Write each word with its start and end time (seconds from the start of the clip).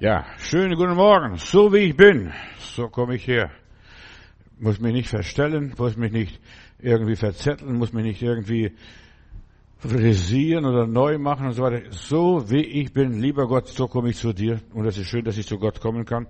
Ja, 0.00 0.24
schönen 0.38 0.76
guten 0.76 0.94
Morgen. 0.94 1.36
So 1.36 1.72
wie 1.72 1.78
ich 1.78 1.96
bin, 1.96 2.32
so 2.58 2.88
komme 2.88 3.14
ich 3.14 3.26
her. 3.28 3.50
Muss 4.58 4.80
mich 4.80 4.92
nicht 4.92 5.08
verstellen, 5.08 5.74
muss 5.78 5.96
mich 5.96 6.10
nicht 6.10 6.40
irgendwie 6.80 7.14
verzetteln, 7.14 7.76
muss 7.76 7.92
mich 7.92 8.04
nicht 8.04 8.22
irgendwie 8.22 8.72
frisieren 9.78 10.64
oder 10.64 10.86
neu 10.86 11.18
machen 11.18 11.46
und 11.46 11.52
so 11.52 11.62
weiter. 11.62 11.82
So 11.90 12.50
wie 12.50 12.64
ich 12.64 12.92
bin, 12.92 13.20
lieber 13.20 13.46
Gott, 13.46 13.68
so 13.68 13.86
komme 13.86 14.10
ich 14.10 14.16
zu 14.16 14.32
dir. 14.32 14.60
Und 14.72 14.86
es 14.86 14.98
ist 14.98 15.06
schön, 15.06 15.24
dass 15.24 15.38
ich 15.38 15.46
zu 15.46 15.58
Gott 15.58 15.80
kommen 15.80 16.04
kann. 16.04 16.26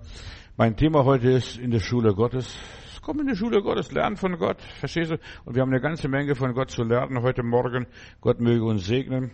Mein 0.55 0.75
Thema 0.75 1.03
heute 1.05 1.31
ist 1.31 1.57
in 1.57 1.71
der 1.71 1.79
Schule 1.79 2.13
Gottes. 2.13 2.55
Komm 3.05 3.19
in 3.19 3.27
die 3.27 3.35
Schule 3.35 3.61
Gottes, 3.61 3.91
lernen 3.91 4.15
von 4.15 4.37
Gott. 4.37 4.61
Verstehst 4.61 5.11
du? 5.11 5.17
Und 5.43 5.55
wir 5.55 5.61
haben 5.61 5.71
eine 5.71 5.81
ganze 5.81 6.07
Menge 6.07 6.35
von 6.35 6.53
Gott 6.53 6.71
zu 6.71 6.83
lernen 6.83 7.21
heute 7.21 7.43
Morgen. 7.43 7.85
Gott 8.21 8.39
möge 8.39 8.63
uns 8.63 8.85
segnen. 8.85 9.31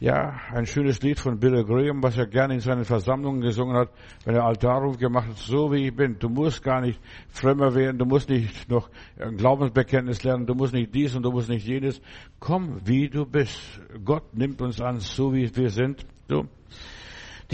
Ja, 0.00 0.40
ein 0.52 0.66
schönes 0.66 1.00
Lied 1.00 1.20
von 1.20 1.38
Billy 1.38 1.62
Graham, 1.62 2.02
was 2.02 2.18
er 2.18 2.26
gerne 2.26 2.54
in 2.54 2.60
seinen 2.60 2.84
Versammlungen 2.84 3.40
gesungen 3.40 3.76
hat, 3.76 3.90
wenn 4.24 4.34
er 4.34 4.44
Altarruf 4.44 4.98
gemacht 4.98 5.28
hat, 5.28 5.36
so 5.36 5.70
wie 5.70 5.86
ich 5.86 5.94
bin. 5.94 6.18
Du 6.18 6.28
musst 6.28 6.64
gar 6.64 6.80
nicht 6.80 6.98
frömmer 7.28 7.72
werden, 7.76 7.98
du 7.98 8.04
musst 8.04 8.28
nicht 8.28 8.68
noch 8.68 8.90
ein 9.16 9.36
Glaubensbekenntnis 9.36 10.24
lernen, 10.24 10.46
du 10.46 10.56
musst 10.56 10.74
nicht 10.74 10.92
dies 10.92 11.14
und 11.14 11.22
du 11.22 11.30
musst 11.30 11.48
nicht 11.48 11.64
jenes. 11.64 12.02
Komm, 12.40 12.80
wie 12.84 13.08
du 13.08 13.26
bist. 13.26 13.80
Gott 14.04 14.34
nimmt 14.34 14.60
uns 14.60 14.80
an, 14.80 14.98
so 14.98 15.32
wie 15.32 15.54
wir 15.54 15.70
sind. 15.70 16.04
Du. 16.26 16.48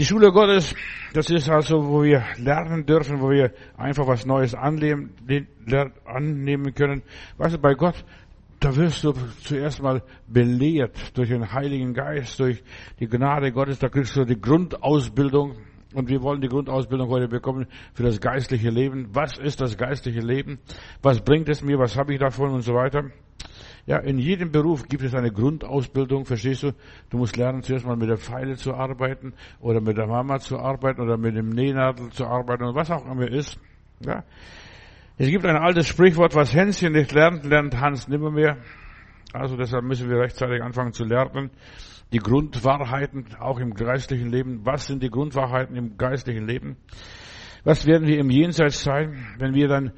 Die 0.01 0.07
Schule 0.07 0.31
Gottes, 0.31 0.73
das 1.13 1.29
ist 1.29 1.47
also, 1.47 1.87
wo 1.87 2.01
wir 2.01 2.23
lernen 2.39 2.87
dürfen, 2.87 3.21
wo 3.21 3.29
wir 3.29 3.51
einfach 3.77 4.07
was 4.07 4.25
Neues 4.25 4.55
annehmen, 4.55 5.11
annehmen 6.05 6.73
können. 6.73 7.03
Weißt 7.37 7.53
du, 7.53 7.59
bei 7.59 7.75
Gott, 7.75 8.03
da 8.59 8.75
wirst 8.75 9.03
du 9.03 9.13
zuerst 9.43 9.79
mal 9.79 10.01
belehrt 10.25 11.15
durch 11.15 11.29
den 11.29 11.53
Heiligen 11.53 11.93
Geist, 11.93 12.39
durch 12.39 12.63
die 12.99 13.05
Gnade 13.05 13.51
Gottes, 13.51 13.77
da 13.77 13.89
kriegst 13.89 14.15
du 14.15 14.25
die 14.25 14.41
Grundausbildung. 14.41 15.57
Und 15.93 16.09
wir 16.09 16.23
wollen 16.23 16.41
die 16.41 16.47
Grundausbildung 16.47 17.07
heute 17.07 17.27
bekommen 17.27 17.67
für 17.93 18.01
das 18.01 18.19
geistliche 18.19 18.71
Leben. 18.71 19.09
Was 19.13 19.37
ist 19.37 19.61
das 19.61 19.77
geistliche 19.77 20.21
Leben? 20.21 20.57
Was 21.03 21.21
bringt 21.21 21.47
es 21.47 21.61
mir? 21.61 21.77
Was 21.77 21.95
habe 21.95 22.13
ich 22.13 22.19
davon 22.19 22.49
und 22.49 22.61
so 22.61 22.73
weiter? 22.73 23.11
Ja, 23.85 23.97
in 23.97 24.19
jedem 24.19 24.51
Beruf 24.51 24.87
gibt 24.87 25.03
es 25.03 25.15
eine 25.15 25.31
Grundausbildung, 25.31 26.25
verstehst 26.25 26.63
du? 26.63 26.73
Du 27.09 27.17
musst 27.17 27.35
lernen, 27.35 27.63
zuerst 27.63 27.85
mal 27.85 27.95
mit 27.95 28.09
der 28.09 28.17
Pfeile 28.17 28.55
zu 28.55 28.73
arbeiten 28.73 29.33
oder 29.59 29.81
mit 29.81 29.97
der 29.97 30.07
Mama 30.07 30.39
zu 30.39 30.59
arbeiten 30.59 31.01
oder 31.01 31.17
mit 31.17 31.35
dem 31.35 31.49
Nähnadel 31.49 32.09
zu 32.09 32.25
arbeiten 32.25 32.63
und 32.63 32.75
was 32.75 32.91
auch 32.91 33.05
immer 33.05 33.27
ist. 33.27 33.59
Ja. 33.99 34.23
Es 35.17 35.27
gibt 35.29 35.45
ein 35.45 35.55
altes 35.55 35.87
Sprichwort, 35.87 36.35
was 36.35 36.53
Hänschen 36.53 36.93
nicht 36.93 37.11
lernt, 37.11 37.43
lernt 37.43 37.79
Hans 37.79 38.07
nimmermehr. 38.07 38.57
Also 39.33 39.55
deshalb 39.55 39.83
müssen 39.83 40.09
wir 40.09 40.17
rechtzeitig 40.17 40.61
anfangen 40.61 40.93
zu 40.93 41.03
lernen. 41.03 41.51
Die 42.11 42.19
Grundwahrheiten 42.19 43.25
auch 43.39 43.59
im 43.59 43.73
geistlichen 43.73 44.29
Leben. 44.29 44.65
Was 44.65 44.87
sind 44.87 45.01
die 45.01 45.09
Grundwahrheiten 45.09 45.75
im 45.75 45.97
geistlichen 45.97 46.45
Leben? 46.45 46.77
Was 47.63 47.85
werden 47.85 48.07
wir 48.07 48.17
im 48.17 48.29
Jenseits 48.29 48.83
sein, 48.83 49.25
wenn 49.37 49.53
wir 49.53 49.67
dann 49.67 49.91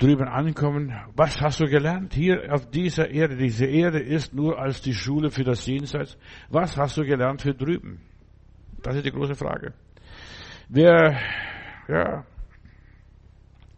drüben 0.00 0.28
ankommen. 0.28 0.92
Was 1.14 1.40
hast 1.40 1.60
du 1.60 1.66
gelernt 1.66 2.14
hier 2.14 2.52
auf 2.52 2.68
dieser 2.70 3.10
Erde? 3.10 3.36
Diese 3.36 3.66
Erde 3.66 4.00
ist 4.00 4.34
nur 4.34 4.58
als 4.58 4.80
die 4.80 4.94
Schule 4.94 5.30
für 5.30 5.44
das 5.44 5.64
Jenseits. 5.66 6.16
Was 6.48 6.76
hast 6.76 6.96
du 6.96 7.04
gelernt 7.04 7.42
für 7.42 7.54
drüben? 7.54 8.00
Das 8.82 8.96
ist 8.96 9.04
die 9.04 9.12
große 9.12 9.34
Frage. 9.34 9.74
Wer, 10.68 11.18
ja, 11.86 12.24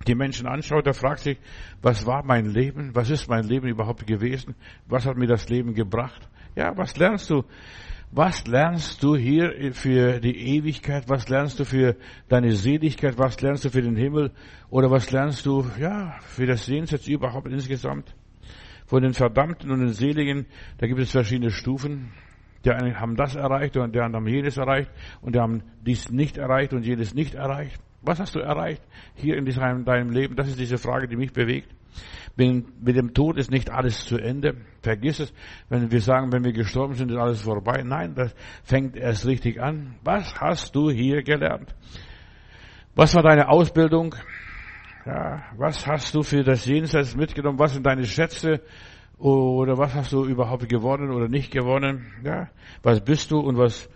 die 0.06 0.14
Menschen 0.14 0.46
anschaut, 0.46 0.86
der 0.86 0.94
fragt 0.94 1.20
sich, 1.20 1.38
was 1.80 2.06
war 2.06 2.24
mein 2.24 2.46
Leben? 2.46 2.94
Was 2.94 3.10
ist 3.10 3.28
mein 3.28 3.44
Leben 3.44 3.68
überhaupt 3.68 4.06
gewesen? 4.06 4.54
Was 4.86 5.06
hat 5.06 5.16
mir 5.16 5.26
das 5.26 5.48
Leben 5.48 5.74
gebracht? 5.74 6.28
Ja, 6.54 6.76
was 6.76 6.96
lernst 6.96 7.30
du 7.30 7.44
was 8.14 8.46
lernst 8.46 9.02
du 9.02 9.16
hier 9.16 9.72
für 9.72 10.20
die 10.20 10.56
Ewigkeit? 10.56 11.08
Was 11.08 11.30
lernst 11.30 11.58
du 11.58 11.64
für 11.64 11.96
deine 12.28 12.52
Seligkeit? 12.52 13.16
Was 13.16 13.40
lernst 13.40 13.64
du 13.64 13.70
für 13.70 13.80
den 13.80 13.96
Himmel? 13.96 14.32
Oder 14.68 14.90
was 14.90 15.10
lernst 15.10 15.46
du, 15.46 15.64
ja, 15.80 16.18
für 16.20 16.44
das 16.44 16.66
Jenseits 16.66 17.08
überhaupt 17.08 17.48
insgesamt? 17.48 18.14
Von 18.84 19.02
den 19.02 19.14
Verdammten 19.14 19.70
und 19.70 19.80
den 19.80 19.94
Seligen, 19.94 20.44
da 20.76 20.86
gibt 20.86 21.00
es 21.00 21.10
verschiedene 21.10 21.50
Stufen. 21.50 22.12
Die 22.66 22.70
einen 22.70 23.00
haben 23.00 23.16
das 23.16 23.34
erreicht 23.34 23.78
und 23.78 23.94
die 23.94 24.00
anderen 24.00 24.26
haben 24.26 24.32
jenes 24.32 24.58
erreicht 24.58 24.90
und 25.22 25.34
die 25.34 25.40
haben 25.40 25.62
dies 25.80 26.10
nicht 26.10 26.36
erreicht 26.36 26.74
und 26.74 26.84
jenes 26.84 27.14
nicht 27.14 27.34
erreicht. 27.34 27.80
Was 28.02 28.20
hast 28.20 28.34
du 28.34 28.40
erreicht 28.40 28.82
hier 29.14 29.36
in 29.36 29.44
deinem 29.44 30.10
Leben? 30.10 30.36
Das 30.36 30.48
ist 30.48 30.58
diese 30.58 30.78
Frage, 30.78 31.08
die 31.08 31.16
mich 31.16 31.32
bewegt. 31.32 31.72
Mit 32.36 32.96
dem 32.96 33.12
Tod 33.14 33.36
ist 33.36 33.50
nicht 33.50 33.70
alles 33.70 34.06
zu 34.06 34.16
Ende. 34.16 34.56
Vergiss 34.80 35.20
es, 35.20 35.34
wenn 35.68 35.90
wir 35.90 36.00
sagen, 36.00 36.32
wenn 36.32 36.44
wir 36.44 36.52
gestorben 36.52 36.94
sind, 36.94 37.10
ist 37.10 37.18
alles 37.18 37.42
vorbei. 37.42 37.82
Nein, 37.84 38.14
das 38.14 38.34
fängt 38.64 38.96
erst 38.96 39.26
richtig 39.26 39.60
an. 39.60 39.96
Was 40.02 40.34
hast 40.40 40.74
du 40.74 40.90
hier 40.90 41.22
gelernt? 41.22 41.74
Was 42.94 43.14
war 43.14 43.22
deine 43.22 43.48
Ausbildung? 43.48 44.14
Ja, 45.04 45.42
was 45.56 45.86
hast 45.86 46.14
du 46.14 46.22
für 46.22 46.42
das 46.42 46.64
Jenseits 46.64 47.14
mitgenommen? 47.16 47.58
Was 47.58 47.74
sind 47.74 47.84
deine 47.86 48.04
Schätze? 48.04 48.62
Oder 49.18 49.76
was 49.78 49.94
hast 49.94 50.12
du 50.12 50.24
überhaupt 50.24 50.68
gewonnen 50.68 51.10
oder 51.10 51.28
nicht 51.28 51.52
gewonnen? 51.52 52.06
Ja, 52.24 52.48
was 52.82 53.04
bist 53.04 53.30
du 53.30 53.38
und 53.38 53.58
was, 53.58 53.88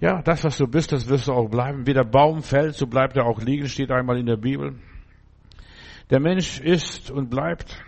ja, 0.00 0.22
das, 0.22 0.44
was 0.44 0.56
du 0.58 0.66
bist, 0.66 0.92
das 0.92 1.08
wirst 1.08 1.26
du 1.26 1.32
auch 1.32 1.48
bleiben. 1.48 1.86
Wie 1.86 1.94
der 1.94 2.04
Baum 2.04 2.42
fällt, 2.42 2.76
so 2.76 2.86
bleibt 2.86 3.16
er 3.16 3.26
auch 3.26 3.40
liegen, 3.40 3.66
steht 3.68 3.90
einmal 3.90 4.18
in 4.18 4.26
der 4.26 4.36
Bibel. 4.36 4.76
Der 6.10 6.20
Mensch 6.20 6.60
ist 6.60 7.10
und 7.10 7.28
bleibt, 7.30 7.82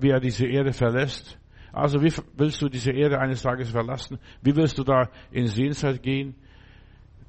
wie 0.00 0.10
er 0.10 0.20
diese 0.20 0.46
Erde 0.46 0.72
verlässt. 0.72 1.38
Also 1.72 2.02
wie 2.02 2.12
willst 2.36 2.62
du 2.62 2.68
diese 2.68 2.92
Erde 2.92 3.18
eines 3.20 3.42
Tages 3.42 3.70
verlassen? 3.70 4.18
Wie 4.42 4.54
willst 4.56 4.78
du 4.78 4.84
da 4.84 5.08
in 5.30 5.46
Sehnsucht 5.46 6.02
gehen? 6.02 6.34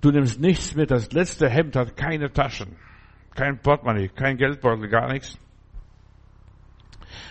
Du 0.02 0.10
nimmst 0.12 0.40
nichts 0.40 0.76
mit. 0.76 0.90
Das 0.90 1.12
letzte 1.12 1.50
Hemd 1.50 1.76
hat 1.76 1.96
keine 1.96 2.32
Taschen, 2.32 2.76
kein 3.36 3.60
Portemonnaie, 3.60 4.10
kein 4.10 4.38
Geldbeutel, 4.38 4.88
gar 4.88 5.12
nichts. 5.12 5.38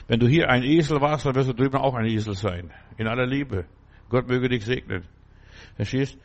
Wenn 0.06 0.20
du 0.20 0.28
hier 0.28 0.48
ein 0.50 0.62
Esel 0.62 1.00
warst, 1.00 1.26
dann 1.26 1.34
wirst 1.34 1.48
du 1.48 1.54
drüben 1.54 1.76
auch 1.78 1.94
ein 1.94 2.06
Esel 2.06 2.34
sein. 2.34 2.70
In 2.96 3.06
aller 3.06 3.26
Liebe. 3.26 3.64
Gott 4.08 4.28
möge 4.28 4.48
dich 4.48 4.64
segnen. 4.64 5.04
Verstehst? 5.76 6.18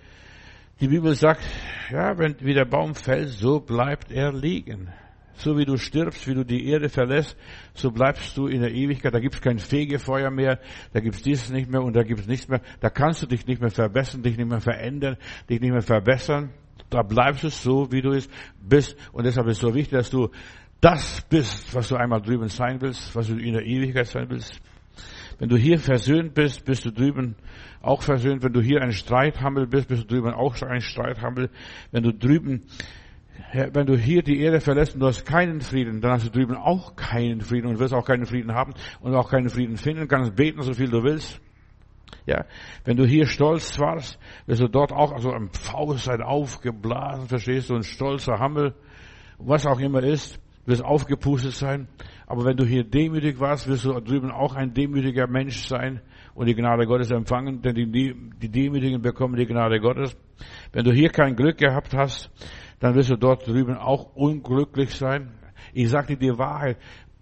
Die 0.81 0.89
Bibel 0.89 1.15
sagt, 1.15 1.41
ja, 1.89 2.17
wenn 2.17 2.35
wie 2.41 2.53
der 2.53 2.65
Baum 2.65 2.95
fällt, 2.95 3.29
so 3.29 3.61
bleibt 3.61 4.11
er 4.11 4.33
liegen. 4.33 4.89
So 5.37 5.57
wie 5.57 5.63
du 5.65 5.77
stirbst, 5.77 6.27
wie 6.27 6.33
du 6.33 6.43
die 6.43 6.67
Erde 6.67 6.89
verlässt, 6.89 7.37
so 7.73 7.91
bleibst 7.91 8.35
du 8.35 8.47
in 8.47 8.61
der 8.61 8.71
Ewigkeit. 8.71 9.13
Da 9.13 9.19
gibt's 9.19 9.41
kein 9.41 9.59
Fegefeuer 9.59 10.31
mehr, 10.31 10.59
da 10.91 10.99
gibt's 10.99 11.21
dieses 11.21 11.49
nicht 11.49 11.69
mehr 11.69 11.81
und 11.81 11.95
da 11.95 12.03
gibt's 12.03 12.27
nichts 12.27 12.49
mehr. 12.49 12.61
Da 12.81 12.89
kannst 12.89 13.21
du 13.21 13.25
dich 13.25 13.47
nicht 13.47 13.61
mehr 13.61 13.69
verbessern, 13.69 14.21
dich 14.21 14.37
nicht 14.37 14.49
mehr 14.49 14.59
verändern, 14.59 15.15
dich 15.49 15.61
nicht 15.61 15.71
mehr 15.71 15.81
verbessern. 15.81 16.51
Da 16.89 17.03
bleibst 17.03 17.43
du 17.43 17.49
so, 17.49 17.91
wie 17.91 18.01
du 18.01 18.17
bist. 18.61 18.97
Und 19.13 19.25
deshalb 19.25 19.47
ist 19.47 19.57
es 19.57 19.61
so 19.61 19.73
wichtig, 19.73 19.97
dass 19.97 20.09
du 20.09 20.29
das 20.81 21.21
bist, 21.29 21.73
was 21.73 21.87
du 21.87 21.95
einmal 21.95 22.21
drüben 22.21 22.49
sein 22.49 22.81
willst, 22.81 23.15
was 23.15 23.27
du 23.27 23.37
in 23.37 23.53
der 23.53 23.65
Ewigkeit 23.65 24.07
sein 24.07 24.29
willst. 24.29 24.61
Wenn 25.37 25.49
du 25.49 25.57
hier 25.57 25.79
versöhnt 25.79 26.33
bist, 26.33 26.65
bist 26.65 26.85
du 26.85 26.91
drüben 26.91 27.35
auch 27.81 28.01
versöhnt. 28.01 28.43
Wenn 28.43 28.53
du 28.53 28.61
hier 28.61 28.81
ein 28.81 28.91
Streithammel 28.91 29.67
bist, 29.67 29.87
bist 29.87 30.03
du 30.03 30.07
drüben 30.07 30.33
auch 30.33 30.61
ein 30.61 30.81
Streithammel. 30.81 31.49
Wenn 31.91 32.03
du 32.03 32.13
drüben 32.13 32.63
wenn 33.53 33.85
du 33.85 33.97
hier 33.97 34.21
die 34.21 34.41
Erde 34.41 34.59
verlässt 34.59 34.95
und 34.95 35.01
du 35.01 35.07
hast 35.07 35.25
keinen 35.25 35.61
Frieden, 35.61 36.01
dann 36.01 36.11
hast 36.11 36.25
du 36.25 36.31
drüben 36.31 36.55
auch 36.55 36.95
keinen 36.95 37.41
Frieden 37.41 37.67
und 37.67 37.79
wirst 37.79 37.93
auch 37.93 38.05
keinen 38.05 38.25
Frieden 38.25 38.53
haben 38.53 38.73
und 39.01 39.13
auch 39.15 39.29
keinen 39.29 39.49
Frieden 39.49 39.77
finden, 39.77 40.07
kannst 40.07 40.35
beten, 40.35 40.61
so 40.61 40.73
viel 40.73 40.89
du 40.89 41.03
willst. 41.03 41.39
Ja, 42.25 42.45
wenn 42.85 42.97
du 42.97 43.05
hier 43.05 43.27
stolz 43.27 43.79
warst, 43.79 44.19
wirst 44.45 44.61
du 44.61 44.67
dort 44.67 44.91
auch, 44.91 45.11
also 45.11 45.31
am 45.31 45.49
Faustsein 45.49 46.21
aufgeblasen, 46.21 47.27
verstehst 47.27 47.69
du, 47.69 47.75
ein 47.75 47.83
stolzer 47.83 48.39
Hammel, 48.39 48.73
was 49.37 49.65
auch 49.65 49.79
immer 49.79 50.03
ist, 50.03 50.39
wirst 50.65 50.83
aufgepustet 50.83 51.53
sein. 51.53 51.87
Aber 52.27 52.45
wenn 52.45 52.57
du 52.57 52.65
hier 52.65 52.83
demütig 52.83 53.39
warst, 53.39 53.67
wirst 53.67 53.85
du 53.85 53.99
drüben 53.99 54.31
auch 54.31 54.55
ein 54.55 54.73
demütiger 54.73 55.27
Mensch 55.27 55.67
sein 55.67 56.01
und 56.33 56.47
die 56.47 56.55
Gnade 56.55 56.85
Gottes 56.85 57.11
empfangen, 57.11 57.61
denn 57.61 57.75
die, 57.75 58.15
die 58.41 58.49
Demütigen 58.49 59.01
bekommen 59.01 59.35
die 59.35 59.45
Gnade 59.45 59.79
Gottes. 59.79 60.17
Wenn 60.71 60.83
du 60.83 60.91
hier 60.91 61.09
kein 61.09 61.35
Glück 61.35 61.57
gehabt 61.57 61.93
hast, 61.93 62.31
dann 62.79 62.95
wirst 62.95 63.11
du 63.11 63.15
dort 63.15 63.47
drüben 63.47 63.75
auch 63.75 64.15
unglücklich 64.15 64.91
sein. 64.95 65.31
Ich 65.73 65.89
sagte 65.89 66.17
dir 66.17 66.33
die 66.33 66.39
Wahrheit. 66.39 66.77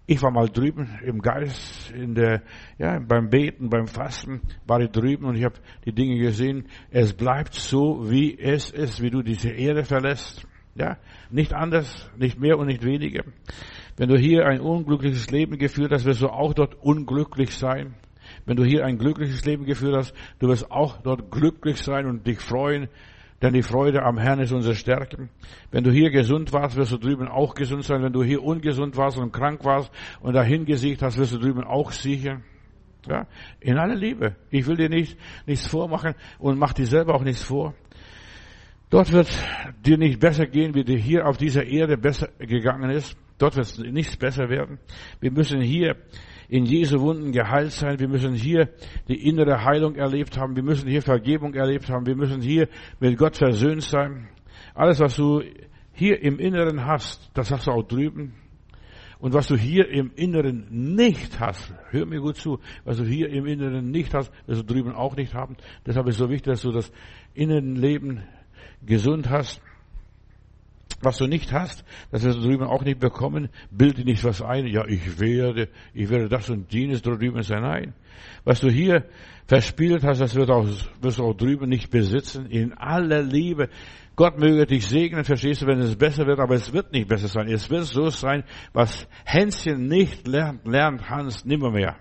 Ich 0.06 0.20
war 0.22 0.30
mal 0.30 0.48
drüben 0.48 0.98
im 1.02 1.20
Geist, 1.20 1.90
in 1.92 2.14
der, 2.14 2.42
ja, 2.76 2.98
beim 2.98 3.30
Beten, 3.30 3.70
beim 3.70 3.86
Fasten 3.86 4.42
war 4.66 4.80
ich 4.80 4.90
drüben 4.90 5.24
und 5.24 5.36
ich 5.36 5.44
habe 5.44 5.54
die 5.86 5.94
Dinge 5.94 6.18
gesehen. 6.18 6.66
Es 6.90 7.14
bleibt 7.14 7.54
so, 7.54 8.10
wie 8.10 8.38
es 8.38 8.70
ist, 8.70 9.00
wie 9.00 9.08
du 9.08 9.22
diese 9.22 9.48
Erde 9.48 9.82
verlässt. 9.84 10.46
Ja, 10.74 10.98
nicht 11.30 11.54
anders, 11.54 12.10
nicht 12.18 12.38
mehr 12.38 12.58
und 12.58 12.66
nicht 12.66 12.84
weniger. 12.84 13.24
Wenn 13.96 14.08
du 14.08 14.18
hier 14.18 14.46
ein 14.46 14.60
unglückliches 14.60 15.30
Leben 15.30 15.56
geführt 15.58 15.92
hast, 15.92 16.04
wirst 16.04 16.22
du 16.22 16.28
auch 16.28 16.52
dort 16.54 16.74
unglücklich 16.82 17.54
sein. 17.54 17.94
Wenn 18.44 18.56
du 18.56 18.64
hier 18.64 18.84
ein 18.84 18.98
glückliches 18.98 19.44
Leben 19.44 19.64
geführt 19.64 19.94
hast, 19.96 20.14
du 20.38 20.48
wirst 20.48 20.70
auch 20.70 21.00
dort 21.02 21.30
glücklich 21.30 21.78
sein 21.78 22.06
und 22.06 22.26
dich 22.26 22.40
freuen, 22.40 22.88
denn 23.42 23.52
die 23.52 23.62
Freude 23.62 24.02
am 24.02 24.18
Herrn 24.18 24.40
ist 24.40 24.52
unsere 24.52 24.74
Stärke. 24.74 25.28
Wenn 25.70 25.84
du 25.84 25.90
hier 25.90 26.10
gesund 26.10 26.52
warst, 26.52 26.76
wirst 26.76 26.92
du 26.92 26.96
drüben 26.96 27.28
auch 27.28 27.54
gesund 27.54 27.84
sein. 27.84 28.02
Wenn 28.02 28.12
du 28.12 28.22
hier 28.22 28.42
ungesund 28.42 28.96
warst 28.96 29.18
und 29.18 29.32
krank 29.32 29.64
warst 29.64 29.92
und 30.20 30.34
dahin 30.34 30.64
gesiegt 30.64 31.02
hast, 31.02 31.18
wirst 31.18 31.34
du 31.34 31.38
drüben 31.38 31.62
auch 31.62 31.92
sicher. 31.92 32.40
Ja, 33.06 33.26
in 33.60 33.76
aller 33.76 33.96
Liebe. 33.96 34.34
Ich 34.50 34.66
will 34.66 34.76
dir 34.76 34.88
nicht, 34.88 35.18
nichts 35.46 35.66
vormachen 35.66 36.14
und 36.38 36.58
mach 36.58 36.72
dir 36.72 36.86
selber 36.86 37.14
auch 37.14 37.22
nichts 37.22 37.42
vor. 37.42 37.74
Dort 38.88 39.12
wird 39.12 39.28
dir 39.84 39.98
nicht 39.98 40.20
besser 40.20 40.46
gehen, 40.46 40.74
wie 40.74 40.84
dir 40.84 40.96
hier 40.96 41.26
auf 41.26 41.36
dieser 41.36 41.64
Erde 41.66 41.98
besser 41.98 42.28
gegangen 42.38 42.90
ist. 42.90 43.16
Dort 43.38 43.56
wird 43.56 43.92
nichts 43.92 44.16
besser 44.16 44.48
werden. 44.48 44.78
Wir 45.20 45.32
müssen 45.32 45.60
hier 45.60 45.96
in 46.48 46.66
Jesu 46.66 47.00
Wunden 47.00 47.32
geheilt 47.32 47.72
sein. 47.72 47.98
Wir 47.98 48.08
müssen 48.08 48.34
hier 48.34 48.68
die 49.08 49.26
innere 49.26 49.64
Heilung 49.64 49.96
erlebt 49.96 50.38
haben. 50.38 50.54
Wir 50.54 50.62
müssen 50.62 50.88
hier 50.88 51.02
Vergebung 51.02 51.54
erlebt 51.54 51.88
haben. 51.90 52.06
Wir 52.06 52.16
müssen 52.16 52.40
hier 52.40 52.68
mit 53.00 53.18
Gott 53.18 53.36
versöhnt 53.36 53.82
sein. 53.82 54.28
Alles, 54.74 55.00
was 55.00 55.16
du 55.16 55.42
hier 55.92 56.22
im 56.22 56.38
Inneren 56.38 56.84
hast, 56.84 57.30
das 57.34 57.50
hast 57.50 57.66
du 57.66 57.72
auch 57.72 57.82
drüben. 57.82 58.34
Und 59.18 59.32
was 59.32 59.46
du 59.46 59.56
hier 59.56 59.88
im 59.88 60.12
Inneren 60.16 60.66
nicht 60.94 61.40
hast, 61.40 61.72
hör 61.90 62.04
mir 62.04 62.20
gut 62.20 62.36
zu, 62.36 62.58
was 62.84 62.98
du 62.98 63.04
hier 63.04 63.30
im 63.30 63.46
Inneren 63.46 63.90
nicht 63.90 64.12
hast, 64.12 64.30
wirst 64.46 64.60
du 64.62 64.74
drüben 64.74 64.92
auch 64.92 65.16
nicht 65.16 65.32
haben. 65.34 65.56
Deshalb 65.86 66.06
ist 66.08 66.16
es 66.16 66.18
so 66.18 66.28
wichtig, 66.28 66.52
dass 66.52 66.62
du 66.62 66.72
das 66.72 66.92
Innenleben 67.32 68.22
gesund 68.84 69.30
hast. 69.30 69.62
Was 71.04 71.18
du 71.18 71.26
nicht 71.26 71.52
hast, 71.52 71.84
das 72.10 72.22
wirst 72.24 72.38
du 72.38 72.42
drüben 72.42 72.64
auch 72.64 72.82
nicht 72.82 72.98
bekommen. 72.98 73.48
Bilde 73.70 74.04
nicht 74.04 74.24
was 74.24 74.42
ein. 74.42 74.66
Ja, 74.66 74.86
ich 74.86 75.20
werde, 75.20 75.68
ich 75.92 76.08
werde 76.08 76.28
das 76.28 76.50
und 76.50 76.72
jenes 76.72 77.02
drüben 77.02 77.42
sein. 77.42 77.62
Nein. 77.62 77.94
Was 78.44 78.60
du 78.60 78.70
hier 78.70 79.04
verspielt 79.46 80.02
hast, 80.04 80.20
das 80.20 80.34
wird 80.34 80.50
auch, 80.50 80.66
wirst 81.00 81.18
du 81.18 81.24
auch 81.24 81.34
drüben 81.34 81.68
nicht 81.68 81.90
besitzen. 81.90 82.46
In 82.46 82.72
aller 82.72 83.22
Liebe. 83.22 83.68
Gott 84.16 84.38
möge 84.38 84.64
dich 84.66 84.86
segnen, 84.86 85.24
verstehst 85.24 85.62
du, 85.62 85.66
wenn 85.66 85.80
es 85.80 85.96
besser 85.96 86.26
wird, 86.26 86.38
aber 86.38 86.54
es 86.54 86.72
wird 86.72 86.92
nicht 86.92 87.08
besser 87.08 87.28
sein. 87.28 87.48
Es 87.48 87.68
wird 87.68 87.84
so 87.84 88.10
sein, 88.10 88.44
was 88.72 89.08
Hänschen 89.24 89.88
nicht 89.88 90.26
lernt, 90.28 90.66
lernt 90.66 91.10
Hans 91.10 91.44
nimmermehr. 91.44 91.96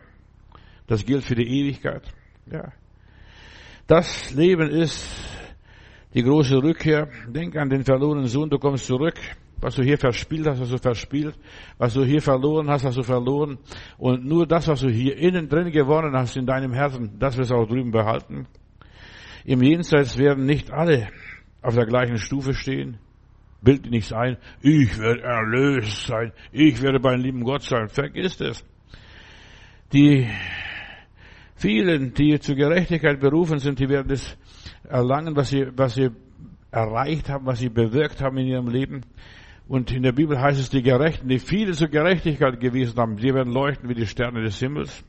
Das 0.88 1.06
gilt 1.06 1.24
für 1.24 1.36
die 1.36 1.48
Ewigkeit. 1.48 2.04
Ja. 2.52 2.72
Das 3.88 4.34
Leben 4.34 4.70
ist 4.70 5.08
die 6.13 6.24
große 6.24 6.62
Rückkehr. 6.62 7.07
Denk 7.27 7.56
an 7.56 7.69
den 7.69 7.83
verlorenen 7.83 8.27
Sohn, 8.27 8.50
du 8.50 8.57
kommst 8.57 8.86
zurück. 8.86 9.15
Was 9.60 9.75
du 9.75 9.83
hier 9.83 9.98
verspielt 9.98 10.45
hast, 10.45 10.60
hast 10.60 10.74
du 10.74 10.77
verspielt. 10.77 11.36
Was 11.77 11.94
du 11.94 12.04
hier 12.04 12.21
verloren 12.21 12.69
hast, 12.69 12.83
hast 12.83 12.98
du 12.98 13.04
verloren. 13.04 13.57
Und 13.98 14.25
nur 14.25 14.45
das, 14.45 14.68
was 14.68 14.81
du 14.81 14.89
hier 14.89 15.18
innen 15.18 15.48
drin 15.48 15.71
gewonnen 15.71 16.13
hast 16.15 16.36
in 16.36 16.45
deinem 16.45 16.74
Herzen, 16.74 17.18
das 17.18 17.38
wirst 17.38 17.51
du 17.51 17.56
auch 17.56 17.65
drüben 17.65 17.92
behalten. 17.92 18.45
Im 19.45 19.62
Jenseits 19.62 20.18
werden 20.18 20.45
nicht 20.45 20.71
alle 20.71 21.10
auf 21.62 21.75
der 21.75 21.86
gleichen 21.86 22.18
Stufe 22.18 22.54
stehen. 22.54 22.98
Bild 23.62 23.89
nichts 23.89 24.12
ein. 24.12 24.38
Ich 24.62 25.00
werde 25.00 25.21
erlöst 25.21 26.07
sein. 26.07 26.33
Ich 26.51 26.81
werde 26.81 27.00
beim 27.00 27.21
lieben 27.21 27.44
Gott 27.44 27.63
sein. 27.63 27.88
Vergiss 27.88 28.42
es. 28.42 28.66
Die 29.94 30.27
vielen, 31.56 32.13
die 32.13 32.39
zur 32.39 32.56
Gerechtigkeit 32.56 33.21
berufen 33.21 33.59
sind, 33.59 33.80
die 33.80 33.88
werden 33.88 34.09
das 34.09 34.38
erlangen, 34.83 35.35
was 35.35 35.50
sie, 35.50 35.68
was 35.75 35.95
sie 35.95 36.09
erreicht 36.71 37.30
haben, 37.30 37.45
was 37.45 37.59
sie 37.59 37.69
bewirkt 37.69 38.21
haben 38.21 38.38
in 38.38 38.47
ihrem 38.47 38.68
Leben. 38.68 39.01
Und 39.68 39.91
in 39.91 40.03
der 40.03 40.12
Bibel 40.12 40.39
heißt 40.39 40.59
es, 40.59 40.69
die 40.69 40.81
Gerechten, 40.81 41.27
die 41.30 41.39
viele 41.39 41.71
zur 41.71 41.88
Gerechtigkeit 41.88 42.59
gewesen 42.59 42.97
haben, 42.97 43.18
die 43.18 43.33
werden 43.33 43.53
leuchten 43.53 43.89
wie 43.89 43.94
die 43.94 44.07
Sterne 44.07 44.41
des 44.41 44.59
Himmels. 44.59 45.03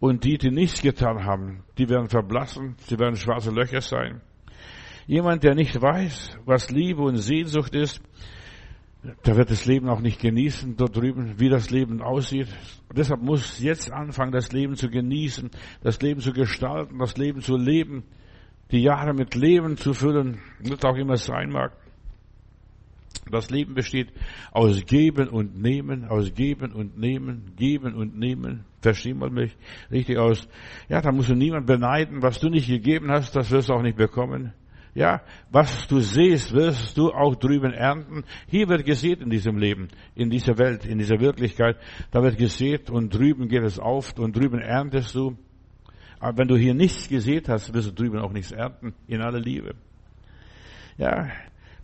Und 0.00 0.24
die, 0.24 0.36
die 0.36 0.50
nichts 0.50 0.82
getan 0.82 1.24
haben, 1.24 1.62
die 1.78 1.88
werden 1.88 2.08
verblassen, 2.08 2.74
sie 2.80 2.98
werden 2.98 3.16
schwarze 3.16 3.50
Löcher 3.50 3.80
sein. 3.80 4.20
Jemand, 5.06 5.44
der 5.44 5.54
nicht 5.54 5.80
weiß, 5.80 6.38
was 6.44 6.70
Liebe 6.70 7.02
und 7.02 7.16
Sehnsucht 7.16 7.74
ist, 7.74 8.02
der 9.26 9.36
wird 9.36 9.50
das 9.50 9.66
Leben 9.66 9.88
auch 9.88 10.00
nicht 10.00 10.20
genießen 10.20 10.76
dort 10.76 10.96
drüben, 10.96 11.38
wie 11.38 11.50
das 11.50 11.70
Leben 11.70 12.00
aussieht. 12.00 12.48
Deshalb 12.94 13.20
muss 13.20 13.60
jetzt 13.60 13.92
anfangen, 13.92 14.32
das 14.32 14.52
Leben 14.52 14.76
zu 14.76 14.88
genießen, 14.88 15.50
das 15.82 16.00
Leben 16.00 16.20
zu 16.20 16.32
gestalten, 16.32 16.98
das 16.98 17.16
Leben 17.16 17.40
zu 17.40 17.56
leben, 17.56 18.04
die 18.70 18.82
Jahre 18.82 19.14
mit 19.14 19.34
Leben 19.34 19.76
zu 19.76 19.92
füllen, 19.94 20.40
was 20.60 20.84
auch 20.84 20.96
immer 20.96 21.14
es 21.14 21.26
sein 21.26 21.50
mag. 21.50 21.72
Das 23.30 23.50
Leben 23.50 23.74
besteht 23.74 24.12
aus 24.52 24.84
Geben 24.84 25.28
und 25.28 25.60
Nehmen, 25.60 26.04
aus 26.04 26.34
Geben 26.34 26.72
und 26.72 26.98
Nehmen, 26.98 27.52
Geben 27.56 27.94
und 27.94 28.18
Nehmen. 28.18 28.64
Verstehen 28.82 29.18
wir 29.18 29.30
mich 29.30 29.56
richtig 29.90 30.18
aus? 30.18 30.46
Ja, 30.88 31.00
da 31.00 31.10
musst 31.10 31.30
du 31.30 31.34
niemand 31.34 31.66
beneiden. 31.66 32.22
Was 32.22 32.38
du 32.38 32.50
nicht 32.50 32.68
gegeben 32.68 33.10
hast, 33.10 33.34
das 33.34 33.50
wirst 33.50 33.70
du 33.70 33.74
auch 33.74 33.82
nicht 33.82 33.96
bekommen. 33.96 34.52
Ja, 34.94 35.22
was 35.50 35.88
du 35.88 35.98
siehst, 35.98 36.52
wirst 36.52 36.96
du 36.96 37.10
auch 37.10 37.34
drüben 37.34 37.72
ernten. 37.72 38.22
Hier 38.46 38.68
wird 38.68 38.84
gesät 38.84 39.20
in 39.20 39.30
diesem 39.30 39.56
Leben, 39.56 39.88
in 40.14 40.30
dieser 40.30 40.56
Welt, 40.58 40.84
in 40.84 40.98
dieser 40.98 41.18
Wirklichkeit. 41.18 41.76
Da 42.12 42.22
wird 42.22 42.38
gesät 42.38 42.90
und 42.90 43.12
drüben 43.12 43.48
geht 43.48 43.64
es 43.64 43.80
auf 43.80 44.16
und 44.18 44.36
drüben 44.36 44.60
erntest 44.60 45.14
du. 45.14 45.36
Aber 46.20 46.38
wenn 46.38 46.48
du 46.48 46.56
hier 46.56 46.74
nichts 46.74 47.08
gesät 47.08 47.48
hast, 47.48 47.72
wirst 47.74 47.88
du 47.88 47.92
drüben 47.92 48.18
auch 48.18 48.32
nichts 48.32 48.52
ernten, 48.52 48.94
in 49.06 49.20
aller 49.20 49.40
Liebe. 49.40 49.74
Ja, 50.96 51.28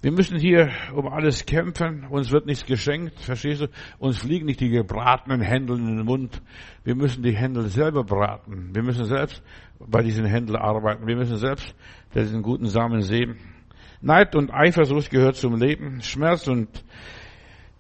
wir 0.02 0.12
müssen 0.12 0.38
hier 0.38 0.70
um 0.94 1.08
alles 1.08 1.44
kämpfen. 1.44 2.06
Uns 2.08 2.30
wird 2.30 2.46
nichts 2.46 2.64
geschenkt, 2.64 3.20
verstehst 3.20 3.60
du? 3.60 3.66
Uns 3.98 4.18
fliegen 4.18 4.46
nicht 4.46 4.60
die 4.60 4.70
gebratenen 4.70 5.42
Händel 5.42 5.78
in 5.78 5.96
den 5.96 6.06
Mund. 6.06 6.40
Wir 6.84 6.94
müssen 6.94 7.22
die 7.22 7.36
Händel 7.36 7.68
selber 7.68 8.02
braten. 8.02 8.70
Wir 8.74 8.82
müssen 8.82 9.04
selbst 9.04 9.42
bei 9.78 10.02
diesen 10.02 10.24
Händeln 10.24 10.56
arbeiten. 10.56 11.06
Wir 11.06 11.16
müssen 11.16 11.36
selbst 11.36 11.74
diesen 12.14 12.42
guten 12.42 12.66
Samen 12.66 13.02
sehen. 13.02 13.36
Neid 14.00 14.34
und 14.34 14.50
Eifersucht 14.50 15.10
gehört 15.10 15.36
zum 15.36 15.56
Leben. 15.56 16.00
Schmerz 16.00 16.48
und 16.48 16.68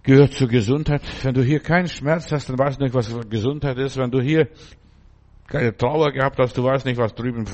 gehört 0.02 0.34
zur 0.34 0.48
Gesundheit. 0.48 1.02
Wenn 1.22 1.32
du 1.32 1.42
hier 1.42 1.60
keinen 1.60 1.88
Schmerz 1.88 2.30
hast, 2.32 2.50
dann 2.50 2.58
weißt 2.58 2.78
du 2.78 2.84
nicht, 2.84 2.94
was 2.94 3.16
Gesundheit 3.30 3.78
ist. 3.78 3.96
Wenn 3.96 4.10
du 4.10 4.20
hier 4.20 4.48
keine 5.50 5.76
Trauer 5.76 6.12
gehabt 6.12 6.38
hast, 6.38 6.56
du 6.56 6.64
weißt 6.64 6.86
nicht, 6.86 6.96
was 6.96 7.14
drüben 7.14 7.44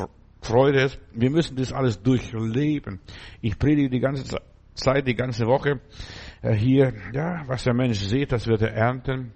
Freude 0.43 0.83
ist. 0.83 1.01
Wir 1.13 1.31
müssen 1.31 1.57
das 1.57 1.73
alles 1.73 2.01
durchleben. 2.03 3.01
Ich 3.41 3.59
predige 3.59 3.91
die 3.91 4.01
ganze 4.01 4.39
Zeit 4.75 5.09
die 5.09 5.15
ganze 5.15 5.47
Woche 5.47 5.81
äh, 6.43 6.53
hier, 6.53 6.93
ja, 7.13 7.43
was 7.47 7.65
der 7.65 7.73
Mensch 7.73 7.99
sieht, 7.99 8.31
das 8.33 8.47
wird 8.47 8.61
er 8.61 8.75
ernten. 8.75 9.33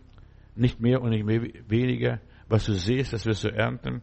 Nicht 0.54 0.78
mehr 0.78 1.00
und 1.00 1.10
nicht 1.10 1.24
mehr 1.24 1.42
weniger. 1.68 2.20
Was 2.48 2.66
du 2.66 2.74
siehst, 2.74 3.12
das 3.14 3.24
wirst 3.24 3.44
du 3.44 3.48
ernten. 3.48 4.02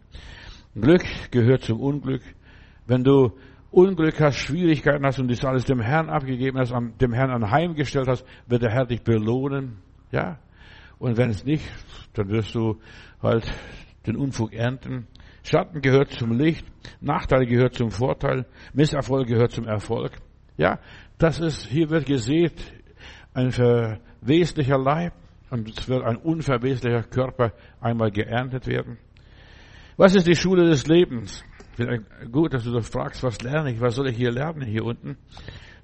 Glück 0.73 1.03
gehört 1.31 1.61
zum 1.61 1.79
Unglück. 1.79 2.23
Wenn 2.87 3.03
du 3.03 3.33
Unglück 3.69 4.19
hast, 4.19 4.37
Schwierigkeiten 4.37 5.05
hast 5.05 5.19
und 5.19 5.29
das 5.29 5.45
alles 5.45 5.65
dem 5.65 5.81
Herrn 5.81 6.09
abgegeben 6.09 6.57
hast, 6.57 6.73
dem 6.99 7.13
Herrn 7.13 7.29
anheimgestellt 7.29 8.07
hast, 8.07 8.25
wird 8.47 8.63
der 8.63 8.71
Herr 8.71 8.85
dich 8.85 9.03
belohnen. 9.03 9.77
Ja. 10.11 10.39
Und 10.97 11.17
wenn 11.17 11.29
es 11.29 11.45
nicht, 11.45 11.69
dann 12.13 12.29
wirst 12.29 12.55
du 12.55 12.79
halt 13.21 13.45
den 14.07 14.15
Unfug 14.15 14.53
ernten. 14.53 15.07
Schatten 15.43 15.81
gehört 15.81 16.11
zum 16.11 16.31
Licht, 16.31 16.65
Nachteil 16.99 17.45
gehört 17.45 17.75
zum 17.75 17.91
Vorteil, 17.91 18.45
Misserfolg 18.73 19.27
gehört 19.27 19.51
zum 19.51 19.65
Erfolg. 19.65 20.13
Ja, 20.57 20.79
das 21.17 21.39
ist, 21.39 21.67
hier 21.67 21.89
wird 21.89 22.05
gesät, 22.05 22.53
ein 23.33 23.51
verweslicher 23.51 24.77
Leib 24.77 25.13
und 25.49 25.69
es 25.69 25.87
wird 25.87 26.03
ein 26.03 26.17
unverweslicher 26.17 27.03
Körper 27.03 27.53
einmal 27.79 28.11
geerntet 28.11 28.67
werden. 28.67 28.97
Was 29.95 30.15
ist 30.15 30.27
die 30.27 30.35
Schule 30.35 30.67
des 30.67 30.87
Lebens? 30.87 31.43
Gut, 32.31 32.53
dass 32.53 32.63
du 32.63 32.71
das 32.71 32.89
fragst, 32.89 33.23
was 33.23 33.41
lerne 33.41 33.71
ich, 33.71 33.79
was 33.79 33.95
soll 33.95 34.09
ich 34.09 34.17
hier 34.17 34.31
lernen 34.31 34.63
hier 34.63 34.83
unten? 34.83 35.17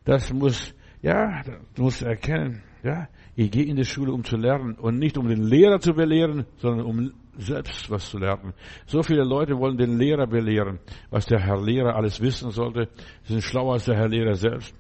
Das 0.06 0.34
muss, 0.34 0.74
ja, 1.02 1.44
du 1.76 1.84
musst 1.84 2.02
erkennen, 2.02 2.64
ja, 2.84 3.08
ich 3.36 3.52
gehe 3.52 3.66
in 3.66 3.76
die 3.76 3.86
Schule, 3.86 4.12
um 4.12 4.24
zu 4.24 4.36
lernen 4.36 4.76
und 4.76 4.98
nicht 4.98 5.18
um 5.18 5.28
den 5.28 5.44
Lehrer 5.44 5.80
zu 5.80 5.94
belehren, 5.94 6.46
sondern 6.58 6.86
um 6.86 7.14
selbst 7.38 7.90
was 7.90 8.10
zu 8.10 8.18
lernen. 8.18 8.54
So 8.86 9.04
viele 9.04 9.24
Leute 9.24 9.58
wollen 9.58 9.78
den 9.78 9.98
Lehrer 9.98 10.28
belehren, 10.28 10.80
was 11.10 11.26
der 11.26 11.40
Herr 11.40 11.62
Lehrer 11.62 11.96
alles 11.96 12.22
wissen 12.22 12.52
sollte. 12.52 12.90
Sie 13.24 13.34
sind 13.34 13.42
schlauer 13.42 13.74
als 13.74 13.86
der 13.86 13.96
Herr 13.96 14.08
Lehrer 14.08 14.36
selbst. 14.36 14.76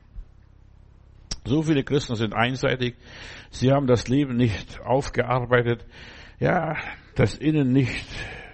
So 1.45 1.61
viele 1.61 1.83
Christen 1.83 2.15
sind 2.15 2.33
einseitig. 2.33 2.95
Sie 3.51 3.71
haben 3.71 3.87
das 3.87 4.07
Leben 4.07 4.35
nicht 4.35 4.79
aufgearbeitet. 4.81 5.85
Ja, 6.39 6.75
das 7.15 7.35
Innen 7.35 7.71
nicht 7.71 8.07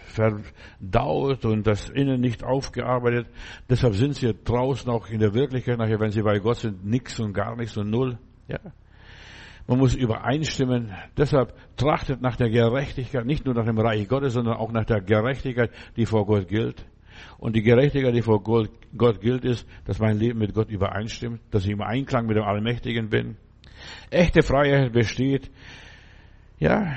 verdaut 0.10 1.46
und 1.46 1.68
das 1.68 1.90
Innen 1.90 2.20
nicht 2.20 2.44
aufgearbeitet. 2.44 3.28
Deshalb 3.70 3.94
sind 3.96 4.16
sie 4.16 4.34
draußen 4.34 4.90
auch 4.90 5.08
in 5.10 5.20
der 5.20 5.34
Wirklichkeit 5.34 5.78
nachher, 5.78 6.00
wenn 6.00 6.12
sie 6.12 6.22
bei 6.22 6.40
Gott 6.40 6.58
sind, 6.58 6.84
nichts 6.86 7.20
und 7.20 7.34
gar 7.34 7.56
nichts 7.56 7.78
und 7.78 7.90
null. 7.90 8.18
Ja. 8.48 8.60
Man 9.70 9.78
muss 9.78 9.94
übereinstimmen. 9.94 10.96
Deshalb 11.16 11.54
trachtet 11.78 12.24
nach 12.24 12.36
der 12.36 12.50
Gerechtigkeit, 12.50 13.24
nicht 13.28 13.46
nur 13.46 13.54
nach 13.54 13.66
dem 13.66 13.78
Reich 13.78 14.08
Gottes, 14.08 14.34
sondern 14.34 14.58
auch 14.58 14.72
nach 14.72 14.86
der 14.86 15.00
Gerechtigkeit, 15.00 15.70
die 15.96 16.08
vor 16.08 16.26
Gott 16.26 16.48
gilt. 16.48 16.84
Und 17.38 17.56
die 17.56 17.62
Gerechtigkeit, 17.62 18.16
die 18.16 18.24
vor 18.24 18.42
Gott 18.42 19.22
gilt, 19.22 19.46
ist, 19.46 19.68
dass 19.86 20.00
mein 20.00 20.18
Leben 20.18 20.40
mit 20.40 20.56
Gott 20.56 20.72
übereinstimmt, 20.72 21.42
dass 21.52 21.66
ich 21.66 21.72
im 21.72 21.82
Einklang 21.82 22.26
mit 22.26 22.36
dem 22.36 22.46
Allmächtigen 22.46 23.10
bin. 23.10 23.38
Echte 24.10 24.42
Freiheit 24.42 24.92
besteht, 24.92 25.52
ja, 26.58 26.92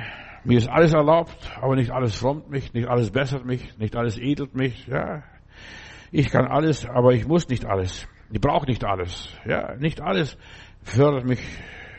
mir 0.44 0.56
ist 0.56 0.70
alles 0.70 0.94
erlaubt, 0.94 1.52
aber 1.60 1.76
nicht 1.76 1.90
alles 1.90 2.16
frommt 2.16 2.48
mich, 2.48 2.72
nicht 2.72 2.88
alles 2.88 3.10
bessert 3.10 3.44
mich, 3.44 3.76
nicht 3.76 3.96
alles 3.96 4.18
edelt 4.18 4.54
mich, 4.54 4.86
ja. 4.86 5.22
Ich 6.10 6.30
kann 6.30 6.46
alles, 6.46 6.86
aber 6.88 7.12
ich 7.12 7.28
muss 7.28 7.50
nicht 7.50 7.66
alles. 7.66 8.08
Ich 8.30 8.40
brauche 8.40 8.64
nicht 8.64 8.82
alles, 8.82 9.28
ja. 9.44 9.76
Nicht 9.76 10.00
alles 10.00 10.38
fördert 10.80 11.26
mich, 11.26 11.40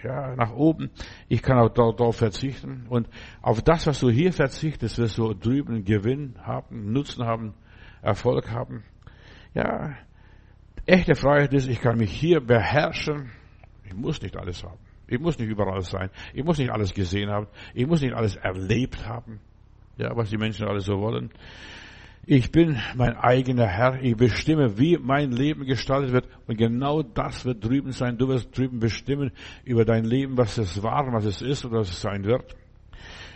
ja, 0.03 0.35
nach 0.35 0.51
oben. 0.51 0.91
Ich 1.27 1.41
kann 1.41 1.57
auch 1.57 1.69
darauf 1.69 2.17
verzichten. 2.17 2.85
Und 2.89 3.07
auf 3.41 3.61
das, 3.61 3.87
was 3.87 3.99
du 3.99 4.09
hier 4.09 4.33
verzichtest, 4.33 4.97
wirst 4.97 5.17
du 5.17 5.33
drüben 5.33 5.85
Gewinn 5.85 6.35
haben, 6.41 6.91
Nutzen 6.91 7.25
haben, 7.25 7.53
Erfolg 8.01 8.51
haben. 8.51 8.83
Ja, 9.53 9.95
Echte 10.85 11.15
Freiheit 11.15 11.53
ist, 11.53 11.69
ich 11.69 11.79
kann 11.79 11.97
mich 11.97 12.11
hier 12.11 12.41
beherrschen. 12.41 13.31
Ich 13.85 13.93
muss 13.93 14.21
nicht 14.21 14.35
alles 14.35 14.63
haben. 14.63 14.79
Ich 15.07 15.19
muss 15.19 15.39
nicht 15.39 15.49
überall 15.49 15.81
sein. 15.81 16.09
Ich 16.33 16.43
muss 16.43 16.57
nicht 16.57 16.71
alles 16.71 16.93
gesehen 16.93 17.29
haben. 17.29 17.47
Ich 17.73 17.87
muss 17.87 18.01
nicht 18.01 18.13
alles 18.13 18.35
erlebt 18.35 19.07
haben. 19.07 19.39
Ja, 19.97 20.15
was 20.15 20.29
die 20.29 20.37
Menschen 20.37 20.67
alles 20.67 20.85
so 20.85 20.99
wollen. 20.99 21.31
Ich 22.25 22.51
bin 22.51 22.79
mein 22.95 23.17
eigener 23.17 23.67
Herr. 23.67 24.01
Ich 24.01 24.15
bestimme, 24.15 24.77
wie 24.77 24.97
mein 24.97 25.31
Leben 25.31 25.65
gestaltet 25.65 26.13
wird. 26.13 26.27
Und 26.47 26.57
genau 26.57 27.03
das 27.03 27.43
wird 27.43 27.65
drüben 27.65 27.91
sein. 27.91 28.17
Du 28.17 28.29
wirst 28.29 28.57
drüben 28.57 28.79
bestimmen 28.79 29.31
über 29.65 29.83
dein 29.83 30.05
Leben, 30.05 30.37
was 30.37 30.57
es 30.57 30.81
war, 30.81 31.11
was 31.11 31.25
es 31.25 31.41
ist 31.41 31.65
oder 31.65 31.79
was 31.79 31.89
es 31.89 32.01
sein 32.01 32.23
wird. 32.23 32.55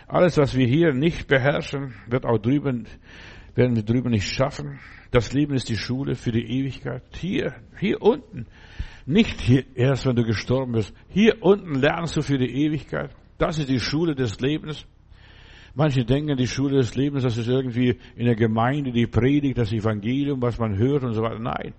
Alles, 0.06 0.38
was 0.38 0.56
wir 0.56 0.66
hier 0.66 0.94
nicht 0.94 1.28
beherrschen, 1.28 1.94
wird 2.06 2.24
auch 2.24 2.38
drüben, 2.38 2.86
werden 3.54 3.76
wir 3.76 3.82
drüben 3.82 4.10
nicht 4.10 4.32
schaffen. 4.32 4.78
Das 5.10 5.34
Leben 5.34 5.52
ist 5.52 5.68
die 5.68 5.76
Schule 5.76 6.14
für 6.14 6.32
die 6.32 6.46
Ewigkeit. 6.46 7.02
Hier, 7.14 7.56
hier 7.78 8.00
unten. 8.00 8.46
Nicht 9.04 9.38
hier 9.40 9.64
erst, 9.74 10.06
wenn 10.06 10.16
du 10.16 10.24
gestorben 10.24 10.72
bist. 10.72 10.94
Hier 11.08 11.42
unten 11.42 11.74
lernst 11.74 12.16
du 12.16 12.22
für 12.22 12.38
die 12.38 12.64
Ewigkeit. 12.64 13.10
Das 13.36 13.58
ist 13.58 13.68
die 13.68 13.80
Schule 13.80 14.14
des 14.14 14.40
Lebens. 14.40 14.86
Manche 15.78 16.04
denken, 16.04 16.36
die 16.36 16.48
Schule 16.48 16.78
des 16.78 16.96
Lebens, 16.96 17.22
das 17.22 17.38
ist 17.38 17.46
irgendwie 17.46 17.96
in 18.16 18.24
der 18.26 18.34
Gemeinde 18.34 18.90
die 18.90 19.06
Predigt, 19.06 19.58
das 19.58 19.72
Evangelium, 19.72 20.42
was 20.42 20.58
man 20.58 20.76
hört 20.76 21.04
und 21.04 21.14
so 21.14 21.22
weiter. 21.22 21.38
Nein. 21.38 21.72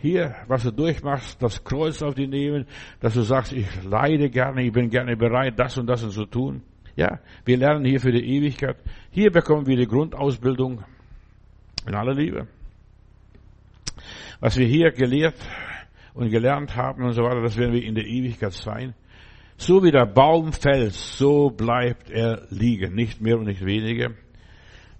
Hier, 0.00 0.36
was 0.46 0.62
du 0.62 0.70
durchmachst, 0.70 1.42
das 1.42 1.64
Kreuz 1.64 2.02
auf 2.02 2.14
die 2.14 2.28
nehmen, 2.28 2.66
dass 3.00 3.14
du 3.14 3.22
sagst, 3.22 3.52
ich 3.52 3.66
leide 3.82 4.30
gerne, 4.30 4.62
ich 4.62 4.70
bin 4.70 4.90
gerne 4.90 5.16
bereit, 5.16 5.58
das 5.58 5.76
und 5.76 5.88
das 5.88 6.04
und 6.04 6.12
zu 6.12 6.24
tun. 6.24 6.62
Ja, 6.94 7.18
wir 7.44 7.56
lernen 7.56 7.84
hier 7.84 7.98
für 7.98 8.12
die 8.12 8.24
Ewigkeit. 8.24 8.76
Hier 9.10 9.32
bekommen 9.32 9.66
wir 9.66 9.76
die 9.76 9.88
Grundausbildung 9.88 10.84
in 11.84 11.94
aller 11.96 12.14
Liebe. 12.14 12.46
Was 14.38 14.56
wir 14.56 14.66
hier 14.68 14.92
gelehrt 14.92 15.34
und 16.14 16.30
gelernt 16.30 16.76
haben 16.76 17.02
und 17.02 17.12
so 17.14 17.24
weiter, 17.24 17.40
das 17.40 17.56
werden 17.56 17.74
wir 17.74 17.82
in 17.82 17.96
der 17.96 18.06
Ewigkeit 18.06 18.52
sein. 18.52 18.94
So 19.56 19.82
wie 19.82 19.90
der 19.90 20.06
Baum 20.06 20.52
fällt, 20.52 20.94
so 20.94 21.50
bleibt 21.50 22.10
er 22.10 22.46
liegen, 22.50 22.94
nicht 22.94 23.20
mehr 23.20 23.38
und 23.38 23.46
nicht 23.46 23.64
weniger. 23.64 24.10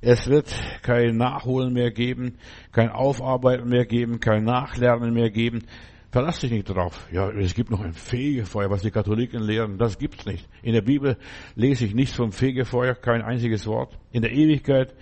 Es 0.01 0.29
wird 0.29 0.53
kein 0.83 1.17
Nachholen 1.17 1.73
mehr 1.73 1.93
geben, 1.93 2.39
kein 2.73 2.91
Aufarbeiten 2.91 3.69
mehr 3.69 3.87
geben, 3.87 4.19
kein 4.19 4.45
Nachlernen 4.45 5.15
mehr 5.15 5.31
geben. 5.31 5.65
Verlass 6.11 6.41
dich 6.41 6.51
nicht 6.51 6.69
drauf. 6.69 7.09
Ja, 7.11 7.31
es 7.31 7.55
gibt 7.55 7.71
noch 7.71 7.81
ein 7.81 7.95
Fegefeuer, 7.95 8.69
was 8.69 8.83
die 8.83 8.91
Katholiken 8.91 9.43
lehren. 9.43 9.79
Das 9.79 9.99
gibt's 9.99 10.27
nicht. 10.27 10.47
In 10.63 10.75
der 10.75 10.83
Bibel 10.83 11.17
lese 11.55 11.87
ich 11.87 11.95
nichts 11.95 12.15
vom 12.15 12.33
Fegefeuer, 12.33 12.95
kein 12.95 13.23
einziges 13.23 13.67
Wort. 13.67 13.97
In 14.11 14.23
der 14.23 14.33
Ewigkeit, 14.33 14.95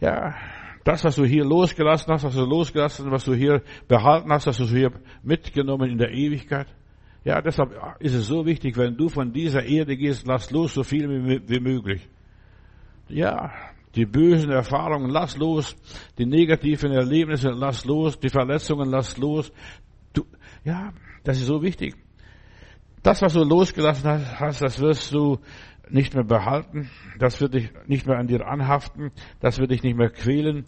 ja, 0.00 0.34
das, 0.84 1.04
was 1.04 1.16
du 1.16 1.24
hier 1.24 1.44
losgelassen 1.44 2.12
hast, 2.12 2.24
was 2.24 2.34
du 2.34 2.44
losgelassen, 2.44 3.10
was 3.10 3.24
du 3.24 3.34
hier 3.34 3.62
behalten 3.88 4.32
hast, 4.32 4.46
hast 4.46 4.60
du 4.60 4.64
hier 4.64 4.92
mitgenommen 5.22 5.90
in 5.90 5.98
der 5.98 6.12
Ewigkeit. 6.12 6.68
Ja, 7.24 7.40
deshalb 7.40 7.72
ist 8.00 8.14
es 8.14 8.26
so 8.26 8.44
wichtig, 8.44 8.76
wenn 8.76 8.96
du 8.96 9.08
von 9.08 9.32
dieser 9.32 9.64
Erde 9.64 9.96
gehst, 9.96 10.26
lass 10.26 10.50
los 10.50 10.74
so 10.74 10.82
viel 10.82 11.08
wie 11.08 11.60
möglich. 11.60 12.06
Ja, 13.08 13.50
die 13.94 14.06
bösen 14.06 14.50
Erfahrungen, 14.50 15.10
lass 15.10 15.36
los. 15.36 15.76
Die 16.18 16.26
negativen 16.26 16.92
Erlebnisse, 16.92 17.50
lass 17.50 17.84
los. 17.84 18.18
Die 18.18 18.28
Verletzungen, 18.28 18.90
lass 18.90 19.16
los. 19.16 19.52
Du, 20.12 20.24
ja, 20.64 20.92
das 21.22 21.38
ist 21.38 21.46
so 21.46 21.62
wichtig. 21.62 21.94
Das, 23.02 23.22
was 23.22 23.34
du 23.34 23.44
losgelassen 23.44 24.10
hast, 24.38 24.62
das 24.62 24.80
wirst 24.80 25.12
du 25.12 25.38
nicht 25.88 26.14
mehr 26.14 26.24
behalten. 26.24 26.90
Das 27.18 27.40
wird 27.40 27.54
dich 27.54 27.70
nicht 27.86 28.06
mehr 28.06 28.18
an 28.18 28.26
dir 28.26 28.46
anhaften. 28.46 29.12
Das 29.40 29.58
wird 29.58 29.70
dich 29.70 29.82
nicht 29.82 29.96
mehr 29.96 30.10
quälen. 30.10 30.66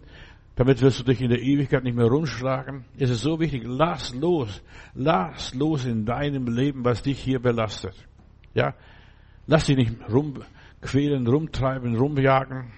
Damit 0.57 0.81
wirst 0.81 0.99
du 0.99 1.03
dich 1.03 1.21
in 1.21 1.29
der 1.29 1.39
Ewigkeit 1.39 1.83
nicht 1.83 1.95
mehr 1.95 2.07
rumschlagen. 2.07 2.83
Es 2.97 3.11
ist 3.11 3.21
so 3.21 3.39
wichtig, 3.39 3.61
lass 3.63 4.15
los. 4.15 4.63
Lass 4.95 5.53
los 5.53 5.85
in 5.85 6.03
deinem 6.03 6.47
Leben, 6.47 6.83
was 6.83 7.03
dich 7.03 7.19
hier 7.19 7.39
belastet. 7.39 7.93
Ja? 8.55 8.73
Lass 9.45 9.67
dich 9.67 9.77
nicht 9.77 9.93
rumquälen, 10.11 11.27
rumtreiben, 11.27 11.95
rumjagen. 11.95 12.71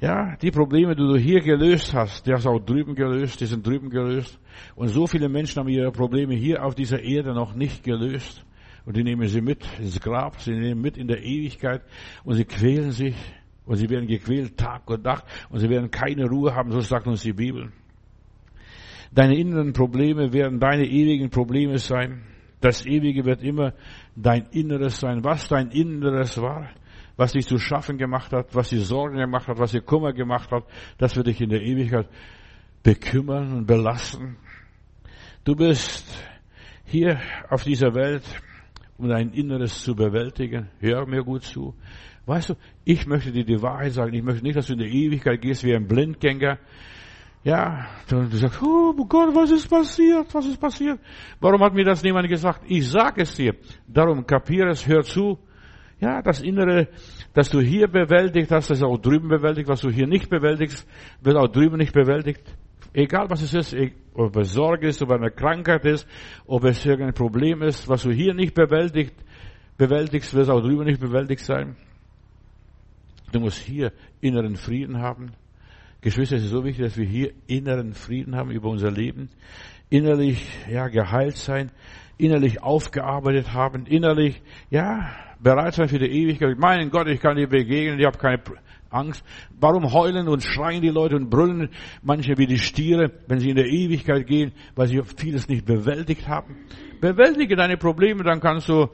Ja, 0.00 0.36
die 0.36 0.50
Probleme, 0.50 0.96
die 0.96 1.02
du 1.02 1.16
hier 1.16 1.42
gelöst 1.42 1.92
hast, 1.92 2.26
die 2.26 2.32
hast 2.32 2.46
du 2.46 2.50
auch 2.50 2.58
drüben 2.58 2.94
gelöst, 2.94 3.42
die 3.42 3.46
sind 3.46 3.66
drüben 3.66 3.90
gelöst. 3.90 4.40
Und 4.74 4.88
so 4.88 5.06
viele 5.06 5.28
Menschen 5.28 5.60
haben 5.60 5.68
ihre 5.68 5.92
Probleme 5.92 6.34
hier 6.34 6.64
auf 6.64 6.74
dieser 6.74 7.02
Erde 7.02 7.34
noch 7.34 7.54
nicht 7.54 7.84
gelöst. 7.84 8.42
Und 8.86 8.96
die 8.96 9.04
nehmen 9.04 9.28
sie 9.28 9.42
mit 9.42 9.66
ins 9.78 10.00
Grab, 10.00 10.40
sie 10.40 10.52
nehmen 10.52 10.80
mit 10.80 10.96
in 10.96 11.08
der 11.08 11.22
Ewigkeit 11.22 11.82
und 12.24 12.36
sie 12.36 12.46
quälen 12.46 12.90
sich. 12.90 13.14
Und 13.66 13.76
sie 13.76 13.88
werden 13.88 14.06
gequält 14.06 14.58
Tag 14.58 14.88
und 14.90 15.04
Nacht 15.04 15.24
und 15.48 15.58
sie 15.58 15.70
werden 15.70 15.90
keine 15.90 16.26
Ruhe 16.26 16.54
haben, 16.54 16.70
so 16.70 16.80
sagt 16.80 17.06
uns 17.06 17.22
die 17.22 17.32
Bibel. 17.32 17.72
Deine 19.12 19.36
inneren 19.36 19.72
Probleme 19.72 20.32
werden 20.32 20.58
deine 20.58 20.86
ewigen 20.86 21.30
Probleme 21.30 21.78
sein. 21.78 22.22
Das 22.60 22.84
Ewige 22.84 23.24
wird 23.24 23.42
immer 23.42 23.74
dein 24.16 24.46
Inneres 24.50 24.98
sein. 24.98 25.22
Was 25.22 25.48
dein 25.48 25.70
Inneres 25.70 26.40
war, 26.40 26.70
was 27.16 27.32
dich 27.32 27.46
zu 27.46 27.58
schaffen 27.58 27.96
gemacht 27.96 28.32
hat, 28.32 28.54
was 28.54 28.70
dir 28.70 28.80
Sorgen 28.80 29.18
gemacht 29.18 29.46
hat, 29.48 29.58
was 29.58 29.70
dir 29.70 29.82
Kummer 29.82 30.12
gemacht 30.12 30.50
hat, 30.50 30.64
das 30.98 31.14
wird 31.16 31.28
dich 31.28 31.40
in 31.40 31.50
der 31.50 31.62
Ewigkeit 31.62 32.08
bekümmern 32.82 33.52
und 33.52 33.66
belasten. 33.66 34.36
Du 35.44 35.54
bist 35.54 36.06
hier 36.84 37.20
auf 37.50 37.64
dieser 37.64 37.94
Welt, 37.94 38.24
um 38.98 39.08
dein 39.08 39.30
Inneres 39.30 39.82
zu 39.82 39.94
bewältigen. 39.94 40.70
Hör 40.80 41.06
mir 41.06 41.22
gut 41.22 41.44
zu. 41.44 41.74
Weißt 42.26 42.50
du, 42.50 42.54
ich 42.84 43.06
möchte 43.06 43.32
dir 43.32 43.44
die 43.44 43.60
Wahrheit 43.60 43.92
sagen. 43.92 44.14
Ich 44.14 44.22
möchte 44.22 44.42
nicht, 44.42 44.56
dass 44.56 44.66
du 44.66 44.72
in 44.72 44.78
der 44.78 44.88
Ewigkeit 44.88 45.40
gehst 45.40 45.62
wie 45.64 45.74
ein 45.74 45.86
Blindgänger. 45.86 46.58
Ja, 47.42 47.86
du 48.08 48.24
sagst, 48.28 48.62
oh 48.62 48.94
Gott, 49.06 49.34
was 49.34 49.50
ist 49.50 49.68
passiert? 49.68 50.32
Was 50.32 50.46
ist 50.46 50.58
passiert? 50.58 50.98
Warum 51.40 51.60
hat 51.62 51.74
mir 51.74 51.84
das 51.84 52.02
niemand 52.02 52.26
gesagt? 52.28 52.62
Ich 52.66 52.88
sag 52.88 53.18
es 53.18 53.34
dir. 53.34 53.54
Darum 53.86 54.26
kapier 54.26 54.68
es, 54.68 54.86
hör 54.86 55.02
zu. 55.02 55.38
Ja, 56.00 56.22
das 56.22 56.40
Innere, 56.40 56.88
das 57.34 57.50
du 57.50 57.60
hier 57.60 57.88
bewältigt 57.88 58.50
hast, 58.50 58.70
das 58.70 58.82
auch 58.82 58.96
drüben 58.96 59.28
bewältigt. 59.28 59.68
Was 59.68 59.82
du 59.82 59.90
hier 59.90 60.06
nicht 60.06 60.30
bewältigst, 60.30 60.88
wird 61.20 61.36
auch 61.36 61.48
drüben 61.48 61.76
nicht 61.76 61.92
bewältigt. 61.92 62.42
Egal 62.94 63.28
was 63.28 63.42
es 63.42 63.52
ist, 63.52 63.74
e- 63.74 63.92
ob 64.14 64.36
es 64.36 64.52
Sorge 64.52 64.86
ist, 64.86 65.02
ob 65.02 65.10
es 65.10 65.16
eine 65.16 65.30
Krankheit 65.30 65.84
ist, 65.84 66.08
ob 66.46 66.64
es 66.64 66.84
irgendein 66.86 67.12
Problem 67.12 67.60
ist, 67.60 67.88
was 67.88 68.04
du 68.04 68.10
hier 68.10 68.32
nicht 68.32 68.54
bewältigt, 68.54 69.14
bewältigst, 69.76 70.32
wird 70.32 70.44
es 70.44 70.48
auch 70.48 70.60
drüben 70.60 70.84
nicht 70.84 71.00
bewältigt 71.00 71.44
sein. 71.44 71.76
Du 73.34 73.40
musst 73.40 73.58
hier 73.58 73.92
inneren 74.20 74.54
Frieden 74.54 75.00
haben. 75.00 75.32
Geschwister, 76.00 76.36
es 76.36 76.44
ist 76.44 76.50
so 76.50 76.64
wichtig, 76.64 76.84
dass 76.84 76.96
wir 76.96 77.04
hier 77.04 77.32
inneren 77.48 77.92
Frieden 77.92 78.36
haben 78.36 78.52
über 78.52 78.68
unser 78.68 78.92
Leben. 78.92 79.28
Innerlich, 79.90 80.46
ja, 80.70 80.86
geheilt 80.86 81.36
sein. 81.36 81.72
Innerlich 82.16 82.62
aufgearbeitet 82.62 83.52
haben. 83.52 83.86
Innerlich, 83.86 84.40
ja, 84.70 85.10
bereit 85.40 85.74
sein 85.74 85.88
für 85.88 85.98
die 85.98 86.06
Ewigkeit. 86.06 86.56
Meinen 86.60 86.90
Gott, 86.90 87.08
ich 87.08 87.18
kann 87.18 87.34
dir 87.34 87.48
begegnen. 87.48 87.98
Ich 87.98 88.06
habe 88.06 88.18
keine 88.18 88.40
Angst. 88.88 89.24
Warum 89.58 89.92
heulen 89.92 90.28
und 90.28 90.44
schreien 90.44 90.80
die 90.80 90.90
Leute 90.90 91.16
und 91.16 91.28
brüllen 91.28 91.70
manche 92.04 92.38
wie 92.38 92.46
die 92.46 92.58
Stiere, 92.58 93.10
wenn 93.26 93.40
sie 93.40 93.50
in 93.50 93.56
der 93.56 93.66
Ewigkeit 93.66 94.28
gehen, 94.28 94.52
weil 94.76 94.86
sie 94.86 95.02
vieles 95.16 95.48
nicht 95.48 95.66
bewältigt 95.66 96.28
haben? 96.28 96.54
Bewältige 97.00 97.56
deine 97.56 97.78
Probleme, 97.78 98.22
dann 98.22 98.38
kannst 98.38 98.68
du 98.68 98.90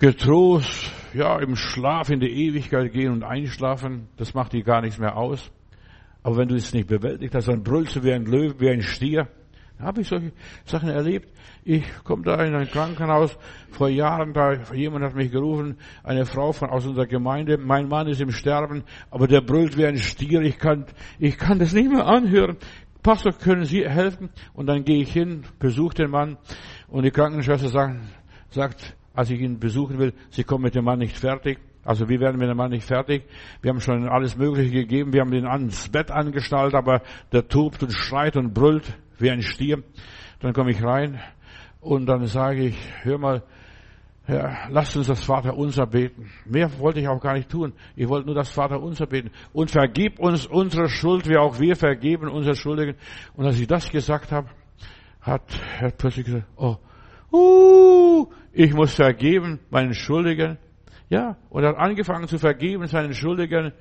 getrost, 0.00 0.90
ja, 1.12 1.38
im 1.38 1.56
Schlaf 1.56 2.08
in 2.08 2.20
die 2.20 2.46
Ewigkeit 2.46 2.90
gehen 2.92 3.12
und 3.12 3.22
einschlafen, 3.22 4.08
das 4.16 4.32
macht 4.34 4.54
dir 4.54 4.62
gar 4.62 4.80
nichts 4.80 4.98
mehr 4.98 5.16
aus. 5.16 5.52
Aber 6.22 6.38
wenn 6.38 6.48
du 6.48 6.54
es 6.54 6.72
nicht 6.72 6.88
bewältigt 6.88 7.34
hast, 7.34 7.48
dann 7.48 7.62
brüllst 7.62 7.96
du 7.96 8.02
wie 8.02 8.12
ein 8.12 8.24
Löwe, 8.24 8.58
wie 8.58 8.70
ein 8.70 8.82
Stier. 8.82 9.28
Da 9.78 9.84
habe 9.84 10.00
ich 10.00 10.08
solche 10.08 10.32
Sachen 10.64 10.88
erlebt. 10.88 11.30
Ich 11.64 11.84
komme 12.04 12.22
da 12.22 12.42
in 12.44 12.54
ein 12.54 12.68
Krankenhaus 12.68 13.38
vor 13.70 13.88
Jahren, 13.88 14.32
da 14.32 14.54
jemand 14.72 15.04
hat 15.04 15.14
mich 15.14 15.30
gerufen, 15.30 15.76
eine 16.02 16.24
Frau 16.24 16.52
von 16.52 16.70
aus 16.70 16.86
unserer 16.86 17.06
Gemeinde, 17.06 17.58
mein 17.58 17.88
Mann 17.88 18.06
ist 18.06 18.20
im 18.22 18.30
Sterben, 18.30 18.84
aber 19.10 19.26
der 19.26 19.42
brüllt 19.42 19.76
wie 19.76 19.86
ein 19.86 19.98
Stier, 19.98 20.40
ich 20.40 20.58
kann, 20.58 20.86
ich 21.18 21.36
kann 21.36 21.58
das 21.58 21.74
nicht 21.74 21.90
mehr 21.90 22.06
anhören. 22.06 22.56
Pastor, 23.02 23.32
können 23.32 23.64
Sie 23.64 23.86
helfen? 23.86 24.30
Und 24.54 24.66
dann 24.66 24.84
gehe 24.84 25.02
ich 25.02 25.12
hin, 25.12 25.44
besuche 25.58 25.94
den 25.94 26.10
Mann 26.10 26.38
und 26.88 27.04
die 27.04 27.10
Krankenschwester 27.10 27.68
sagt, 27.68 28.00
sagt, 28.50 28.96
als 29.14 29.30
ich 29.30 29.40
ihn 29.40 29.58
besuchen 29.58 29.98
will, 29.98 30.12
sie 30.30 30.44
kommen 30.44 30.64
mit 30.64 30.74
dem 30.74 30.84
Mann 30.84 30.98
nicht 30.98 31.18
fertig. 31.18 31.58
Also 31.84 32.08
wir 32.08 32.20
werden 32.20 32.38
mit 32.38 32.48
dem 32.48 32.56
Mann 32.56 32.70
nicht 32.70 32.86
fertig. 32.86 33.24
Wir 33.62 33.70
haben 33.70 33.80
schon 33.80 34.08
alles 34.08 34.36
Mögliche 34.36 34.70
gegeben. 34.70 35.12
Wir 35.12 35.22
haben 35.22 35.32
ihn 35.32 35.46
ans 35.46 35.88
Bett 35.88 36.10
angeschnallt, 36.10 36.74
aber 36.74 37.02
der 37.32 37.48
tobt 37.48 37.82
und 37.82 37.92
schreit 37.92 38.36
und 38.36 38.52
brüllt 38.52 38.98
wie 39.18 39.30
ein 39.30 39.42
Stier. 39.42 39.82
Dann 40.40 40.52
komme 40.52 40.70
ich 40.70 40.82
rein 40.82 41.20
und 41.80 42.06
dann 42.06 42.26
sage 42.26 42.66
ich, 42.66 42.76
hör 43.02 43.18
mal, 43.18 43.42
ja, 44.28 44.68
lasst 44.68 44.96
uns 44.96 45.08
das 45.08 45.24
Vater 45.24 45.56
unser 45.56 45.86
beten. 45.86 46.30
Mehr 46.44 46.70
wollte 46.78 47.00
ich 47.00 47.08
auch 47.08 47.20
gar 47.20 47.34
nicht 47.34 47.48
tun. 47.48 47.72
Ich 47.96 48.08
wollte 48.08 48.26
nur 48.26 48.34
das 48.34 48.50
Vater 48.50 48.80
unser 48.80 49.06
beten. 49.06 49.30
Und 49.52 49.70
vergib 49.70 50.20
uns 50.20 50.46
unsere 50.46 50.88
Schuld, 50.88 51.28
wie 51.28 51.36
auch 51.36 51.58
wir 51.58 51.74
vergeben 51.74 52.28
unsere 52.28 52.54
Schuldigen. 52.54 52.94
Und 53.34 53.46
als 53.46 53.58
ich 53.58 53.66
das 53.66 53.90
gesagt 53.90 54.30
habe, 54.30 54.48
hat 55.20 55.42
er 55.80 55.90
plötzlich 55.90 56.26
gesagt, 56.26 56.46
oh, 56.56 56.76
uh, 57.32 58.26
ich 58.52 58.74
muss 58.74 58.94
vergeben 58.94 59.60
meinen 59.70 59.94
Schuldigen. 59.94 60.58
Ja, 61.08 61.36
und 61.48 61.64
er 61.64 61.70
hat 61.70 61.76
angefangen 61.76 62.28
zu 62.28 62.38
vergeben 62.38 62.86
seinen 62.86 63.14
Schuldigen. 63.14 63.72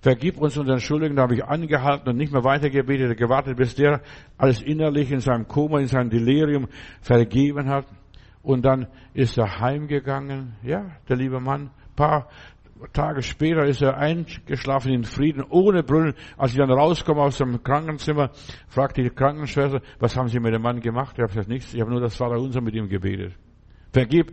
Vergib 0.00 0.38
uns 0.38 0.56
unseren 0.56 0.80
Schuldigen. 0.80 1.16
Da 1.16 1.22
habe 1.22 1.34
ich 1.34 1.44
angehalten 1.44 2.08
und 2.08 2.16
nicht 2.16 2.32
mehr 2.32 2.44
weitergebetet, 2.44 3.18
gewartet, 3.18 3.58
bis 3.58 3.74
der 3.74 4.00
alles 4.38 4.62
innerlich 4.62 5.12
in 5.12 5.20
seinem 5.20 5.46
Koma, 5.46 5.80
in 5.80 5.86
seinem 5.86 6.08
Delirium 6.08 6.68
vergeben 7.02 7.68
hat. 7.68 7.86
Und 8.42 8.64
dann 8.64 8.86
ist 9.12 9.36
er 9.36 9.60
heimgegangen. 9.60 10.54
Ja, 10.62 10.92
der 11.08 11.16
liebe 11.16 11.40
Mann. 11.40 11.70
Ein 11.90 11.94
paar 11.94 12.28
Tage 12.94 13.22
später 13.22 13.64
ist 13.64 13.82
er 13.82 13.98
eingeschlafen 13.98 14.92
in 14.92 15.04
Frieden, 15.04 15.44
ohne 15.50 15.82
Brüllen. 15.82 16.14
Als 16.38 16.52
ich 16.52 16.58
dann 16.58 16.70
rauskomme 16.70 17.20
aus 17.20 17.36
dem 17.36 17.62
Krankenzimmer, 17.62 18.30
fragte 18.68 19.02
die 19.02 19.10
Krankenschwester, 19.10 19.82
was 19.98 20.16
haben 20.16 20.28
Sie 20.28 20.40
mit 20.40 20.54
dem 20.54 20.62
Mann 20.62 20.80
gemacht? 20.80 21.16
Ich 21.16 21.22
habe 21.22 21.32
gesagt, 21.32 21.48
nichts. 21.48 21.74
Ich 21.74 21.80
habe 21.82 21.90
nur 21.90 22.00
das 22.00 22.16
Vaterunser 22.16 22.62
mit 22.62 22.74
ihm 22.74 22.88
gebetet. 22.88 23.34
Vergib 23.92 24.32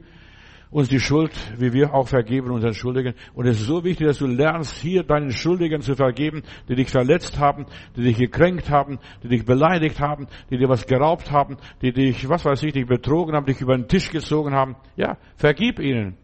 uns 0.72 0.90
die 0.90 1.00
Schuld, 1.00 1.32
wie 1.58 1.72
wir 1.72 1.94
auch 1.94 2.08
vergeben 2.08 2.52
unseren 2.52 2.74
Schuldigen. 2.74 3.14
Und 3.34 3.46
es 3.46 3.62
ist 3.62 3.68
so 3.68 3.84
wichtig, 3.84 4.08
dass 4.08 4.18
du 4.18 4.28
lernst, 4.28 4.76
hier 4.76 5.04
deinen 5.04 5.32
Schuldigen 5.32 5.82
zu 5.82 5.96
vergeben, 5.96 6.44
die 6.68 6.76
dich 6.76 6.90
verletzt 6.90 7.40
haben, 7.40 7.66
die 7.96 8.04
dich 8.04 8.18
gekränkt 8.18 8.70
haben, 8.70 9.00
die 9.24 9.30
dich 9.30 9.46
beleidigt 9.46 10.02
haben, 10.02 10.28
die 10.50 10.58
dir 10.58 10.68
was 10.68 10.86
geraubt 10.86 11.32
haben, 11.32 11.58
die 11.82 11.94
dich, 11.94 12.28
was 12.28 12.44
weiß 12.44 12.62
ich, 12.64 12.74
dich 12.74 12.86
betrogen 12.86 13.36
haben, 13.36 13.46
dich 13.46 13.62
über 13.62 13.78
den 13.78 13.88
Tisch 13.88 14.12
gezogen 14.12 14.54
haben. 14.54 14.76
Ja, 14.98 15.18
vergib 15.38 15.80
ihnen. 15.80 16.18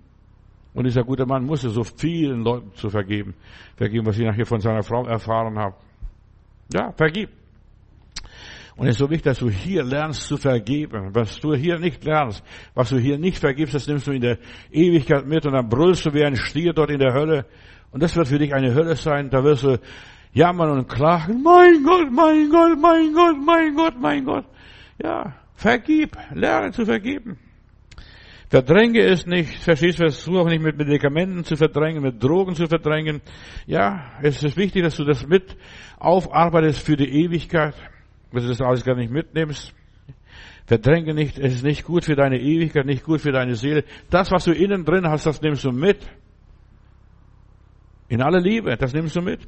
Und 0.74 0.86
dieser 0.86 1.04
gute 1.04 1.26
Mann 1.26 1.46
musste 1.46 1.70
so 1.70 1.84
vielen 1.84 2.44
Leuten 2.44 2.74
zu 2.74 2.90
vergeben. 2.90 3.36
Vergeben, 3.76 4.06
was 4.06 4.18
ich 4.18 4.26
nachher 4.26 4.46
von 4.46 4.60
seiner 4.60 4.84
Frau 4.84 5.06
erfahren 5.06 5.58
habe. 5.58 5.76
Ja, 6.74 6.92
vergib. 6.92 7.30
Und 8.76 8.88
es 8.88 8.96
ist 8.96 9.00
so 9.00 9.10
wichtig, 9.10 9.24
dass 9.24 9.40
du 9.40 9.50
hier 9.50 9.84
lernst 9.84 10.28
zu 10.28 10.38
vergeben. 10.38 11.14
Was 11.14 11.40
du 11.40 11.54
hier 11.54 11.78
nicht 11.78 12.04
lernst, 12.04 12.44
was 12.74 12.90
du 12.90 12.98
hier 12.98 13.18
nicht 13.18 13.38
vergibst, 13.38 13.76
das 13.76 13.88
nimmst 13.88 14.08
du 14.08 14.12
in 14.12 14.22
der 14.22 14.38
Ewigkeit 14.72 15.26
mit 15.26 15.46
und 15.46 15.54
dann 15.54 15.68
brüllst 15.68 16.06
du 16.06 16.14
wie 16.14 16.24
ein 16.24 16.36
Stier 16.36 16.74
dort 16.74 16.90
in 16.90 17.00
der 17.00 17.14
Hölle. 17.14 17.46
Und 17.92 18.02
das 18.02 18.16
wird 18.16 18.28
für 18.28 18.40
dich 18.40 18.54
eine 18.54 18.74
Hölle 18.74 18.96
sein. 18.96 19.30
Da 19.30 19.44
wirst 19.44 19.64
du 19.64 19.78
jammern 20.34 20.72
und 20.72 20.88
klagen. 20.88 21.44
Mein 21.44 21.84
Gott, 21.84 22.12
mein 22.12 22.50
Gott, 22.50 22.80
mein 22.80 23.14
Gott, 23.14 23.38
mein 23.46 23.76
Gott, 23.76 24.00
mein 24.00 24.26
Gott. 24.26 24.46
Ja, 25.04 25.36
vergib. 25.56 26.18
Lerne 26.34 26.72
zu 26.72 26.86
vergeben. 26.86 27.38
Verdränge 28.52 29.00
es 29.00 29.26
nicht, 29.26 29.64
verstehst 29.64 30.00
du, 30.00 30.04
versuch 30.04 30.40
auch 30.40 30.50
nicht 30.50 30.62
mit 30.62 30.78
Medikamenten 30.78 31.46
zu 31.46 31.56
verdrängen, 31.56 32.04
mit 32.04 32.22
Drogen 32.22 32.54
zu 32.54 32.66
verdrängen. 32.68 33.22
Ja, 33.66 34.12
es 34.22 34.44
ist 34.44 34.58
wichtig, 34.58 34.84
dass 34.84 34.98
du 34.98 35.06
das 35.06 35.26
mit 35.26 35.56
aufarbeitest 35.98 36.86
für 36.86 36.98
die 36.98 37.24
Ewigkeit 37.24 37.76
wenn 38.32 38.44
du 38.44 38.50
das 38.50 38.62
alles 38.62 38.84
gar 38.84 38.96
nicht 38.96 39.12
mitnimmst. 39.12 39.74
Verdränge 40.66 41.14
nicht, 41.14 41.38
es 41.38 41.56
ist 41.56 41.64
nicht 41.64 41.84
gut 41.84 42.06
für 42.06 42.16
deine 42.16 42.40
Ewigkeit, 42.40 42.86
nicht 42.86 43.04
gut 43.04 43.22
für 43.22 43.32
deine 43.32 43.56
Seele. 43.56 43.84
Das, 44.10 44.32
was 44.32 44.46
du 44.46 44.54
innen 44.54 44.86
drin 44.86 45.08
hast, 45.08 45.26
das 45.26 45.42
nimmst 45.42 45.64
du 45.66 45.72
mit. 45.72 45.98
In 48.08 48.22
aller 48.22 48.40
Liebe, 48.40 48.76
das 48.78 48.94
nimmst 48.94 49.16
du 49.16 49.22
mit. 49.22 49.42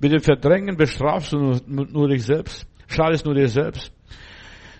Mit 0.00 0.12
dem 0.12 0.20
Verdrängen 0.20 0.76
bestrafst 0.76 1.32
du 1.32 1.38
nur, 1.38 1.60
nur 1.66 2.08
dich 2.08 2.24
selbst, 2.24 2.66
schadest 2.86 3.24
nur 3.24 3.34
dir 3.34 3.48
selbst. 3.48 3.92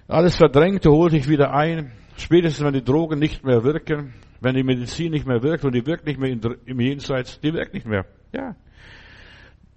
Alles 0.06 0.36
Verdrängte 0.36 0.90
holt 0.90 1.12
dich 1.12 1.28
wieder 1.28 1.52
ein. 1.52 1.92
Spätestens, 2.16 2.64
wenn 2.64 2.72
die 2.72 2.82
Drogen 2.82 3.18
nicht 3.18 3.44
mehr 3.44 3.62
wirken, 3.62 4.14
wenn 4.40 4.54
die 4.54 4.62
Medizin 4.62 5.12
nicht 5.12 5.26
mehr 5.26 5.42
wirkt 5.42 5.64
und 5.64 5.74
die 5.74 5.86
wirkt 5.86 6.06
nicht 6.06 6.18
mehr 6.18 6.36
im 6.66 6.80
Jenseits, 6.80 7.40
die 7.40 7.52
wirkt 7.52 7.74
nicht 7.74 7.86
mehr. 7.86 8.06
Ja. 8.32 8.56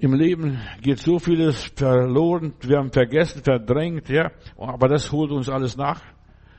Im 0.01 0.15
Leben 0.15 0.58
geht 0.81 0.98
so 0.98 1.20
vieles 1.20 1.72
verloren, 1.75 2.55
wir 2.62 2.79
haben 2.79 2.91
vergessen, 2.91 3.43
verdrängt, 3.43 4.10
ja, 4.10 4.31
aber 4.58 4.88
das 4.88 5.12
holt 5.12 5.29
uns 5.29 5.48
alles 5.48 5.77
nach. 5.77 6.01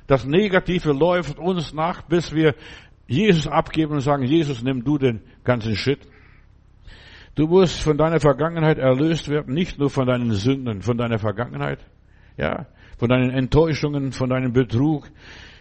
Das 0.06 0.24
Negative 0.24 0.92
läuft 0.92 1.40
uns 1.40 1.74
nach, 1.74 2.02
bis 2.02 2.32
wir 2.32 2.54
Jesus 3.08 3.48
abgeben 3.48 3.94
und 3.94 4.00
sagen, 4.00 4.22
Jesus, 4.22 4.62
nimm 4.62 4.84
du 4.84 4.96
den 4.96 5.22
ganzen 5.42 5.74
Shit. 5.74 5.98
Du 7.34 7.48
musst 7.48 7.82
von 7.82 7.98
deiner 7.98 8.20
Vergangenheit 8.20 8.78
erlöst 8.78 9.28
werden, 9.28 9.54
nicht 9.54 9.76
nur 9.76 9.90
von 9.90 10.06
deinen 10.06 10.30
Sünden, 10.34 10.80
von 10.80 10.96
deiner 10.96 11.18
Vergangenheit, 11.18 11.84
ja, 12.36 12.66
von 12.96 13.08
deinen 13.08 13.30
Enttäuschungen, 13.30 14.12
von 14.12 14.30
deinem 14.30 14.52
Betrug, 14.52 15.10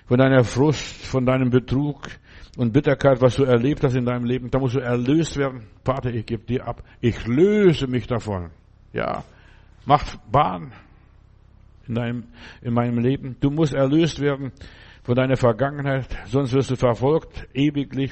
von 0.06 0.20
deiner 0.20 0.44
Frust, 0.44 1.04
von 1.08 1.26
deinem 1.26 1.50
Betrug, 1.50 2.10
und 2.58 2.74
Bitterkeit, 2.74 3.22
was 3.22 3.36
du 3.36 3.44
erlebt 3.44 3.84
hast 3.84 3.96
in 3.96 4.06
deinem 4.06 4.26
Leben, 4.26 4.50
da 4.52 4.60
musst 4.60 4.76
du 4.76 4.80
erlöst 4.80 5.38
werden. 5.38 5.68
Vater, 5.84 6.14
ich 6.14 6.26
gebe 6.26 6.44
dir 6.44 6.68
ab. 6.68 6.84
Ich 7.00 7.26
löse 7.26 7.88
mich 7.88 8.08
davon. 8.08 8.50
Ja, 8.94 9.24
mach 9.86 10.04
Bahn 10.30 10.74
in 11.88 11.96
deinem, 11.96 12.24
in 12.62 12.74
meinem 12.74 13.00
Leben. 13.00 13.38
Du 13.40 13.50
musst 13.50 13.74
erlöst 13.74 14.20
werden 14.20 14.52
von 15.04 15.16
deiner 15.16 15.38
Vergangenheit, 15.38 16.08
sonst 16.28 16.54
wirst 16.54 16.72
du 16.72 16.76
verfolgt 16.76 17.48
ewiglich, 17.54 18.12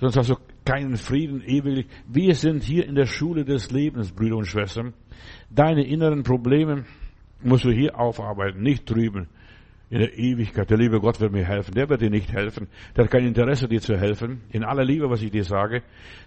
sonst 0.00 0.16
hast 0.16 0.30
du 0.30 0.36
keinen 0.64 0.96
Frieden 0.96 1.42
ewiglich. 1.42 1.86
Wir 2.08 2.34
sind 2.34 2.64
hier 2.64 2.86
in 2.86 2.96
der 2.96 3.06
Schule 3.06 3.44
des 3.44 3.70
Lebens, 3.70 4.12
Brüder 4.12 4.36
und 4.36 4.46
Schwestern. 4.46 4.94
Deine 5.48 5.86
inneren 5.86 6.24
Probleme 6.24 6.84
musst 7.42 7.64
du 7.64 7.70
hier 7.70 7.98
aufarbeiten, 7.98 8.62
nicht 8.62 8.90
drüben 8.90 9.28
in 9.88 10.00
der 10.00 10.18
Ewigkeit. 10.18 10.68
Der 10.68 10.78
liebe 10.78 11.00
Gott 11.00 11.20
wird 11.20 11.32
mir 11.32 11.44
helfen. 11.44 11.74
Der 11.74 11.88
wird 11.88 12.00
dir 12.00 12.10
nicht 12.10 12.32
helfen. 12.32 12.68
Der 12.96 13.04
hat 13.04 13.10
kein 13.10 13.26
Interesse, 13.26 13.68
dir 13.68 13.80
zu 13.80 13.96
helfen. 13.96 14.42
In 14.50 14.64
aller 14.64 14.84
Liebe, 14.84 15.08
was 15.08 15.22
ich 15.22 15.30
dir 15.30 15.44
sage, 15.44 15.82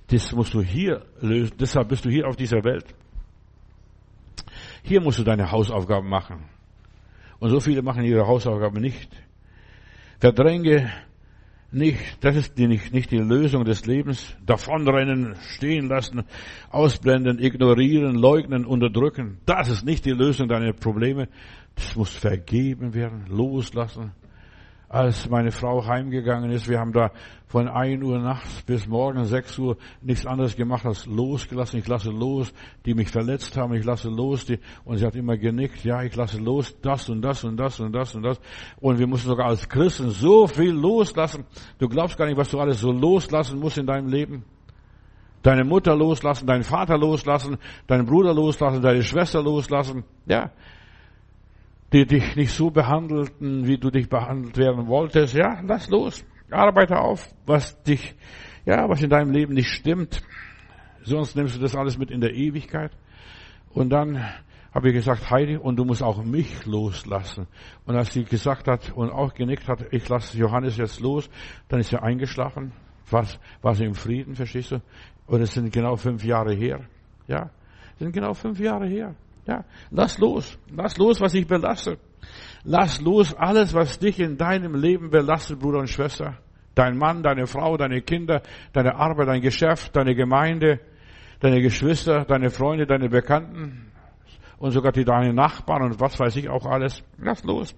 das 0.07 0.31
musst 0.33 0.53
du 0.53 0.61
hier 0.61 1.05
lösen. 1.19 1.55
Deshalb 1.59 1.89
bist 1.89 2.05
du 2.05 2.09
hier 2.09 2.27
auf 2.27 2.35
dieser 2.35 2.63
Welt. 2.63 2.85
Hier 4.83 5.01
musst 5.01 5.19
du 5.19 5.23
deine 5.23 5.51
Hausaufgaben 5.51 6.07
machen. 6.07 6.45
Und 7.39 7.49
so 7.49 7.59
viele 7.59 7.81
machen 7.81 8.03
ihre 8.03 8.25
Hausaufgaben 8.27 8.81
nicht. 8.81 9.09
Verdränge 10.19 10.91
nicht, 11.71 12.23
das 12.23 12.36
ist 12.36 12.58
die, 12.58 12.67
nicht, 12.67 12.93
nicht 12.93 13.12
die 13.12 13.17
Lösung 13.17 13.63
des 13.63 13.86
Lebens. 13.86 14.36
Davonrennen, 14.45 15.36
stehen 15.53 15.88
lassen, 15.88 16.23
ausblenden, 16.69 17.39
ignorieren, 17.39 18.15
leugnen, 18.15 18.65
unterdrücken. 18.65 19.38
Das 19.45 19.69
ist 19.69 19.86
nicht 19.86 20.05
die 20.05 20.12
Lösung 20.12 20.47
deiner 20.47 20.73
Probleme. 20.73 21.27
Das 21.75 21.95
muss 21.95 22.15
vergeben 22.15 22.93
werden, 22.93 23.25
loslassen. 23.27 24.12
Als 24.89 25.30
meine 25.30 25.52
Frau 25.52 25.86
heimgegangen 25.86 26.49
ist, 26.49 26.67
wir 26.67 26.80
haben 26.80 26.93
da 26.93 27.12
von 27.45 27.67
1 27.67 28.04
Uhr 28.04 28.17
nachts 28.17 28.63
bis 28.63 28.88
morgen 28.88 29.23
6 29.23 29.60
Uhr 29.60 29.78
nichts 30.02 30.25
anderes 30.25 30.56
gemacht 30.56 30.84
als 30.84 31.06
losgelassen. 31.06 31.78
Ich 31.78 31.88
lasse 31.88 32.10
los, 32.10 32.52
die 32.88 32.95
mich 32.95 33.10
verletzt 33.10 33.56
haben, 33.56 33.75
ich 33.75 33.86
lasse 33.86 34.10
los, 34.10 34.47
die, 34.47 34.58
und 34.86 34.97
sie 34.97 35.06
hat 35.06 35.15
immer 35.15 35.38
genickt, 35.38 35.84
ja, 35.84 36.02
ich 36.02 36.15
lasse 36.15 36.39
los, 36.39 36.75
das 36.82 37.08
und 37.08 37.21
das 37.21 37.43
und 37.43 37.58
das 37.58 37.80
und 37.80 37.93
das 37.93 38.15
und 38.15 38.23
das. 38.23 38.41
Und 38.80 38.97
wir 38.97 39.06
mussten 39.06 39.28
sogar 39.28 39.45
als 39.45 39.69
Christen 39.69 40.10
so 40.10 40.47
viel 40.47 40.71
loslassen. 40.71 41.45
Du 41.78 41.88
glaubst 41.88 42.17
gar 42.17 42.25
nicht, 42.25 42.38
was 42.38 42.49
du 42.49 42.60
alles 42.60 42.80
so 42.80 42.91
loslassen 42.91 43.60
musst 43.60 43.78
in 43.78 43.86
deinem 43.86 44.08
Leben. 44.08 44.43
Deine 45.43 45.65
Mutter 45.65 45.95
loslassen, 45.95 46.47
deinen 46.47 46.63
Vater 46.63 46.97
loslassen, 46.97 47.58
deinen 47.86 48.08
Bruder 48.08 48.34
loslassen, 48.34 48.82
deine 48.82 49.04
Schwester 49.04 49.43
loslassen. 49.43 50.04
Ja, 50.25 50.52
die 51.91 52.06
dich 52.06 52.36
nicht 52.36 52.52
so 52.52 52.69
behandelten, 52.69 53.65
wie 53.67 53.78
du 53.78 53.89
dich 53.89 54.10
behandelt 54.10 54.58
werden 54.58 54.88
wolltest, 54.88 55.34
ja, 55.34 55.62
lass 55.63 55.89
los. 55.89 56.23
Arbeite 56.52 56.99
auf, 56.99 57.28
was 57.45 57.82
dich, 57.84 58.15
ja, 58.65 58.88
was 58.89 59.02
in 59.02 59.10
deinem 59.10 59.32
Leben 59.32 59.54
nicht 59.54 59.69
stimmt. 59.69 60.21
Sonst 61.04 61.36
nimmst 61.36 61.56
du 61.56 61.60
das 61.60 61.75
alles 61.75 61.97
mit 61.97 62.12
in 62.12 62.21
der 62.21 62.34
Ewigkeit. 62.34 62.91
Und 63.71 63.89
dann 63.89 64.23
habe 64.73 64.89
ich 64.89 64.93
gesagt, 64.93 65.30
Heidi, 65.30 65.58
und 65.58 65.78
du 65.78 65.86
musst 65.86 66.04
auch 66.04 66.23
mich 66.23 66.65
loslassen. 66.65 67.47
Und 67.86 67.95
als 67.95 68.13
sie 68.13 68.23
gesagt 68.23 68.67
hat 68.67 68.91
und 68.91 69.10
auch 69.10 69.34
genickt 69.34 69.67
hat, 69.67 69.86
ich 69.91 70.08
lasse 70.10 70.38
Johannes 70.38 70.78
jetzt 70.78 70.99
los, 70.99 71.30
dann 71.67 71.80
ist 71.80 71.89
sie 71.89 72.02
eingeschlafen. 72.02 72.71
War, 73.10 73.25
war 73.62 73.73
sie 73.73 73.86
im 73.86 73.95
Frieden, 73.95 74.36
verstehst 74.36 74.71
du? 74.71 74.82
Und 75.25 75.41
es 75.41 75.54
sind 75.54 75.71
genau 75.71 75.95
fünf 75.95 76.23
Jahre 76.23 76.54
her. 76.54 76.82
Ja, 77.28 77.49
sind 77.97 78.12
genau 78.12 78.34
fünf 78.34 78.60
Jahre 78.60 78.88
her. 78.88 79.15
Ja, 79.49 79.65
lass 79.89 80.19
los. 80.19 80.59
Lass 80.71 80.97
los, 80.99 81.19
was 81.19 81.33
ich 81.33 81.47
belasse. 81.47 81.97
Lass 82.63 83.01
los 83.01 83.33
alles, 83.33 83.73
was 83.73 83.97
dich 83.97 84.19
in 84.19 84.38
deinem 84.38 84.75
Leben 84.75 85.09
belastet, 85.09 85.59
Bruder 85.59 85.79
und 85.79 85.89
Schwester. 85.89 86.38
Dein 86.75 86.99
Mann, 86.99 87.23
deine 87.23 87.47
Frau, 87.47 87.75
deine 87.75 88.01
Kinder, 88.01 88.43
deine 88.73 88.95
Arbeit, 88.95 89.27
dein 89.27 89.41
Geschäft, 89.41 89.95
deine 89.95 90.13
Gemeinde, 90.13 90.79
deine 91.39 91.62
Geschwister, 91.62 92.25
deine 92.25 92.51
Freunde, 92.51 92.85
deine 92.85 93.09
Bekannten 93.09 93.91
und 94.59 94.69
sogar 94.69 94.91
die 94.91 95.03
deine 95.03 95.33
Nachbarn 95.33 95.81
und 95.81 95.99
was 95.99 96.19
weiß 96.19 96.35
ich 96.35 96.47
auch 96.47 96.67
alles. 96.67 97.03
Lass 97.17 97.43
los. 97.43 97.75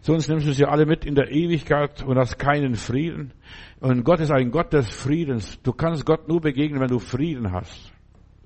Sonst 0.00 0.28
nimmst 0.28 0.48
du 0.48 0.52
sie 0.52 0.64
alle 0.64 0.86
mit 0.86 1.04
in 1.04 1.14
der 1.14 1.30
Ewigkeit 1.30 2.02
und 2.02 2.18
hast 2.18 2.36
keinen 2.36 2.74
Frieden. 2.74 3.32
Und 3.78 4.02
Gott 4.02 4.18
ist 4.18 4.32
ein 4.32 4.50
Gott 4.50 4.72
des 4.72 4.88
Friedens. 4.88 5.62
Du 5.62 5.72
kannst 5.72 6.04
Gott 6.04 6.26
nur 6.26 6.40
begegnen, 6.40 6.80
wenn 6.80 6.88
du 6.88 6.98
Frieden 6.98 7.52
hast. 7.52 7.92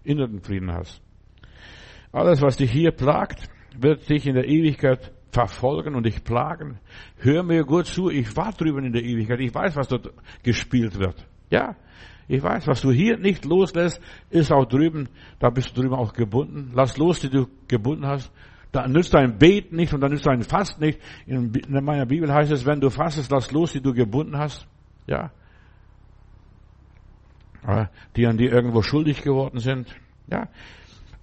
Inneren 0.02 0.42
Frieden 0.42 0.70
hast. 0.70 1.03
Alles, 2.14 2.40
was 2.40 2.56
dich 2.56 2.70
hier 2.70 2.92
plagt, 2.92 3.50
wird 3.76 4.08
dich 4.08 4.24
in 4.28 4.36
der 4.36 4.46
Ewigkeit 4.46 5.12
verfolgen 5.32 5.96
und 5.96 6.06
dich 6.06 6.22
plagen. 6.22 6.78
Hör 7.18 7.42
mir 7.42 7.64
gut 7.64 7.86
zu, 7.86 8.08
ich 8.08 8.36
war 8.36 8.52
drüben 8.52 8.84
in 8.84 8.92
der 8.92 9.02
Ewigkeit, 9.02 9.40
ich 9.40 9.52
weiß, 9.52 9.74
was 9.74 9.88
dort 9.88 10.12
gespielt 10.44 10.96
wird. 11.00 11.26
Ja, 11.50 11.74
ich 12.28 12.40
weiß, 12.40 12.68
was 12.68 12.82
du 12.82 12.92
hier 12.92 13.18
nicht 13.18 13.44
loslässt, 13.44 14.00
ist 14.30 14.52
auch 14.52 14.64
drüben, 14.64 15.08
da 15.40 15.50
bist 15.50 15.76
du 15.76 15.80
drüben 15.80 15.96
auch 15.96 16.12
gebunden. 16.12 16.70
Lass 16.72 16.96
los, 16.98 17.18
die 17.18 17.30
du 17.30 17.48
gebunden 17.66 18.06
hast. 18.06 18.30
Da 18.70 18.86
nützt 18.86 19.12
dein 19.12 19.36
Beten 19.36 19.74
nicht 19.74 19.92
und 19.92 20.00
dann 20.00 20.12
nützt 20.12 20.26
dein 20.26 20.42
Fast 20.42 20.80
nicht. 20.80 21.00
In 21.26 21.50
meiner 21.66 22.06
Bibel 22.06 22.32
heißt 22.32 22.52
es, 22.52 22.64
wenn 22.64 22.80
du 22.80 22.90
fastest, 22.90 23.32
lass 23.32 23.50
los, 23.50 23.72
die 23.72 23.80
du 23.80 23.92
gebunden 23.92 24.38
hast. 24.38 24.68
Ja. 25.08 25.32
die 28.14 28.24
an 28.24 28.36
dir 28.36 28.52
irgendwo 28.52 28.82
schuldig 28.82 29.20
geworden 29.22 29.58
sind. 29.58 29.88
Ja, 30.30 30.48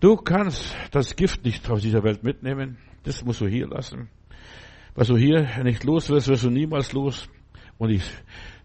du 0.01 0.17
kannst 0.17 0.75
das 0.91 1.15
Gift 1.15 1.45
nicht 1.45 1.69
aus 1.69 1.81
dieser 1.81 2.03
Welt 2.03 2.23
mitnehmen. 2.23 2.77
Das 3.03 3.23
musst 3.23 3.39
du 3.39 3.47
hier 3.47 3.67
lassen. 3.67 4.09
Was 4.93 5.07
du 5.07 5.15
hier 5.15 5.63
nicht 5.63 5.85
los 5.85 6.09
wirst, 6.09 6.27
wirst 6.27 6.43
du 6.43 6.49
niemals 6.49 6.91
los. 6.91 7.29
Und 7.77 7.91
ich 7.91 8.03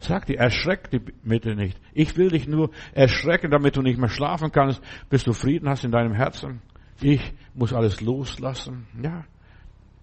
sag 0.01 0.27
dir, 0.27 0.39
erschreck 0.39 0.91
die 0.91 1.01
Mitte 1.23 1.55
nicht. 1.55 1.81
Ich 1.95 2.17
will 2.17 2.31
dich 2.31 2.49
nur 2.49 2.71
erschrecken, 2.93 3.51
damit 3.51 3.77
du 3.77 3.83
nicht 3.83 3.99
mehr 3.99 4.11
schlafen 4.11 4.51
kannst, 4.51 4.83
bis 5.09 5.25
du 5.25 5.33
Frieden 5.33 5.69
hast 5.69 5.85
in 5.85 5.93
deinem 5.93 6.13
Herzen. 6.13 6.61
Ich 7.01 7.33
muss 7.55 7.73
alles 7.73 8.01
loslassen. 8.01 8.87
Ja. 9.03 9.25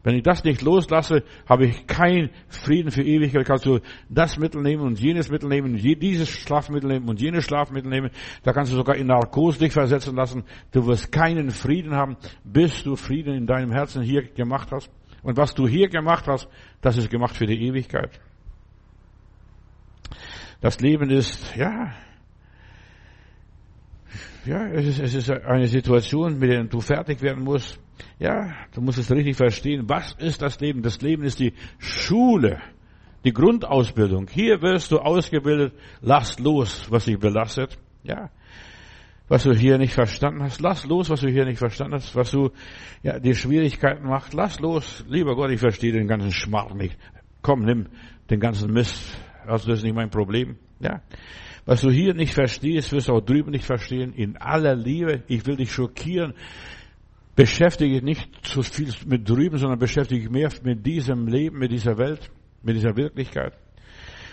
Wenn 0.03 0.15
ich 0.15 0.23
das 0.23 0.43
nicht 0.43 0.61
loslasse, 0.61 1.23
habe 1.47 1.65
ich 1.65 1.87
keinen 1.87 2.29
Frieden 2.49 2.91
für 2.91 3.03
Ewigkeit. 3.03 3.45
Kannst 3.45 3.65
du 3.65 3.79
das 4.09 4.37
Mittel 4.37 4.61
nehmen 4.61 4.83
und 4.83 4.99
jenes 4.99 5.29
Mittel 5.29 5.47
nehmen, 5.47 5.77
dieses 5.77 6.29
Schlafmittel 6.29 6.89
nehmen 6.89 7.07
und 7.07 7.21
jenes 7.21 7.45
Schlafmittel 7.45 7.89
nehmen. 7.89 8.11
Da 8.43 8.51
kannst 8.51 8.71
du 8.73 8.75
sogar 8.75 8.97
in 8.97 9.07
Narkose 9.07 9.59
dich 9.59 9.71
versetzen 9.71 10.15
lassen. 10.15 10.43
Du 10.71 10.85
wirst 10.87 11.11
keinen 11.11 11.51
Frieden 11.51 11.95
haben, 11.95 12.17
bis 12.43 12.83
du 12.83 12.97
Frieden 12.97 13.33
in 13.33 13.47
deinem 13.47 13.71
Herzen 13.71 14.03
hier 14.03 14.23
gemacht 14.23 14.71
hast. 14.71 14.91
Und 15.21 15.37
was 15.37 15.53
du 15.53 15.67
hier 15.67 15.87
gemacht 15.87 16.27
hast, 16.27 16.49
das 16.81 16.97
ist 16.97 17.09
gemacht 17.09 17.35
für 17.35 17.45
die 17.45 17.65
Ewigkeit. 17.65 18.19
Das 20.59 20.79
Leben 20.81 21.09
ist, 21.09 21.55
ja, 21.55 21.93
ja, 24.45 24.67
es 24.67 24.85
ist, 24.85 24.99
es 24.99 25.13
ist 25.13 25.31
eine 25.31 25.67
Situation, 25.67 26.37
mit 26.37 26.49
der 26.49 26.65
du 26.65 26.81
fertig 26.81 27.21
werden 27.21 27.43
musst. 27.43 27.79
Ja, 28.19 28.53
du 28.73 28.81
musst 28.81 28.97
es 28.97 29.11
richtig 29.11 29.35
verstehen. 29.35 29.87
Was 29.87 30.13
ist 30.13 30.41
das 30.41 30.59
Leben? 30.59 30.81
Das 30.81 31.01
Leben 31.01 31.23
ist 31.23 31.39
die 31.39 31.53
Schule, 31.77 32.61
die 33.23 33.33
Grundausbildung. 33.33 34.27
Hier 34.29 34.61
wirst 34.61 34.91
du 34.91 34.99
ausgebildet. 34.99 35.73
Lass 36.01 36.39
los, 36.39 36.87
was 36.89 37.05
dich 37.05 37.19
belastet. 37.19 37.77
Ja, 38.03 38.29
was 39.27 39.43
du 39.43 39.53
hier 39.53 39.77
nicht 39.77 39.93
verstanden 39.93 40.43
hast. 40.43 40.61
Lass 40.61 40.85
los, 40.85 41.09
was 41.09 41.21
du 41.21 41.29
hier 41.29 41.45
nicht 41.45 41.57
verstanden 41.57 41.95
hast. 41.95 42.15
Was 42.15 42.31
du, 42.31 42.51
ja, 43.01 43.19
die 43.19 43.35
Schwierigkeiten 43.35 44.07
macht. 44.07 44.33
Lass 44.33 44.59
los. 44.59 45.05
Lieber 45.07 45.35
Gott, 45.35 45.51
ich 45.51 45.59
verstehe 45.59 45.93
den 45.93 46.07
ganzen 46.07 46.31
Schmarrn 46.31 46.77
nicht. 46.77 46.97
Komm, 47.41 47.61
nimm 47.61 47.87
den 48.29 48.39
ganzen 48.39 48.71
Mist. 48.71 49.17
Also 49.47 49.69
das 49.69 49.79
ist 49.79 49.83
nicht 49.83 49.95
mein 49.95 50.09
Problem. 50.09 50.57
Ja. 50.79 51.01
Was 51.65 51.81
du 51.81 51.89
hier 51.89 52.13
nicht 52.13 52.33
verstehst, 52.33 52.91
wirst 52.91 53.07
du 53.07 53.13
auch 53.13 53.21
drüben 53.21 53.51
nicht 53.51 53.65
verstehen. 53.65 54.13
In 54.13 54.37
aller 54.37 54.75
Liebe. 54.75 55.23
Ich 55.27 55.45
will 55.45 55.55
dich 55.55 55.71
schockieren. 55.71 56.33
Beschäftige 57.35 57.95
dich 57.95 58.03
nicht 58.03 58.47
so 58.47 58.61
viel 58.61 58.93
mit 59.05 59.27
drüben, 59.27 59.57
sondern 59.57 59.79
beschäftige 59.79 60.21
dich 60.21 60.29
mehr 60.29 60.49
mit 60.63 60.85
diesem 60.85 61.27
Leben, 61.27 61.57
mit 61.57 61.71
dieser 61.71 61.97
Welt, 61.97 62.29
mit 62.61 62.75
dieser 62.75 62.95
Wirklichkeit. 62.95 63.53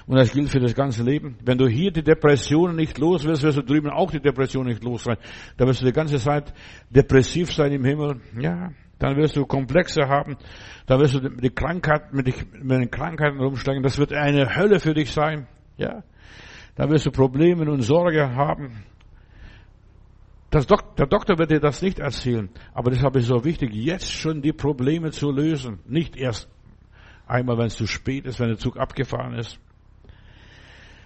Und 0.07 0.17
das 0.17 0.33
gilt 0.33 0.49
für 0.49 0.61
das 0.61 0.75
ganze 0.75 1.03
Leben. 1.03 1.37
Wenn 1.45 1.57
du 1.57 1.69
hier 1.69 1.93
die 1.93 2.03
Depressionen 2.03 2.77
nicht 2.77 2.99
los 2.99 3.25
wirst, 3.25 3.43
wirst 3.43 3.59
du 3.59 3.63
drüben 3.63 3.91
auch 3.91 4.11
die 4.11 4.21
Depression 4.21 4.67
nicht 4.67 4.83
los 4.83 5.05
sein. 5.05 5.17
Da 5.57 5.67
wirst 5.67 5.83
du 5.83 5.87
die 5.87 5.93
ganze 5.93 6.19
Zeit 6.19 6.53
depressiv 6.91 7.53
sein 7.53 7.73
im 7.73 7.85
Himmel. 7.85 8.21
Ja, 8.39 8.71
dann 8.99 9.17
wirst 9.17 9.37
du 9.37 9.47
Komplexe 9.47 10.09
haben. 10.09 10.37
Da 10.87 10.99
wirst 10.99 11.15
du 11.15 11.21
die 11.21 11.51
Krankheit, 11.51 12.13
mit, 12.13 12.27
den 12.27 12.91
Krankheiten 12.91 13.39
rumsteigen. 13.39 13.83
Das 13.83 13.99
wird 13.99 14.13
eine 14.13 14.57
Hölle 14.57 14.81
für 14.81 14.95
dich 14.95 15.13
sein. 15.13 15.47
Ja, 15.77 16.03
da 16.75 16.91
wirst 16.91 17.07
du 17.07 17.11
Probleme 17.11 17.71
und 17.71 17.83
Sorge 17.83 18.35
haben. 18.35 18.83
Dok 20.51 20.97
der 20.97 21.07
Doktor 21.07 21.39
wird 21.39 21.51
dir 21.51 21.61
das 21.61 21.81
nicht 21.81 22.01
erzählen. 22.01 22.49
Aber 22.75 22.91
deshalb 22.91 23.17
ist 23.17 23.23
es 23.23 23.29
so 23.29 23.45
wichtig, 23.45 23.73
jetzt 23.73 24.11
schon 24.11 24.43
die 24.43 24.53
Probleme 24.53 25.11
zu 25.13 25.31
lösen. 25.31 25.79
Nicht 25.87 26.17
erst 26.17 26.49
einmal, 27.27 27.57
wenn 27.59 27.67
es 27.67 27.77
zu 27.77 27.87
spät 27.87 28.27
ist, 28.27 28.41
wenn 28.41 28.49
der 28.49 28.59
Zug 28.59 28.77
abgefahren 28.77 29.35
ist. 29.35 29.59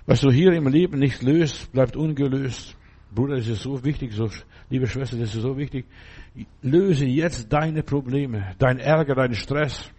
Was 0.07 0.21
du 0.21 0.31
hier 0.31 0.53
im 0.53 0.67
Leben 0.69 0.99
nicht 0.99 1.23
löst, 1.23 1.73
bleibt 1.73 1.97
ungelöst. 1.97 2.77
Bruder, 3.15 3.37
das 3.37 3.47
ist 3.47 3.63
so 3.63 3.85
wichtig, 3.85 4.13
so, 4.13 4.29
liebe 4.69 4.87
Schwester, 4.87 5.17
das 5.17 5.35
ist 5.35 5.43
so 5.43 5.57
wichtig. 5.57 5.87
Löse 6.63 7.07
jetzt 7.07 7.53
deine 7.53 7.83
Probleme, 7.83 8.55
dein 8.59 8.79
Ärger, 8.79 9.15
deinen 9.15 9.35
Stress, 9.35 9.91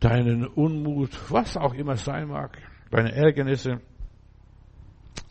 deinen 0.00 0.46
Unmut, 0.46 1.10
was 1.30 1.56
auch 1.56 1.72
immer 1.74 1.96
sein 1.96 2.28
mag, 2.28 2.58
deine 2.90 3.12
Ärgernisse. 3.12 3.80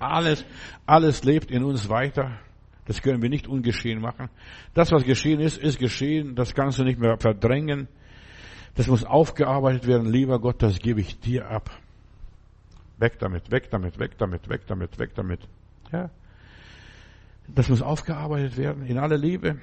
Alles, 0.04 0.46
alles 0.86 1.24
lebt 1.24 1.52
in 1.52 1.64
uns 1.64 1.90
weiter. 1.90 2.40
Das 2.86 3.02
können 3.02 3.22
wir 3.22 3.30
nicht 3.30 3.48
ungeschehen 3.48 4.02
machen. 4.02 4.30
Das, 4.74 4.92
was 4.92 5.04
geschehen 5.04 5.40
ist, 5.40 5.58
ist 5.58 5.80
geschehen. 5.80 6.36
Das 6.36 6.54
kannst 6.54 6.80
du 6.80 6.84
nicht 6.84 7.00
mehr 7.00 7.18
verdrängen. 7.18 7.88
Das 8.76 8.88
muss 8.88 9.06
aufgearbeitet 9.06 9.88
werden. 9.88 10.12
Lieber 10.12 10.40
Gott, 10.40 10.62
das 10.62 10.80
gebe 10.80 11.00
ich 11.00 11.20
dir 11.20 11.50
ab. 11.50 11.70
Weg 12.98 13.20
damit, 13.20 13.52
weg 13.52 13.70
damit, 13.70 14.00
weg 14.00 14.18
damit, 14.18 14.50
weg 14.50 14.62
damit, 14.68 15.00
weg 15.00 15.16
damit. 15.16 15.40
Ja. 15.92 16.10
Das 17.48 17.70
muss 17.70 17.82
aufgearbeitet 17.82 18.58
werden 18.58 18.86
in 18.86 18.98
aller 18.98 19.18
Liebe. 19.18 19.60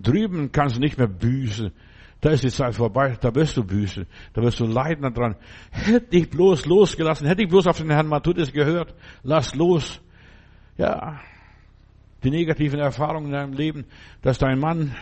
Drüben 0.00 0.52
kannst 0.52 0.76
du 0.76 0.80
nicht 0.80 0.98
mehr 0.98 1.08
büßen. 1.08 1.72
Da 2.20 2.30
ist 2.30 2.44
die 2.44 2.50
Zeit 2.50 2.74
vorbei, 2.74 3.16
da 3.20 3.34
wirst 3.34 3.56
du 3.56 3.64
büßen, 3.64 4.06
da 4.32 4.42
wirst 4.42 4.58
du 4.58 4.64
leiden 4.64 5.12
daran. 5.12 5.36
Hätte 5.70 6.16
ich 6.16 6.30
bloß 6.30 6.64
losgelassen, 6.66 7.26
hätte 7.26 7.42
ich 7.42 7.48
bloß 7.48 7.66
auf 7.66 7.76
den 7.76 7.90
Herrn 7.90 8.06
Matthäus 8.06 8.52
gehört, 8.52 8.94
lass 9.22 9.54
los. 9.54 10.00
Ja, 10.78 11.20
die 12.24 12.30
negativen 12.30 12.80
Erfahrungen 12.80 13.26
in 13.26 13.32
deinem 13.32 13.52
Leben, 13.52 13.84
dass 14.22 14.38
dein 14.38 14.58
Mann 14.58 14.94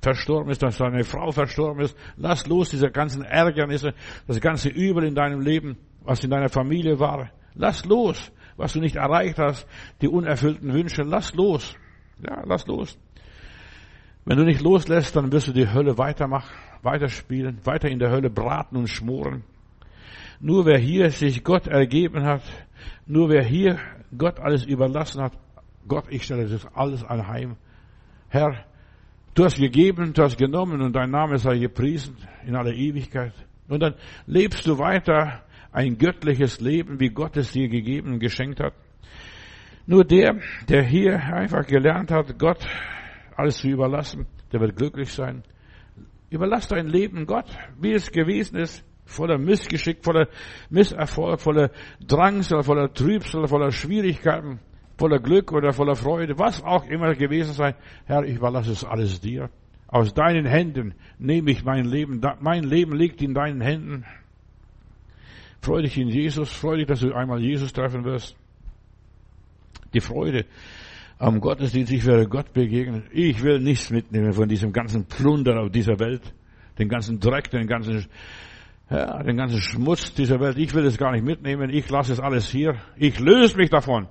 verstorben 0.00 0.50
ist, 0.50 0.62
dass 0.62 0.78
deine 0.78 1.04
Frau 1.04 1.32
verstorben 1.32 1.82
ist, 1.82 1.96
lass 2.16 2.46
los 2.46 2.70
diese 2.70 2.90
ganzen 2.90 3.24
Ärgernisse, 3.24 3.94
das 4.26 4.40
ganze 4.40 4.68
Übel 4.68 5.04
in 5.04 5.14
deinem 5.14 5.40
Leben, 5.40 5.76
was 6.02 6.22
in 6.22 6.30
deiner 6.30 6.48
Familie 6.48 7.00
war. 7.00 7.30
Lass 7.54 7.84
los, 7.84 8.30
was 8.56 8.74
du 8.74 8.80
nicht 8.80 8.96
erreicht 8.96 9.38
hast, 9.38 9.66
die 10.00 10.08
unerfüllten 10.08 10.72
Wünsche, 10.72 11.02
lass 11.02 11.34
los. 11.34 11.74
Ja, 12.22 12.42
lass 12.44 12.66
los. 12.66 12.98
Wenn 14.28 14.36
du 14.36 14.44
nicht 14.44 14.60
loslässt, 14.60 15.16
dann 15.16 15.32
wirst 15.32 15.48
du 15.48 15.52
die 15.52 15.72
Hölle 15.72 15.96
weitermachen, 15.96 16.54
weiterspielen, 16.82 17.64
weiter 17.64 17.88
in 17.88 17.98
der 17.98 18.10
Hölle 18.10 18.28
braten 18.28 18.76
und 18.76 18.88
schmoren. 18.88 19.42
Nur 20.38 20.66
wer 20.66 20.76
hier 20.76 21.10
sich 21.10 21.42
Gott 21.42 21.66
ergeben 21.66 22.24
hat, 22.24 22.42
nur 23.06 23.30
wer 23.30 23.42
hier 23.42 23.78
Gott 24.18 24.38
alles 24.38 24.66
überlassen 24.66 25.22
hat, 25.22 25.32
Gott, 25.88 26.04
ich 26.10 26.24
stelle 26.24 26.46
das 26.46 26.66
alles 26.74 27.02
anheim. 27.04 27.56
Herr, 28.28 28.66
du 29.32 29.44
hast 29.46 29.56
gegeben, 29.56 30.12
du 30.12 30.22
hast 30.22 30.36
genommen 30.36 30.82
und 30.82 30.94
dein 30.94 31.10
Name 31.10 31.38
sei 31.38 31.56
gepriesen 31.56 32.18
in 32.46 32.54
aller 32.54 32.74
Ewigkeit. 32.74 33.32
Und 33.66 33.80
dann 33.80 33.94
lebst 34.26 34.66
du 34.66 34.76
weiter 34.76 35.40
ein 35.72 35.96
göttliches 35.96 36.60
Leben, 36.60 37.00
wie 37.00 37.08
Gott 37.08 37.38
es 37.38 37.52
dir 37.52 37.70
gegeben 37.70 38.12
und 38.12 38.18
geschenkt 38.18 38.60
hat. 38.60 38.74
Nur 39.86 40.04
der, 40.04 40.38
der 40.68 40.82
hier 40.82 41.18
einfach 41.18 41.66
gelernt 41.66 42.10
hat, 42.10 42.38
Gott 42.38 42.68
alles 43.38 43.58
zu 43.58 43.68
überlassen, 43.68 44.26
der 44.52 44.60
wird 44.60 44.76
glücklich 44.76 45.12
sein. 45.12 45.44
Überlass 46.28 46.68
dein 46.68 46.88
Leben 46.88 47.24
Gott, 47.24 47.46
wie 47.80 47.92
es 47.92 48.10
gewesen 48.10 48.56
ist, 48.56 48.84
voller 49.04 49.38
Missgeschick, 49.38 50.04
voller 50.04 50.28
Misserfolg, 50.70 51.40
voller 51.40 51.70
Drangsal, 52.04 52.62
voller 52.62 52.92
Trübsal, 52.92 53.46
voller 53.46 53.70
Schwierigkeiten, 53.70 54.58
voller 54.98 55.20
Glück 55.20 55.52
oder 55.52 55.72
voller 55.72 55.94
Freude, 55.94 56.38
was 56.38 56.62
auch 56.62 56.84
immer 56.86 57.14
gewesen 57.14 57.54
sei. 57.54 57.76
Herr, 58.06 58.24
ich 58.24 58.36
überlasse 58.36 58.72
es 58.72 58.84
alles 58.84 59.20
dir. 59.20 59.50
Aus 59.86 60.12
deinen 60.12 60.44
Händen 60.44 60.94
nehme 61.18 61.52
ich 61.52 61.64
mein 61.64 61.84
Leben. 61.84 62.20
Mein 62.40 62.64
Leben 62.64 62.94
liegt 62.94 63.22
in 63.22 63.32
deinen 63.32 63.62
Händen. 63.62 64.04
Freu 65.62 65.80
dich 65.80 65.96
in 65.96 66.08
Jesus. 66.08 66.52
Freu 66.52 66.76
dich, 66.76 66.86
dass 66.86 67.00
du 67.00 67.14
einmal 67.14 67.40
Jesus 67.40 67.72
treffen 67.72 68.04
wirst. 68.04 68.36
Die 69.94 70.00
Freude 70.00 70.44
am 71.18 71.40
Gottesdienst, 71.40 71.92
ich 71.92 72.06
werde 72.06 72.28
Gott 72.28 72.52
begegnen. 72.52 73.04
Ich 73.12 73.42
will 73.42 73.58
nichts 73.58 73.90
mitnehmen 73.90 74.32
von 74.32 74.48
diesem 74.48 74.72
ganzen 74.72 75.06
Plunder 75.06 75.60
auf 75.60 75.70
dieser 75.70 75.98
Welt, 75.98 76.22
den 76.78 76.88
ganzen 76.88 77.18
Dreck, 77.18 77.50
den 77.50 77.66
ganzen, 77.66 78.06
ja, 78.88 79.22
den 79.22 79.36
ganzen 79.36 79.60
Schmutz 79.60 80.14
dieser 80.14 80.38
Welt. 80.40 80.58
Ich 80.58 80.72
will 80.74 80.86
es 80.86 80.96
gar 80.96 81.12
nicht 81.12 81.24
mitnehmen. 81.24 81.70
Ich 81.70 81.90
lasse 81.90 82.12
es 82.12 82.20
alles 82.20 82.48
hier. 82.48 82.76
Ich 82.96 83.18
löse 83.18 83.56
mich 83.56 83.70
davon. 83.70 84.06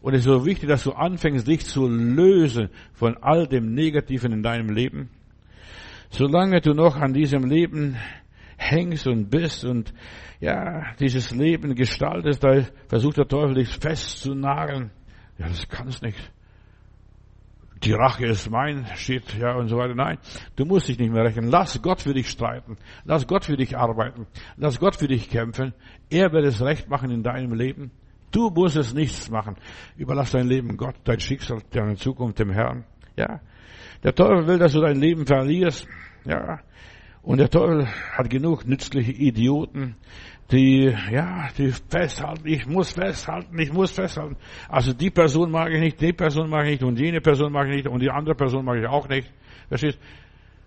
Und 0.00 0.14
es 0.14 0.20
ist 0.20 0.26
so 0.26 0.46
wichtig, 0.46 0.68
dass 0.68 0.84
du 0.84 0.92
anfängst, 0.92 1.46
dich 1.46 1.66
zu 1.66 1.86
lösen 1.86 2.70
von 2.94 3.16
all 3.20 3.46
dem 3.46 3.74
Negativen 3.74 4.32
in 4.32 4.42
deinem 4.42 4.70
Leben. 4.70 5.10
Solange 6.10 6.60
du 6.60 6.72
noch 6.72 6.96
an 6.96 7.12
diesem 7.12 7.44
Leben 7.44 7.96
hängst 8.56 9.06
und 9.06 9.28
bist 9.28 9.64
und 9.64 9.92
ja, 10.40 10.94
dieses 10.98 11.32
Leben 11.32 11.74
gestaltest, 11.74 12.42
da 12.42 12.62
versucht 12.86 13.18
der 13.18 13.28
Teufel 13.28 13.56
dich 13.56 13.68
festzunageln. 13.68 14.90
Ja, 15.36 15.48
das 15.48 15.68
kannst 15.68 16.02
nicht 16.02 16.32
die 17.82 17.92
Rache 17.92 18.26
ist 18.26 18.50
mein, 18.50 18.86
steht, 18.96 19.34
ja, 19.34 19.54
und 19.54 19.68
so 19.68 19.76
weiter. 19.76 19.94
Nein, 19.94 20.18
du 20.56 20.64
musst 20.64 20.88
dich 20.88 20.98
nicht 20.98 21.12
mehr 21.12 21.24
rechnen. 21.24 21.50
Lass 21.50 21.80
Gott 21.80 22.02
für 22.02 22.14
dich 22.14 22.28
streiten. 22.28 22.76
Lass 23.04 23.26
Gott 23.26 23.44
für 23.44 23.56
dich 23.56 23.76
arbeiten. 23.76 24.26
Lass 24.56 24.80
Gott 24.80 24.96
für 24.96 25.08
dich 25.08 25.30
kämpfen. 25.30 25.74
Er 26.10 26.32
wird 26.32 26.44
es 26.44 26.60
recht 26.60 26.88
machen 26.88 27.10
in 27.10 27.22
deinem 27.22 27.54
Leben. 27.54 27.90
Du 28.30 28.50
musst 28.50 28.76
es 28.76 28.94
nichts 28.94 29.30
machen. 29.30 29.56
Überlass 29.96 30.32
dein 30.32 30.48
Leben 30.48 30.76
Gott, 30.76 30.96
dein 31.04 31.20
Schicksal, 31.20 31.62
deine 31.70 31.96
Zukunft 31.96 32.38
dem 32.38 32.50
Herrn. 32.50 32.84
Ja. 33.16 33.40
Der 34.02 34.14
Teufel 34.14 34.46
will, 34.46 34.58
dass 34.58 34.72
du 34.72 34.80
dein 34.80 35.00
Leben 35.00 35.26
verlierst. 35.26 35.86
Ja. 36.24 36.60
Und 37.28 37.36
der 37.36 37.50
Teufel 37.50 37.86
hat 37.86 38.30
genug 38.30 38.66
nützliche 38.66 39.12
Idioten, 39.12 39.96
die, 40.50 40.84
ja, 41.10 41.48
die 41.58 41.72
festhalten, 41.72 42.48
ich 42.48 42.66
muss 42.66 42.92
festhalten, 42.92 43.58
ich 43.58 43.70
muss 43.70 43.90
festhalten. 43.90 44.36
Also 44.66 44.94
die 44.94 45.10
Person 45.10 45.50
mag 45.50 45.70
ich 45.70 45.78
nicht, 45.78 46.00
die 46.00 46.14
Person 46.14 46.48
mag 46.48 46.64
ich 46.64 46.70
nicht 46.70 46.84
und 46.84 46.98
jene 46.98 47.20
Person 47.20 47.52
mag 47.52 47.68
ich 47.68 47.76
nicht 47.76 47.86
und 47.86 48.00
die 48.00 48.08
andere 48.08 48.34
Person 48.34 48.64
mag 48.64 48.78
ich 48.78 48.86
auch 48.86 49.06
nicht. 49.10 49.30
Verstehst? 49.68 49.98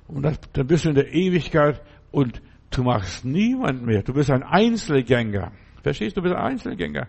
Und 0.07 0.21
das, 0.21 0.39
dann 0.53 0.67
bist 0.67 0.85
du 0.85 0.89
in 0.89 0.95
der 0.95 1.11
Ewigkeit 1.11 1.81
und 2.11 2.39
du 2.69 2.83
magst 2.83 3.25
niemand 3.25 3.83
mehr. 3.83 4.03
Du 4.03 4.13
bist 4.13 4.29
ein 4.29 4.43
Einzelgänger. 4.43 5.53
Verstehst? 5.81 6.15
Du 6.15 6.21
bist 6.21 6.35
ein 6.35 6.43
Einzelgänger. 6.43 7.07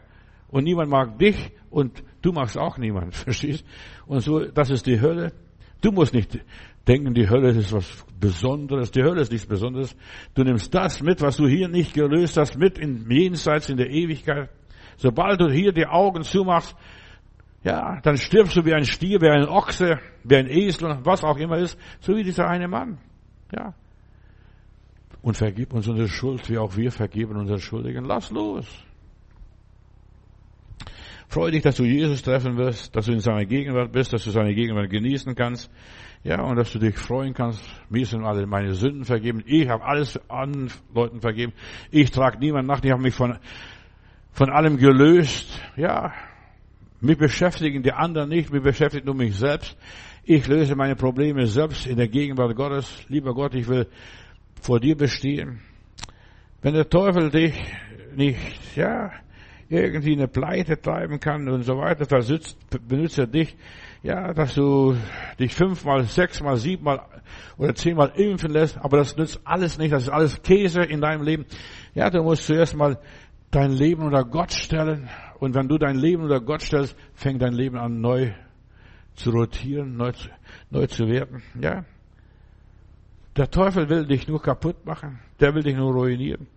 Und 0.49 0.65
niemand 0.65 0.89
mag 0.89 1.19
dich 1.19 1.53
und 1.69 2.03
du 2.23 2.33
magst 2.33 2.57
auch 2.57 2.79
niemand. 2.79 3.15
Verstehst? 3.29 3.67
Und 4.07 4.21
so, 4.21 4.47
das 4.47 4.71
ist 4.71 4.87
die 4.87 4.99
Hölle. 4.99 5.35
Du 5.83 5.93
musst 5.93 6.15
nicht 6.15 6.39
denken, 6.87 7.15
die 7.15 7.29
Hölle 7.29 7.51
ist 7.51 7.73
was 7.73 8.05
Besonderes. 8.19 8.91
Die 8.91 9.03
Hölle 9.03 9.21
ist 9.21 9.33
nichts 9.33 9.47
Besonderes. 9.47 9.97
Du 10.35 10.45
nimmst 10.45 10.75
das 10.75 11.03
mit, 11.03 11.21
was 11.21 11.37
du 11.37 11.47
hier 11.47 11.69
nicht 11.69 11.95
gelöst 11.95 12.37
hast, 12.37 12.57
mit 12.57 12.79
in 12.79 13.11
jenseits 13.11 13.69
in 13.69 13.77
der 13.77 13.91
Ewigkeit. 13.91 14.51
Sobald 14.97 15.41
du 15.41 15.51
hier 15.51 15.73
die 15.73 15.87
Augen 15.87 16.23
zumachst, 16.23 16.77
ja, 17.65 18.01
dann 18.03 18.17
stirbst 18.17 18.57
du 18.57 18.65
wie 18.65 18.75
ein 18.75 18.85
Stier, 18.85 19.21
wie 19.21 19.29
ein 19.29 19.47
Ochse, 19.49 19.99
wie 20.25 20.37
ein 20.37 20.49
Esel, 20.49 20.99
was 21.05 21.23
auch 21.23 21.37
immer 21.37 21.59
ist, 21.59 21.79
so 22.01 22.17
wie 22.17 22.25
dieser 22.25 22.49
eine 22.49 22.69
Mann. 22.69 22.99
Ja. 23.55 23.75
Und 25.23 25.37
vergib 25.37 25.73
uns 25.73 25.87
unsere 25.87 26.09
Schuld, 26.09 26.49
wie 26.51 26.59
auch 26.59 26.77
wir 26.77 26.91
vergeben 26.91 27.37
unseren 27.37 27.61
Schuldigen. 27.61 28.05
Lass 28.05 28.31
los. 28.31 28.67
Freu 31.29 31.51
dich, 31.51 31.63
dass 31.63 31.77
du 31.77 31.85
Jesus 31.85 32.23
treffen 32.23 32.59
wirst, 32.59 32.95
dass 32.95 33.07
du 33.07 33.13
in 33.13 33.21
seiner 33.21 33.47
Gegenwart 33.47 33.93
bist, 33.93 34.13
dass 34.13 34.25
du 34.25 34.31
seine 34.31 34.55
Gegenwart 34.55 34.91
genießen 34.91 35.35
kannst. 35.35 35.71
Ja, 36.25 36.41
und 36.43 36.57
dass 36.57 36.73
du 36.73 36.79
dich 36.79 36.97
freuen 36.97 37.35
kannst. 37.35 37.61
Mir 37.91 38.07
sind 38.07 38.25
alle 38.25 38.47
meine 38.47 38.75
Sünden 38.75 39.05
vergeben. 39.05 39.43
Ich 39.45 39.69
habe 39.69 39.85
alles 39.85 40.21
an 40.31 40.71
Leuten 40.95 41.21
vergeben. 41.21 41.53
Ich 41.91 42.13
trage 42.13 42.39
niemanden 42.39 42.69
nach. 42.69 42.83
Ich 42.85 42.93
habe 42.93 43.03
mich 43.03 43.15
von, 43.15 43.39
von 44.31 44.51
allem 44.51 44.77
gelöst. 44.77 45.61
Ja, 45.77 46.13
mich 47.01 47.19
beschäftigen 47.19 47.83
die 47.83 47.93
anderen 47.93 48.29
nicht. 48.29 48.53
Mich 48.53 48.63
beschäftigt 48.63 49.05
nur 49.05 49.17
mich 49.17 49.37
selbst. 49.37 49.77
Ich 50.23 50.47
löse 50.47 50.77
meine 50.77 50.95
Probleme 50.95 51.47
selbst 51.49 51.89
in 51.89 51.97
der 51.97 52.07
Gegenwart 52.07 52.55
Gottes. 52.55 53.05
Lieber 53.09 53.35
Gott, 53.35 53.57
ich 53.57 53.67
will 53.67 53.89
vor 54.61 54.79
dir 54.79 54.97
bestehen. 54.97 55.61
Wenn 56.61 56.75
der 56.75 56.89
Teufel 56.89 57.31
dich 57.31 57.61
nicht, 58.15 58.77
ja, 58.77 59.11
irgendwie 59.69 60.13
eine 60.13 60.29
Pleite 60.29 60.81
treiben 60.81 61.19
kann 61.19 61.49
und 61.49 61.65
so 61.65 61.77
weiter, 61.79 62.05
versützt, 62.05 62.57
benutzt 62.87 63.19
er 63.19 63.27
dich, 63.27 63.57
ja, 64.03 64.33
dass 64.33 64.55
du 64.55 64.97
dich 65.39 65.55
fünfmal, 65.55 66.05
sechsmal, 66.05 66.57
siebenmal 66.57 67.03
oder 67.57 67.75
zehnmal 67.75 68.13
impfen 68.17 68.51
lässt, 68.51 68.79
aber 68.79 68.99
das 68.99 69.17
nützt 69.17 69.41
alles 69.45 69.79
nicht, 69.79 69.93
das 69.93 70.05
ist 70.05 70.09
alles 70.09 70.43
Käse 70.43 70.83
in 70.83 71.01
deinem 71.01 71.23
Leben. 71.23 71.47
Ja, 71.95 72.11
du 72.11 72.23
musst 72.23 72.47
zuerst 72.47 72.75
mal 72.75 72.99
dein 73.51 73.71
Leben 73.71 74.03
unter 74.03 74.25
Gott 74.25 74.53
stellen 74.53 75.09
und 75.39 75.55
wenn 75.55 75.69
du 75.69 75.79
dein 75.79 75.97
Leben 75.97 76.25
unter 76.25 76.41
Gott 76.41 76.63
stellst, 76.63 76.97
fängt 77.15 77.43
dein 77.43 77.53
Leben 77.53 77.77
an 77.77 78.01
neu 78.01 78.33
zu 79.15 79.31
rotieren, 79.31 79.97
neu, 79.97 80.13
neu 80.71 80.87
zu 80.87 81.07
werden, 81.07 81.43
ja. 81.61 81.85
Der 83.37 83.51
Teufel 83.51 83.89
will 83.89 84.07
dich 84.07 84.29
nur 84.29 84.43
kaputt 84.43 84.85
machen, 84.85 85.21
der 85.41 85.55
will 85.55 85.63
dich 85.63 85.77
nur 85.77 85.93
ruinieren. 85.93 86.49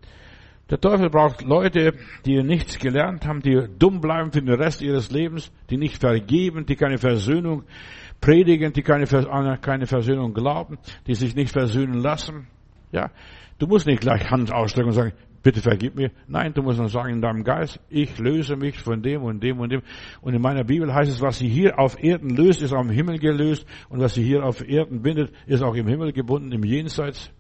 Der 0.69 0.80
Teufel 0.80 1.12
braucht 1.12 1.43
Leute, 1.43 1.93
die 2.25 2.41
nichts 2.41 2.80
gelernt 2.80 3.28
haben, 3.28 3.41
die 3.41 3.67
dumm 3.78 4.01
bleiben 4.01 4.32
für 4.32 4.41
den 4.41 4.56
Rest 4.56 4.82
ihres 4.82 5.12
Lebens, 5.12 5.51
die 5.69 5.78
nicht 5.78 5.99
vergeben, 5.99 6.65
die 6.65 6.75
keine 6.75 6.97
Versöhnung 6.97 7.63
predigen, 8.19 8.73
die 8.73 8.82
keine, 8.82 9.06
keine 9.62 9.86
Versöhnung 9.86 10.34
glauben, 10.34 10.80
die 11.06 11.13
sich 11.13 11.36
nicht 11.36 11.51
versöhnen 11.51 12.01
lassen. 12.01 12.47
Ja, 12.91 13.12
du 13.60 13.67
musst 13.67 13.86
nicht 13.86 14.01
gleich 14.01 14.32
Hand 14.32 14.51
ausstrecken 14.51 14.88
und 14.88 14.95
sagen, 14.95 15.13
bitte 15.43 15.62
vergib 15.62 15.95
mir. 15.95 16.10
Nein, 16.28 16.54
du 16.56 16.63
musst 16.63 16.80
nur 16.80 16.89
sagen 16.89 17.13
in 17.13 17.21
deinem 17.21 17.43
Geist, 17.43 17.80
ich 17.89 18.17
löse 18.17 18.56
mich 18.56 18.80
von 18.80 19.04
dem 19.04 19.21
und 19.21 19.43
dem 19.43 19.60
und 19.60 19.71
dem. 19.71 19.84
Und 20.21 20.34
in 20.34 20.41
meiner 20.41 20.63
Bibel 20.63 20.91
heißt 20.91 21.12
es, 21.12 21.21
was 21.21 21.38
sie 21.38 21.47
hier 21.47 21.78
auf 21.78 22.01
Erden 22.04 22.32
löst, 22.32 22.63
ist 22.63 22.71
im 22.71 22.89
Himmel 22.89 23.19
gelöst. 23.19 23.67
Und 23.89 23.99
was 23.99 24.15
sie 24.15 24.23
hier 24.23 24.43
auf 24.43 24.67
Erden 24.67 25.04
bindet, 25.04 25.32
ist 25.45 25.62
auch 25.62 25.75
im 25.75 25.88
Himmel 25.88 26.12
gebunden, 26.13 26.51
im 26.51 26.63
Jenseits, 26.63 27.32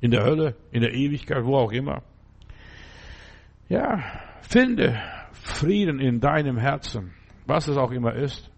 in 0.00 0.10
der 0.10 0.24
Hölle, 0.24 0.56
in 0.72 0.80
der 0.80 0.92
Ewigkeit, 0.92 1.44
wo 1.44 1.54
auch 1.54 1.70
immer. 1.70 2.02
Ja, 3.68 4.02
finde 4.40 4.98
Frieden 5.32 6.00
in 6.00 6.20
deinem 6.20 6.56
Herzen, 6.56 7.12
was 7.46 7.68
es 7.68 7.76
auch 7.76 7.90
immer 7.90 8.14
ist, 8.14 8.50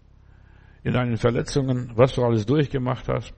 in 0.83 0.93
deinen 0.93 1.17
Verletzungen, 1.17 1.91
was 1.95 2.13
du 2.15 2.23
alles 2.23 2.45
durchgemacht 2.45 3.09
hast. 3.09 3.33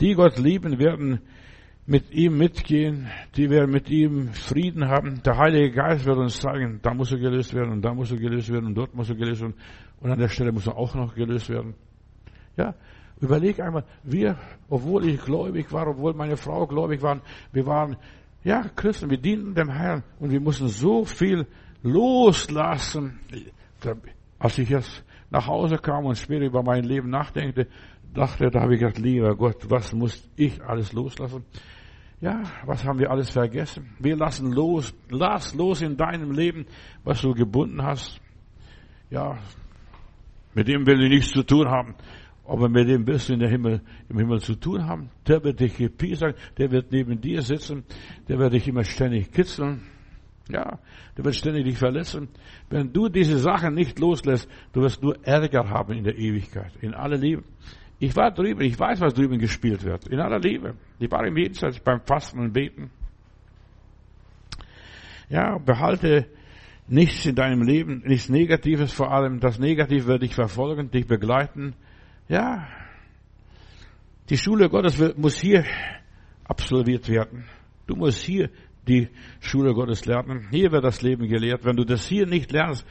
Die 0.00 0.14
Gott 0.14 0.38
lieben 0.38 0.78
werden 0.78 1.20
mit 1.86 2.12
ihm 2.12 2.36
mitgehen, 2.36 3.08
die 3.36 3.48
werden 3.48 3.70
mit 3.70 3.88
ihm 3.88 4.28
Frieden 4.34 4.88
haben. 4.88 5.22
Der 5.24 5.38
Heilige 5.38 5.72
Geist 5.72 6.04
wird 6.04 6.18
uns 6.18 6.38
sagen, 6.40 6.80
da 6.82 6.92
muss 6.92 7.10
er 7.10 7.18
gelöst 7.18 7.54
werden 7.54 7.72
und 7.72 7.82
da 7.82 7.94
muss 7.94 8.12
er 8.12 8.18
gelöst 8.18 8.52
werden 8.52 8.66
und 8.66 8.74
dort 8.74 8.94
muss 8.94 9.08
er 9.08 9.16
gelöst 9.16 9.40
werden 9.40 9.54
und 10.00 10.10
an 10.10 10.18
der 10.18 10.28
Stelle 10.28 10.52
muss 10.52 10.66
er 10.66 10.76
auch 10.76 10.94
noch 10.94 11.14
gelöst 11.14 11.48
werden. 11.48 11.74
Ja, 12.56 12.74
überleg 13.18 13.60
einmal, 13.60 13.84
wir, 14.02 14.36
obwohl 14.68 15.06
ich 15.06 15.24
gläubig 15.24 15.72
war, 15.72 15.88
obwohl 15.88 16.12
meine 16.12 16.36
Frau 16.36 16.66
gläubig 16.66 17.00
war, 17.00 17.22
wir 17.52 17.66
waren 17.66 17.96
ja, 18.44 18.62
Christen, 18.74 19.10
wir 19.10 19.18
dienten 19.18 19.54
dem 19.54 19.70
Herrn 19.70 20.02
und 20.18 20.30
wir 20.30 20.40
mussten 20.40 20.68
so 20.68 21.04
viel 21.04 21.46
loslassen. 21.82 23.20
Als 24.38 24.58
ich 24.58 24.68
jetzt 24.68 25.04
nach 25.30 25.46
Hause 25.46 25.76
kam 25.76 26.04
und 26.06 26.16
später 26.16 26.44
über 26.44 26.62
mein 26.62 26.84
Leben 26.84 27.10
nachdenkte, 27.10 27.68
dachte, 28.14 28.50
da 28.50 28.60
habe 28.60 28.74
ich 28.74 28.80
gedacht, 28.80 28.98
lieber 28.98 29.34
Gott, 29.36 29.70
was 29.70 29.92
muss 29.92 30.28
ich 30.36 30.62
alles 30.62 30.92
loslassen? 30.92 31.44
Ja, 32.20 32.42
was 32.66 32.84
haben 32.84 32.98
wir 32.98 33.10
alles 33.10 33.30
vergessen? 33.30 33.96
Wir 33.98 34.16
lassen 34.16 34.52
los, 34.52 34.94
lass 35.08 35.54
los 35.54 35.82
in 35.82 35.96
deinem 35.96 36.30
Leben, 36.30 36.66
was 37.02 37.20
du 37.20 37.34
gebunden 37.34 37.82
hast. 37.82 38.20
Ja, 39.10 39.38
mit 40.54 40.68
dem 40.68 40.86
will 40.86 41.02
ich 41.02 41.10
nichts 41.10 41.32
zu 41.32 41.42
tun 41.42 41.68
haben. 41.68 41.94
Aber 42.44 42.68
mit 42.68 42.88
dem 42.88 43.06
wirst 43.06 43.28
du 43.28 43.34
in 43.34 43.40
der 43.40 43.48
Himmel, 43.48 43.80
im 44.08 44.18
Himmel 44.18 44.40
zu 44.40 44.56
tun 44.56 44.86
haben. 44.86 45.10
Der 45.28 45.42
wird 45.44 45.60
dich 45.60 45.76
gepiesern, 45.76 46.34
der 46.58 46.70
wird 46.70 46.90
neben 46.90 47.20
dir 47.20 47.40
sitzen, 47.42 47.84
der 48.28 48.38
wird 48.38 48.52
dich 48.52 48.66
immer 48.66 48.84
ständig 48.84 49.32
kitzeln. 49.32 49.82
Ja, 50.48 50.80
der 51.16 51.24
wird 51.24 51.36
ständig 51.36 51.64
dich 51.64 51.78
verletzen. 51.78 52.28
Wenn 52.68 52.92
du 52.92 53.08
diese 53.08 53.38
Sachen 53.38 53.74
nicht 53.74 53.98
loslässt, 54.00 54.48
du 54.72 54.80
wirst 54.80 55.02
nur 55.02 55.16
Ärger 55.24 55.68
haben 55.68 55.92
in 55.92 56.02
der 56.02 56.18
Ewigkeit, 56.18 56.72
in 56.80 56.94
aller 56.94 57.16
Liebe. 57.16 57.44
Ich 58.00 58.16
war 58.16 58.32
drüben, 58.32 58.60
ich 58.62 58.78
weiß, 58.78 59.00
was 59.00 59.14
drüben 59.14 59.38
gespielt 59.38 59.84
wird, 59.84 60.08
in 60.08 60.18
aller 60.18 60.40
Liebe. 60.40 60.74
Ich 60.98 61.10
war 61.10 61.24
im 61.24 61.36
Jenseits 61.36 61.78
beim 61.78 62.00
Fasten 62.00 62.40
und 62.40 62.52
Beten. 62.52 62.90
Ja, 65.28 65.58
behalte 65.58 66.26
nichts 66.88 67.24
in 67.24 67.36
deinem 67.36 67.62
Leben, 67.62 68.02
nichts 68.04 68.28
Negatives 68.28 68.92
vor 68.92 69.12
allem. 69.12 69.38
Das 69.38 69.60
Negative 69.60 70.06
wird 70.06 70.22
dich 70.22 70.34
verfolgen, 70.34 70.90
dich 70.90 71.06
begleiten 71.06 71.74
ja, 72.32 72.66
die 74.30 74.38
Schule 74.38 74.70
Gottes 74.70 74.98
muss 75.18 75.38
hier 75.38 75.66
absolviert 76.44 77.06
werden. 77.10 77.44
Du 77.86 77.94
musst 77.94 78.24
hier 78.24 78.48
die 78.88 79.10
Schule 79.40 79.74
Gottes 79.74 80.06
lernen. 80.06 80.48
Hier 80.50 80.72
wird 80.72 80.82
das 80.82 81.02
Leben 81.02 81.28
gelehrt. 81.28 81.66
Wenn 81.66 81.76
du 81.76 81.84
das 81.84 82.06
hier 82.06 82.26
nicht 82.26 82.50
lernst, 82.50 82.86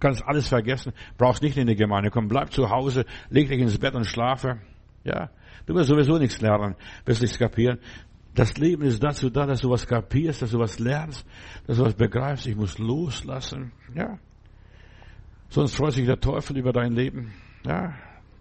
kannst 0.00 0.22
alles 0.26 0.48
vergessen. 0.48 0.92
Brauchst 1.16 1.42
nicht 1.42 1.56
in 1.56 1.66
die 1.66 1.76
Gemeinde 1.76 2.10
kommen. 2.10 2.28
Bleib 2.28 2.52
zu 2.52 2.68
Hause, 2.68 3.06
leg 3.30 3.48
dich 3.48 3.58
ins 3.58 3.78
Bett 3.78 3.94
und 3.94 4.04
schlafe. 4.04 4.60
Ja, 5.02 5.30
du 5.64 5.74
wirst 5.74 5.88
sowieso 5.88 6.18
nichts 6.18 6.42
lernen, 6.42 6.74
wirst 7.06 7.22
nichts 7.22 7.38
kapieren. 7.38 7.78
Das 8.34 8.58
Leben 8.58 8.82
ist 8.82 9.02
dazu 9.02 9.30
da, 9.30 9.46
dass 9.46 9.62
du 9.62 9.70
was 9.70 9.86
kapierst, 9.86 10.42
dass 10.42 10.50
du 10.50 10.58
was 10.58 10.78
lernst, 10.78 11.26
dass 11.66 11.78
du 11.78 11.84
was 11.84 11.94
begreifst. 11.94 12.46
Ich 12.46 12.56
muss 12.56 12.78
loslassen. 12.78 13.72
Ja. 13.94 14.18
Sonst 15.48 15.74
freut 15.74 15.92
sich 15.92 16.04
der 16.04 16.20
Teufel 16.20 16.58
über 16.58 16.72
dein 16.74 16.92
Leben. 16.92 17.32
Ja. 17.64 17.94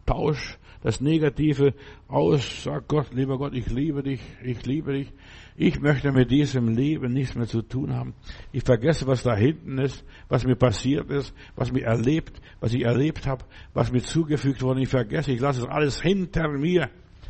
Tausch 0.06 0.58
das 0.84 1.00
Negative 1.00 1.74
aus. 2.08 2.64
Sag 2.64 2.88
Gott, 2.88 3.14
lieber 3.14 3.38
Gott, 3.38 3.54
ich 3.54 3.68
liebe 3.68 4.04
dich, 4.04 4.20
ich 4.44 4.66
liebe 4.66 4.94
dich. 4.94 5.12
Ich 5.56 5.80
möchte 5.80 6.12
mit 6.12 6.30
diesem 6.30 6.68
Leben 6.68 7.14
nichts 7.14 7.36
mehr 7.36 7.48
zu 7.48 7.62
tun 7.62 7.94
haben. 7.94 8.14
Ich 8.52 8.64
vergesse, 8.64 9.08
was 9.08 9.24
da 9.24 9.36
hinten 9.36 9.78
ist, 9.78 10.04
was 10.28 10.46
mir 10.46 10.56
passiert 10.56 11.10
ist, 11.10 11.34
was 11.56 11.72
mir 11.72 11.86
erlebt, 11.86 12.42
was 12.60 12.74
ich 12.74 12.84
erlebt 12.84 13.26
habe, 13.26 13.46
was 13.74 13.92
mir 13.92 14.02
zugefügt 14.02 14.62
wurde. 14.62 14.82
Ich 14.82 14.90
vergesse, 14.90 15.32
ich 15.32 15.40
lasse 15.40 15.62
es 15.62 15.68
alles 15.68 16.02
hinter 16.02 16.50
mir. 16.50 16.90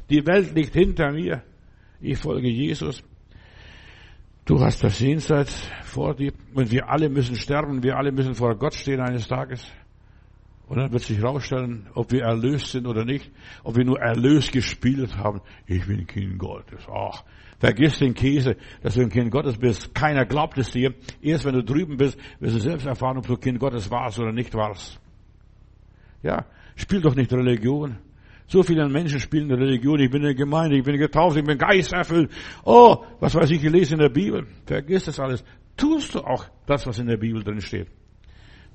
Die 0.09 0.25
Welt 0.25 0.55
liegt 0.55 0.73
hinter 0.73 1.11
mir. 1.11 1.43
Ich 2.01 2.17
folge 2.17 2.49
Jesus. 2.49 3.03
Du 4.45 4.59
hast 4.59 4.83
das 4.83 4.99
Jenseits 4.99 5.69
vor 5.83 6.15
dir 6.15 6.33
und 6.53 6.69
wir 6.71 6.89
alle 6.89 7.07
müssen 7.07 7.35
sterben, 7.35 7.81
wir 7.81 7.97
alle 7.97 8.11
müssen 8.11 8.35
vor 8.35 8.55
Gott 8.57 8.73
stehen 8.73 8.99
eines 8.99 9.27
Tages. 9.27 9.65
Und 10.73 10.79
dann 10.79 10.91
wird 10.91 11.03
sich 11.03 11.19
herausstellen, 11.19 11.85
ob 11.93 12.11
wir 12.11 12.23
erlöst 12.23 12.71
sind 12.71 12.87
oder 12.87 13.05
nicht, 13.05 13.29
ob 13.63 13.75
wir 13.75 13.85
nur 13.85 13.99
erlöst 13.99 14.51
gespielt 14.51 15.15
haben. 15.15 15.39
Ich 15.67 15.85
bin 15.85 16.07
Kind 16.07 16.39
Gottes. 16.39 16.87
Ach, 16.91 17.23
vergiss 17.59 17.99
den 17.99 18.15
Käse, 18.15 18.57
dass 18.81 18.95
du 18.95 19.01
ein 19.01 19.11
Kind 19.11 19.29
Gottes 19.29 19.55
bist. 19.55 19.93
Keiner 19.93 20.25
glaubt 20.25 20.57
es 20.57 20.71
dir. 20.71 20.95
Erst 21.21 21.45
wenn 21.45 21.53
du 21.53 21.63
drüben 21.63 21.97
bist, 21.97 22.17
wirst 22.39 22.55
du 22.55 22.59
selbst 22.59 22.87
erfahren, 22.87 23.19
ob 23.19 23.27
du 23.27 23.37
Kind 23.37 23.59
Gottes 23.59 23.91
warst 23.91 24.17
oder 24.17 24.31
nicht 24.31 24.55
warst. 24.55 24.99
Ja, 26.23 26.47
spiel 26.75 27.01
doch 27.01 27.13
nicht 27.13 27.31
Religion. 27.31 27.99
So 28.47 28.63
viele 28.63 28.89
Menschen 28.89 29.19
spielen 29.19 29.51
Religion, 29.51 29.99
ich 29.99 30.09
bin 30.09 30.21
in 30.21 30.29
der 30.29 30.33
Gemeinde, 30.35 30.75
ich 30.75 30.83
bin 30.83 30.97
getauft, 30.97 31.37
ich 31.37 31.45
bin 31.45 31.59
geisterfüllt. 31.59 32.31
Oh, 32.65 33.05
was 33.19 33.35
weiß 33.35 33.51
ich 33.51 33.61
gelesen 33.61 33.93
in 33.93 33.99
der 33.99 34.09
Bibel. 34.09 34.47
Vergiss 34.65 35.05
das 35.05 35.19
alles. 35.19 35.43
Tust 35.77 36.15
du 36.15 36.21
auch 36.21 36.47
das, 36.65 36.87
was 36.87 36.97
in 36.97 37.05
der 37.05 37.17
Bibel 37.17 37.43
drin 37.43 37.61
steht. 37.61 37.89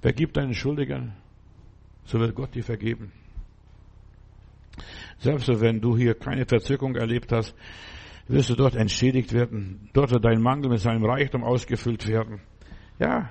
Vergib 0.00 0.32
deinen 0.34 0.54
Schuldigern, 0.54 1.16
so 2.08 2.18
wird 2.18 2.34
Gott 2.34 2.54
dir 2.54 2.64
vergeben. 2.64 3.12
Selbst 5.18 5.48
wenn 5.60 5.80
du 5.80 5.96
hier 5.96 6.14
keine 6.14 6.46
Verzückung 6.46 6.96
erlebt 6.96 7.32
hast, 7.32 7.54
wirst 8.28 8.50
du 8.50 8.54
dort 8.54 8.76
entschädigt 8.76 9.32
werden. 9.32 9.90
Dort 9.92 10.10
wird 10.12 10.24
dein 10.24 10.40
Mangel 10.40 10.70
mit 10.70 10.80
seinem 10.80 11.04
Reichtum 11.04 11.44
ausgefüllt 11.44 12.06
werden. 12.06 12.40
Ja, 12.98 13.30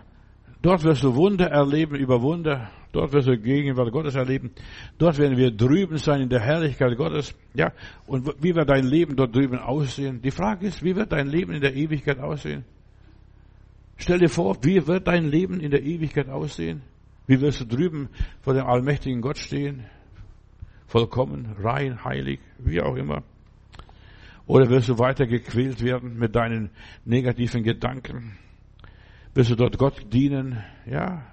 dort 0.62 0.84
wirst 0.84 1.04
du 1.04 1.16
Wunder 1.16 1.48
erleben 1.48 1.96
über 1.96 2.22
Wunder. 2.22 2.70
Dort 2.92 3.14
wirst 3.14 3.28
du 3.28 3.38
Gegenwart 3.38 3.92
Gottes 3.92 4.16
erleben. 4.16 4.52
Dort 4.98 5.18
werden 5.18 5.38
wir 5.38 5.52
drüben 5.52 5.98
sein 5.98 6.22
in 6.22 6.30
der 6.30 6.40
Herrlichkeit 6.40 6.96
Gottes. 6.98 7.36
Ja, 7.54 7.72
und 8.06 8.28
wie 8.42 8.56
wird 8.56 8.70
dein 8.70 8.86
Leben 8.86 9.16
dort 9.16 9.36
drüben 9.36 9.58
aussehen? 9.58 10.22
Die 10.22 10.32
Frage 10.32 10.68
ist, 10.68 10.84
wie 10.84 10.96
wird 10.96 11.12
dein 11.12 11.28
Leben 11.28 11.54
in 11.54 11.62
der 11.62 11.76
Ewigkeit 11.76 12.20
aussehen? 12.20 12.64
Stell 13.98 14.20
dir 14.20 14.30
vor, 14.30 14.58
wie 14.62 14.86
wird 14.86 15.08
dein 15.08 15.30
Leben 15.30 15.60
in 15.60 15.72
der 15.72 15.84
Ewigkeit 15.84 16.30
aussehen? 16.30 16.82
Wie 17.28 17.42
wirst 17.42 17.60
du 17.60 17.66
drüben 17.66 18.10
vor 18.42 18.54
dem 18.54 18.66
allmächtigen 18.66 19.22
Gott 19.22 19.38
stehen? 19.38 19.86
Vollkommen, 20.88 21.58
rein, 21.62 22.04
heilig, 22.06 22.40
wie 22.58 22.82
auch 22.82 22.96
immer. 22.96 23.24
Oder 24.46 24.70
wirst 24.70 24.88
du 24.88 24.98
weiter 24.98 25.28
gequält 25.28 25.84
werden 25.84 26.18
mit 26.18 26.36
deinen 26.36 26.70
negativen 27.04 27.64
Gedanken? 27.64 28.38
Wirst 29.34 29.52
du 29.52 29.56
dort 29.56 29.78
Gott 29.78 30.14
dienen? 30.14 30.64
Ja. 30.86 31.28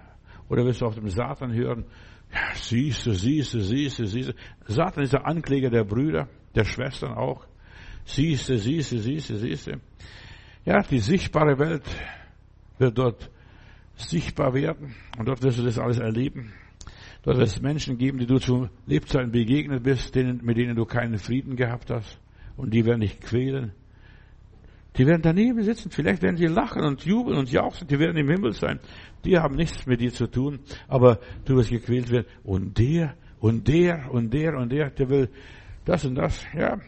Oder 0.48 0.64
wirst 0.64 0.80
du 0.80 0.86
auf 0.86 0.96
dem 0.96 1.08
Satan 1.08 1.54
hören? 1.54 1.84
Ja, 2.32 2.54
siehst 2.56 3.06
du, 3.06 3.12
siehst 3.12 3.54
du, 3.54 3.60
siehst 3.60 4.00
du, 4.00 4.06
siehst 4.06 4.30
du. 4.30 4.34
Satan 4.66 5.04
ist 5.04 5.12
der 5.12 5.24
Ankläger 5.24 5.70
der 5.70 5.84
Brüder, 5.84 6.28
der 6.56 6.64
Schwestern 6.64 7.12
auch. 7.14 7.46
Siehst 8.04 8.48
du, 8.48 8.58
siehst 8.58 8.90
du, 8.90 8.98
siehst 8.98 9.30
du, 9.30 9.36
siehst 9.36 9.68
du. 9.68 9.80
Ja, 10.64 10.82
die 10.82 10.98
sichtbare 10.98 11.56
Welt 11.56 11.84
wird 12.78 12.98
dort 12.98 13.30
sichtbar 13.96 14.54
werden 14.54 14.94
und 15.18 15.26
dort 15.28 15.42
wirst 15.42 15.58
du 15.58 15.62
das 15.62 15.78
alles 15.78 15.98
erleben. 15.98 16.52
Dort 17.22 17.38
wird 17.38 17.48
es 17.48 17.62
Menschen 17.62 17.96
geben, 17.96 18.18
die 18.18 18.26
du 18.26 18.38
zu 18.38 18.68
Lebzeiten 18.86 19.32
begegnet 19.32 19.82
bist, 19.82 20.14
denen, 20.14 20.44
mit 20.44 20.58
denen 20.58 20.76
du 20.76 20.84
keinen 20.84 21.18
Frieden 21.18 21.56
gehabt 21.56 21.90
hast 21.90 22.18
und 22.56 22.74
die 22.74 22.84
werden 22.84 23.00
dich 23.00 23.20
quälen. 23.20 23.72
Die 24.96 25.06
werden 25.06 25.22
daneben 25.22 25.62
sitzen, 25.62 25.90
vielleicht 25.90 26.22
werden 26.22 26.36
sie 26.36 26.46
lachen 26.46 26.82
und 26.84 27.04
jubeln 27.04 27.38
und 27.38 27.50
jauchzen, 27.50 27.88
die 27.88 27.98
werden 27.98 28.16
im 28.16 28.28
Himmel 28.28 28.52
sein. 28.52 28.78
Die 29.24 29.38
haben 29.38 29.56
nichts 29.56 29.86
mit 29.86 30.00
dir 30.00 30.12
zu 30.12 30.28
tun, 30.28 30.60
aber 30.86 31.18
du 31.44 31.56
wirst 31.56 31.70
gequält 31.70 32.10
werden. 32.10 32.26
Und 32.44 32.78
der, 32.78 33.16
und 33.40 33.66
der, 33.66 34.12
und 34.12 34.32
der, 34.32 34.56
und 34.56 34.70
der, 34.70 34.90
der 34.90 35.08
will 35.08 35.28
das 35.84 36.04
und 36.04 36.14
das, 36.14 36.44
ja. 36.54 36.78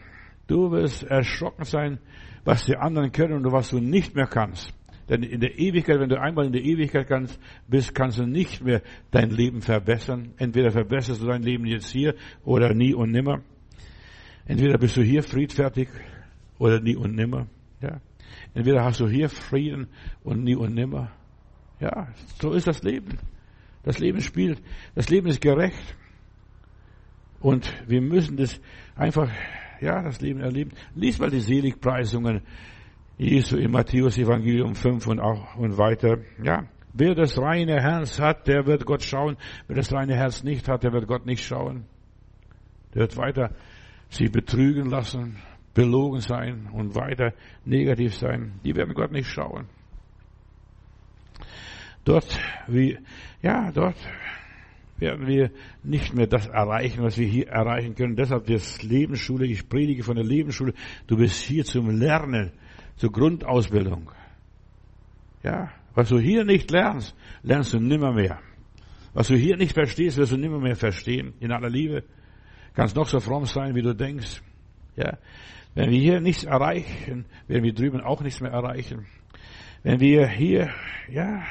Du 0.47 0.71
wirst 0.71 1.03
erschrocken 1.03 1.65
sein, 1.65 1.99
was 2.45 2.65
die 2.65 2.77
anderen 2.77 3.11
können 3.11 3.45
und 3.45 3.51
was 3.51 3.69
du 3.69 3.79
nicht 3.79 4.15
mehr 4.15 4.27
kannst. 4.27 4.73
Denn 5.09 5.23
in 5.23 5.39
der 5.39 5.57
Ewigkeit, 5.57 5.99
wenn 5.99 6.09
du 6.09 6.19
einmal 6.19 6.45
in 6.45 6.51
der 6.51 6.63
Ewigkeit 6.63 7.07
kannst, 7.07 7.39
bist, 7.67 7.95
kannst 7.95 8.19
du 8.19 8.25
nicht 8.25 8.61
mehr 8.61 8.81
dein 9.11 9.29
Leben 9.29 9.61
verbessern. 9.61 10.33
Entweder 10.37 10.71
verbesserst 10.71 11.21
du 11.21 11.27
dein 11.27 11.43
Leben 11.43 11.65
jetzt 11.65 11.89
hier 11.91 12.15
oder 12.43 12.73
nie 12.73 12.93
und 12.93 13.11
nimmer. 13.11 13.41
Entweder 14.45 14.77
bist 14.77 14.97
du 14.97 15.01
hier 15.01 15.23
friedfertig 15.23 15.89
oder 16.59 16.81
nie 16.81 16.95
und 16.95 17.15
nimmer. 17.15 17.47
Ja. 17.81 18.01
Entweder 18.53 18.83
hast 18.83 18.99
du 18.99 19.07
hier 19.07 19.29
Frieden 19.29 19.87
und 20.23 20.43
nie 20.43 20.55
und 20.55 20.73
nimmer. 20.73 21.11
Ja, 21.79 22.07
so 22.41 22.53
ist 22.53 22.67
das 22.67 22.83
Leben. 22.83 23.19
Das 23.83 23.99
Leben 23.99 24.19
spielt, 24.19 24.61
das 24.95 25.09
Leben 25.09 25.27
ist 25.27 25.39
gerecht. 25.39 25.95
Und 27.39 27.71
wir 27.87 28.01
müssen 28.01 28.35
das 28.35 28.59
einfach, 28.95 29.31
ja, 29.79 30.01
das 30.01 30.19
Leben 30.21 30.39
erleben. 30.39 30.71
Lies 30.95 31.19
mal 31.19 31.29
die 31.29 31.39
Seligpreisungen 31.39 32.41
Jesu 33.17 33.57
im 33.57 33.71
Matthäus 33.71 34.17
Evangelium 34.17 34.75
5 34.75 35.07
und 35.07 35.19
auch 35.19 35.55
und 35.55 35.77
weiter. 35.77 36.19
Ja, 36.43 36.67
wer 36.93 37.15
das 37.15 37.37
reine 37.39 37.81
Herz 37.81 38.19
hat, 38.19 38.47
der 38.47 38.67
wird 38.67 38.85
Gott 38.85 39.01
schauen. 39.03 39.37
Wer 39.67 39.75
das 39.75 39.91
reine 39.91 40.15
Herz 40.15 40.43
nicht 40.43 40.67
hat, 40.69 40.83
der 40.83 40.93
wird 40.93 41.07
Gott 41.07 41.25
nicht 41.25 41.43
schauen. 41.43 41.85
Der 42.93 43.01
wird 43.01 43.17
weiter 43.17 43.51
sich 44.09 44.31
betrügen 44.31 44.89
lassen, 44.89 45.37
belogen 45.73 46.21
sein 46.21 46.69
und 46.71 46.95
weiter 46.95 47.33
negativ 47.65 48.15
sein. 48.15 48.59
Die 48.63 48.75
werden 48.75 48.93
Gott 48.93 49.11
nicht 49.11 49.27
schauen. 49.27 49.67
Dort, 52.05 52.39
wie, 52.67 52.99
ja, 53.41 53.71
dort 53.71 53.97
werden 54.97 55.27
wir 55.27 55.51
nicht 55.83 56.13
mehr 56.13 56.27
das 56.27 56.47
erreichen, 56.47 57.03
was 57.03 57.17
wir 57.17 57.27
hier 57.27 57.47
erreichen 57.49 57.95
können. 57.95 58.15
Deshalb 58.15 58.45
das 58.45 58.81
Lebensschule, 58.83 59.47
ich 59.47 59.67
predige 59.67 60.03
von 60.03 60.15
der 60.15 60.23
Lebensschule. 60.23 60.73
Du 61.07 61.17
bist 61.17 61.41
hier 61.43 61.65
zum 61.65 61.89
Lernen 61.89 62.51
zur 62.97 63.11
Grundausbildung. 63.11 64.11
Ja, 65.43 65.71
was 65.95 66.09
du 66.09 66.19
hier 66.19 66.43
nicht 66.43 66.69
lernst, 66.71 67.15
lernst 67.41 67.73
du 67.73 67.79
nimmer 67.79 68.11
mehr. 68.11 68.39
Was 69.13 69.29
du 69.29 69.35
hier 69.35 69.57
nicht 69.57 69.73
verstehst, 69.73 70.17
wirst 70.17 70.31
du 70.31 70.37
nimmer 70.37 70.59
mehr 70.59 70.75
verstehen. 70.75 71.33
In 71.39 71.51
aller 71.51 71.69
Liebe. 71.69 72.03
Kannst 72.73 72.95
noch 72.95 73.07
so 73.07 73.19
fromm 73.19 73.45
sein, 73.45 73.73
wie 73.73 73.81
du 73.81 73.95
denkst. 73.95 74.41
Ja. 74.95 75.17
Wenn 75.73 75.89
wir 75.89 75.99
hier 75.99 76.19
nichts 76.19 76.43
erreichen, 76.43 77.25
werden 77.47 77.63
wir 77.63 77.73
drüben 77.73 78.01
auch 78.01 78.21
nichts 78.21 78.41
mehr 78.41 78.51
erreichen. 78.51 79.07
Wenn 79.83 79.99
wir 79.99 80.27
hier, 80.27 80.69
ja, 81.09 81.43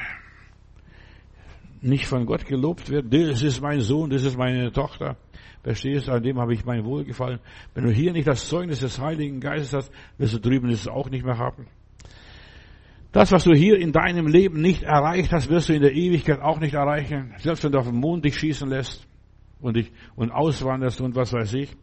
nicht 1.81 2.05
von 2.05 2.25
Gott 2.25 2.45
gelobt 2.45 2.89
werden, 2.89 3.09
das 3.09 3.41
ist 3.41 3.61
mein 3.61 3.81
Sohn, 3.81 4.09
das 4.09 4.23
ist 4.23 4.37
meine 4.37 4.71
Tochter, 4.71 5.17
Verstehst 5.67 6.07
du, 6.07 6.13
an 6.13 6.23
dem 6.23 6.39
habe 6.39 6.53
ich 6.53 6.63
mein 6.63 6.85
Wohlgefallen. 6.85 7.39
Wenn 7.73 7.83
du 7.83 7.91
hier 7.91 8.13
nicht 8.13 8.25
das 8.25 8.47
Zeugnis 8.47 8.79
des 8.79 9.01
Heiligen 9.01 9.41
Geistes 9.41 9.73
hast, 9.73 9.91
wirst 10.17 10.33
du 10.33 10.39
drüben 10.39 10.69
es 10.69 10.87
auch 10.87 11.09
nicht 11.09 11.25
mehr 11.25 11.37
haben. 11.37 11.67
Das, 13.11 13.33
was 13.33 13.43
du 13.43 13.53
hier 13.53 13.77
in 13.77 13.91
deinem 13.91 14.27
Leben 14.27 14.61
nicht 14.61 14.83
erreicht 14.83 15.33
hast, 15.33 15.49
wirst 15.49 15.67
du 15.67 15.73
in 15.73 15.81
der 15.81 15.93
Ewigkeit 15.93 16.39
auch 16.39 16.61
nicht 16.61 16.73
erreichen. 16.73 17.33
Selbst 17.39 17.65
wenn 17.65 17.73
du 17.73 17.79
auf 17.79 17.87
den 17.87 17.99
Mond 17.99 18.23
dich 18.23 18.37
schießen 18.37 18.69
lässt 18.69 19.05
und 19.59 19.75
dich, 19.75 19.91
und 20.15 20.31
auswanderst 20.31 21.01
und 21.01 21.17
was 21.17 21.33
weiß 21.33 21.53
ich. 21.55 21.75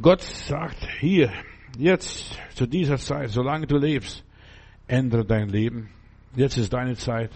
Gott 0.00 0.22
sagt 0.22 0.88
hier, 1.00 1.30
jetzt, 1.76 2.40
zu 2.54 2.66
dieser 2.66 2.96
Zeit, 2.96 3.28
solange 3.28 3.66
du 3.66 3.76
lebst, 3.76 4.24
ändere 4.86 5.26
dein 5.26 5.50
Leben. 5.50 5.90
Jetzt 6.36 6.56
ist 6.56 6.72
deine 6.72 6.94
Zeit. 6.94 7.32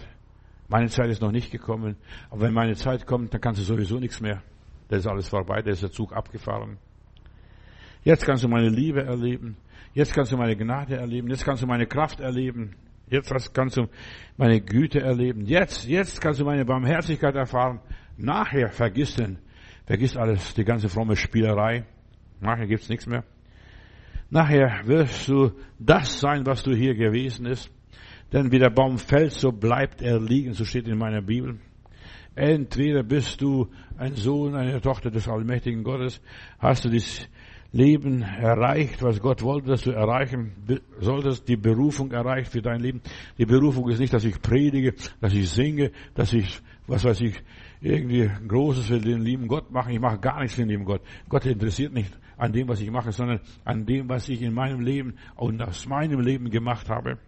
Meine 0.67 0.87
Zeit 0.87 1.09
ist 1.09 1.21
noch 1.21 1.31
nicht 1.31 1.51
gekommen. 1.51 1.95
Aber 2.29 2.41
wenn 2.41 2.53
meine 2.53 2.75
Zeit 2.75 3.05
kommt, 3.05 3.33
dann 3.33 3.41
kannst 3.41 3.59
du 3.59 3.63
sowieso 3.63 3.99
nichts 3.99 4.21
mehr. 4.21 4.41
Da 4.87 4.97
ist 4.97 5.07
alles 5.07 5.27
vorbei, 5.27 5.61
da 5.61 5.71
ist 5.71 5.83
der 5.83 5.91
Zug 5.91 6.13
abgefahren. 6.13 6.77
Jetzt 8.03 8.25
kannst 8.25 8.43
du 8.43 8.47
meine 8.47 8.69
Liebe 8.69 9.03
erleben. 9.03 9.57
Jetzt 9.93 10.13
kannst 10.13 10.31
du 10.31 10.37
meine 10.37 10.55
Gnade 10.55 10.97
erleben. 10.97 11.29
Jetzt 11.29 11.45
kannst 11.45 11.63
du 11.63 11.67
meine 11.67 11.87
Kraft 11.87 12.19
erleben. 12.19 12.75
Jetzt 13.07 13.53
kannst 13.53 13.77
du 13.77 13.87
meine 14.37 14.59
Güte 14.61 15.01
erleben. 15.01 15.45
Jetzt, 15.45 15.87
jetzt 15.87 16.19
kannst 16.19 16.39
du 16.39 16.45
meine 16.45 16.65
Barmherzigkeit 16.65 17.35
erfahren. 17.35 17.79
Nachher 18.17 18.69
vergiss 18.71 19.15
denn, 19.15 19.37
vergiss 19.85 20.17
alles, 20.17 20.53
die 20.53 20.63
ganze 20.63 20.89
fromme 20.89 21.15
Spielerei. 21.15 21.85
Nachher 22.39 22.67
gibt's 22.67 22.89
nichts 22.89 23.05
mehr. 23.05 23.23
Nachher 24.29 24.81
wirst 24.85 25.27
du 25.27 25.51
das 25.79 26.19
sein, 26.19 26.45
was 26.45 26.63
du 26.63 26.73
hier 26.73 26.95
gewesen 26.95 27.45
ist. 27.45 27.69
Denn 28.33 28.51
wie 28.51 28.57
der 28.57 28.71
Baum 28.71 28.97
fällt, 28.97 29.31
so 29.31 29.51
bleibt 29.51 30.01
er 30.01 30.19
liegen, 30.19 30.53
so 30.53 30.65
steht 30.65 30.87
in 30.87 30.97
meiner 30.97 31.21
Bibel. 31.21 31.59
Entweder 32.35 33.03
bist 33.03 33.39
du 33.41 33.67
ein 33.95 34.15
Sohn, 34.15 34.55
eine 34.55 34.81
Tochter 34.81 35.11
des 35.11 35.27
allmächtigen 35.27 35.83
Gottes, 35.83 36.19
hast 36.57 36.85
du 36.85 36.89
das 36.89 37.29
Leben 37.71 38.23
erreicht, 38.23 39.03
was 39.03 39.19
Gott 39.19 39.43
wollte, 39.43 39.69
dass 39.69 39.81
du 39.81 39.91
erreichen 39.91 40.51
solltest, 40.99 41.47
die 41.47 41.57
Berufung 41.57 42.11
erreicht 42.11 42.51
für 42.51 42.61
dein 42.61 42.79
Leben. 42.79 43.01
Die 43.37 43.45
Berufung 43.45 43.87
ist 43.89 43.99
nicht, 43.99 44.13
dass 44.13 44.23
ich 44.23 44.41
predige, 44.41 44.93
dass 45.21 45.33
ich 45.33 45.49
singe, 45.49 45.91
dass 46.15 46.33
ich, 46.33 46.59
was 46.87 47.03
weiß 47.03 47.21
ich, 47.21 47.35
irgendwie 47.81 48.29
Großes 48.47 48.87
für 48.87 48.99
den 48.99 49.21
lieben 49.21 49.47
Gott 49.47 49.71
mache. 49.71 49.91
Ich 49.91 49.99
mache 49.99 50.19
gar 50.19 50.39
nichts 50.39 50.55
für 50.55 50.61
den 50.61 50.69
lieben 50.69 50.85
Gott. 50.85 51.01
Gott 51.29 51.45
interessiert 51.45 51.93
nicht 51.93 52.17
an 52.37 52.51
dem, 52.51 52.67
was 52.67 52.81
ich 52.81 52.89
mache, 52.89 53.11
sondern 53.11 53.41
an 53.63 53.85
dem, 53.85 54.09
was 54.09 54.27
ich 54.29 54.41
in 54.41 54.53
meinem 54.53 54.79
Leben 54.79 55.15
und 55.35 55.61
aus 55.61 55.87
meinem 55.87 56.19
Leben 56.19 56.49
gemacht 56.49 56.89
habe. 56.89 57.19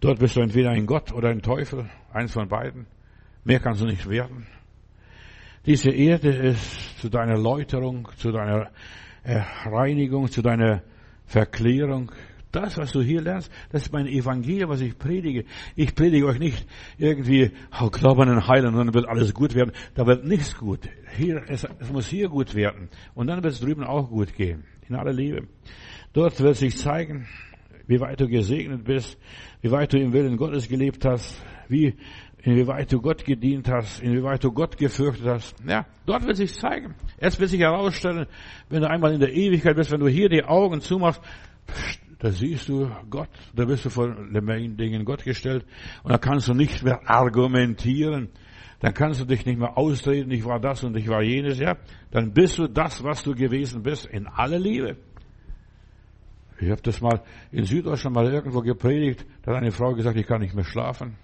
Dort 0.00 0.18
bist 0.18 0.36
du 0.36 0.40
entweder 0.40 0.70
ein 0.70 0.86
Gott 0.86 1.12
oder 1.12 1.30
ein 1.30 1.42
Teufel, 1.42 1.88
eins 2.12 2.32
von 2.32 2.48
beiden. 2.48 2.86
Mehr 3.44 3.60
kannst 3.60 3.80
du 3.80 3.86
nicht 3.86 4.08
werden. 4.08 4.46
Diese 5.66 5.90
Erde 5.90 6.30
ist 6.30 6.98
zu 7.00 7.08
deiner 7.08 7.38
Läuterung, 7.38 8.08
zu 8.16 8.32
deiner 8.32 8.70
Reinigung, 9.24 10.30
zu 10.30 10.42
deiner 10.42 10.82
Verklärung. 11.26 12.12
Das, 12.52 12.78
was 12.78 12.92
du 12.92 13.00
hier 13.00 13.20
lernst, 13.20 13.50
das 13.70 13.82
ist 13.82 13.92
mein 13.92 14.06
Evangelium, 14.06 14.70
was 14.70 14.80
ich 14.80 14.96
predige. 14.96 15.44
Ich 15.74 15.94
predige 15.94 16.26
euch 16.26 16.38
nicht 16.38 16.66
irgendwie, 16.98 17.50
oh, 17.80 17.88
glauben 17.88 18.28
an 18.28 18.46
Heilen, 18.46 18.74
und 18.74 18.76
dann 18.76 18.94
wird 18.94 19.08
alles 19.08 19.34
gut 19.34 19.54
werden. 19.54 19.72
Da 19.94 20.06
wird 20.06 20.24
nichts 20.24 20.56
gut. 20.56 20.88
Hier, 21.16 21.42
es, 21.48 21.66
es 21.80 21.90
muss 21.90 22.06
hier 22.06 22.28
gut 22.28 22.54
werden. 22.54 22.90
Und 23.14 23.26
dann 23.26 23.42
wird 23.42 23.54
es 23.54 23.60
drüben 23.60 23.82
auch 23.82 24.08
gut 24.08 24.34
gehen. 24.34 24.64
In 24.88 24.94
aller 24.94 25.12
Liebe. 25.12 25.48
Dort 26.12 26.38
wird 26.40 26.56
sich 26.56 26.76
zeigen, 26.76 27.26
wie 27.86 28.00
weit 28.00 28.20
du 28.20 28.28
gesegnet 28.28 28.84
bist, 28.84 29.18
wie 29.60 29.70
weit 29.70 29.92
du 29.92 29.98
im 29.98 30.12
Willen 30.12 30.36
Gottes 30.36 30.68
gelebt 30.68 31.04
hast, 31.04 31.42
wie, 31.68 31.94
inwieweit 32.42 32.92
du 32.92 33.00
Gott 33.00 33.24
gedient 33.24 33.68
hast, 33.68 34.02
inwieweit 34.02 34.44
du 34.44 34.52
Gott 34.52 34.76
gefürchtet 34.76 35.26
hast. 35.26 35.54
Ja, 35.66 35.86
dort 36.06 36.26
wird 36.26 36.36
sich 36.36 36.54
zeigen. 36.54 36.94
Es 37.18 37.38
wird 37.40 37.50
sich 37.50 37.60
herausstellen, 37.60 38.26
wenn 38.68 38.82
du 38.82 38.90
einmal 38.90 39.12
in 39.12 39.20
der 39.20 39.32
Ewigkeit 39.32 39.76
bist, 39.76 39.90
wenn 39.90 40.00
du 40.00 40.08
hier 40.08 40.28
die 40.28 40.44
Augen 40.44 40.80
zumachst, 40.80 41.22
da 42.18 42.30
siehst 42.30 42.68
du 42.68 42.90
Gott, 43.10 43.28
da 43.54 43.64
bist 43.64 43.84
du 43.84 43.90
vor 43.90 44.08
lebendigen 44.08 44.76
Dingen 44.76 45.04
Gott 45.04 45.24
gestellt 45.24 45.64
und 46.02 46.12
da 46.12 46.18
kannst 46.18 46.48
du 46.48 46.54
nicht 46.54 46.82
mehr 46.82 47.00
argumentieren. 47.08 48.30
Dann 48.80 48.92
kannst 48.92 49.20
du 49.20 49.24
dich 49.24 49.46
nicht 49.46 49.58
mehr 49.58 49.78
ausreden, 49.78 50.30
ich 50.30 50.44
war 50.44 50.60
das 50.60 50.84
und 50.84 50.96
ich 50.96 51.08
war 51.08 51.22
jenes, 51.22 51.58
ja. 51.58 51.76
Dann 52.10 52.32
bist 52.32 52.58
du 52.58 52.66
das, 52.66 53.02
was 53.02 53.22
du 53.22 53.34
gewesen 53.34 53.82
bist, 53.82 54.04
in 54.04 54.26
aller 54.26 54.58
Liebe. 54.58 54.96
Ich 56.60 56.70
habe 56.70 56.82
das 56.82 57.00
mal 57.00 57.22
in 57.50 57.64
Süddeutschland 57.64 58.14
mal 58.14 58.32
irgendwo 58.32 58.60
gepredigt, 58.60 59.26
da 59.42 59.52
hat 59.52 59.58
eine 59.58 59.72
Frau 59.72 59.94
gesagt, 59.94 60.16
ich 60.16 60.26
kann 60.26 60.40
nicht 60.40 60.54
mehr 60.54 60.64
schlafen. 60.64 61.16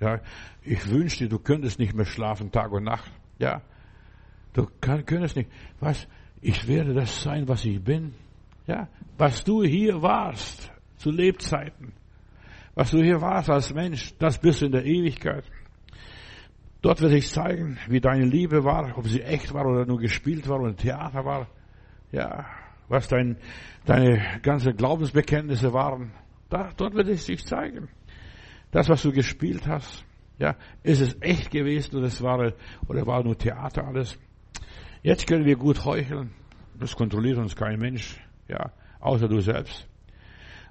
Ja, 0.00 0.20
ich 0.62 0.90
wünschte, 0.90 1.28
du 1.28 1.38
könntest 1.38 1.78
nicht 1.78 1.94
mehr 1.94 2.04
schlafen, 2.04 2.50
Tag 2.50 2.72
und 2.72 2.84
Nacht. 2.84 3.10
Ja, 3.38 3.62
du 4.52 4.66
kann, 4.80 5.06
könntest 5.06 5.36
nicht. 5.36 5.50
Was? 5.78 6.08
Ich 6.40 6.66
werde 6.66 6.92
das 6.92 7.22
sein, 7.22 7.46
was 7.46 7.64
ich 7.64 7.82
bin. 7.82 8.14
Ja, 8.66 8.88
was 9.16 9.44
du 9.44 9.62
hier 9.62 10.02
warst 10.02 10.72
zu 10.96 11.10
Lebzeiten, 11.10 11.92
was 12.74 12.90
du 12.90 13.02
hier 13.02 13.20
warst 13.20 13.50
als 13.50 13.72
Mensch, 13.72 14.16
das 14.18 14.38
bist 14.38 14.62
du 14.62 14.66
in 14.66 14.72
der 14.72 14.84
Ewigkeit. 14.84 15.44
Dort 16.80 17.00
wird 17.00 17.12
sich 17.12 17.28
zeigen, 17.28 17.78
wie 17.88 18.00
deine 18.00 18.24
Liebe 18.24 18.64
war, 18.64 18.98
ob 18.98 19.06
sie 19.06 19.22
echt 19.22 19.54
war 19.54 19.66
oder 19.66 19.86
nur 19.86 19.98
gespielt 19.98 20.48
war 20.48 20.60
oder 20.60 20.74
Theater 20.74 21.24
war. 21.24 21.46
Ja, 22.10 22.44
was 22.88 23.08
dein, 23.08 23.36
deine 23.84 24.40
ganze 24.42 24.72
Glaubensbekenntnisse 24.72 25.72
waren. 25.72 26.12
Da, 26.48 26.70
dort 26.76 26.94
wird 26.94 27.08
es 27.08 27.26
sich 27.26 27.44
zeigen. 27.44 27.88
Das, 28.70 28.88
was 28.88 29.02
du 29.02 29.12
gespielt 29.12 29.66
hast, 29.66 30.04
ja, 30.38 30.56
ist 30.82 31.00
es 31.00 31.16
echt 31.20 31.50
gewesen 31.50 31.96
oder 31.96 32.06
es 32.06 32.22
war, 32.22 32.52
oder 32.88 33.06
war 33.06 33.22
nur 33.22 33.36
Theater 33.36 33.86
alles. 33.86 34.18
Jetzt 35.02 35.26
können 35.26 35.44
wir 35.44 35.56
gut 35.56 35.84
heucheln. 35.84 36.30
Das 36.78 36.96
kontrolliert 36.96 37.38
uns 37.38 37.54
kein 37.54 37.78
Mensch, 37.78 38.18
ja, 38.48 38.72
außer 39.00 39.28
du 39.28 39.40
selbst. 39.40 39.88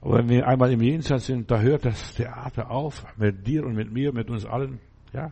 Aber 0.02 0.18
wenn 0.18 0.30
wir 0.30 0.48
einmal 0.48 0.72
im 0.72 0.82
Jenseits 0.82 1.28
sind, 1.28 1.52
da 1.52 1.62
hört 1.62 1.86
das 1.86 2.16
Theater 2.16 2.72
auf, 2.72 3.06
mit 3.18 3.46
dir 3.46 3.64
und 3.66 3.76
mit 3.76 3.92
mir, 3.92 4.12
mit 4.12 4.30
uns 4.30 4.46
allen, 4.46 4.80
ja. 5.14 5.32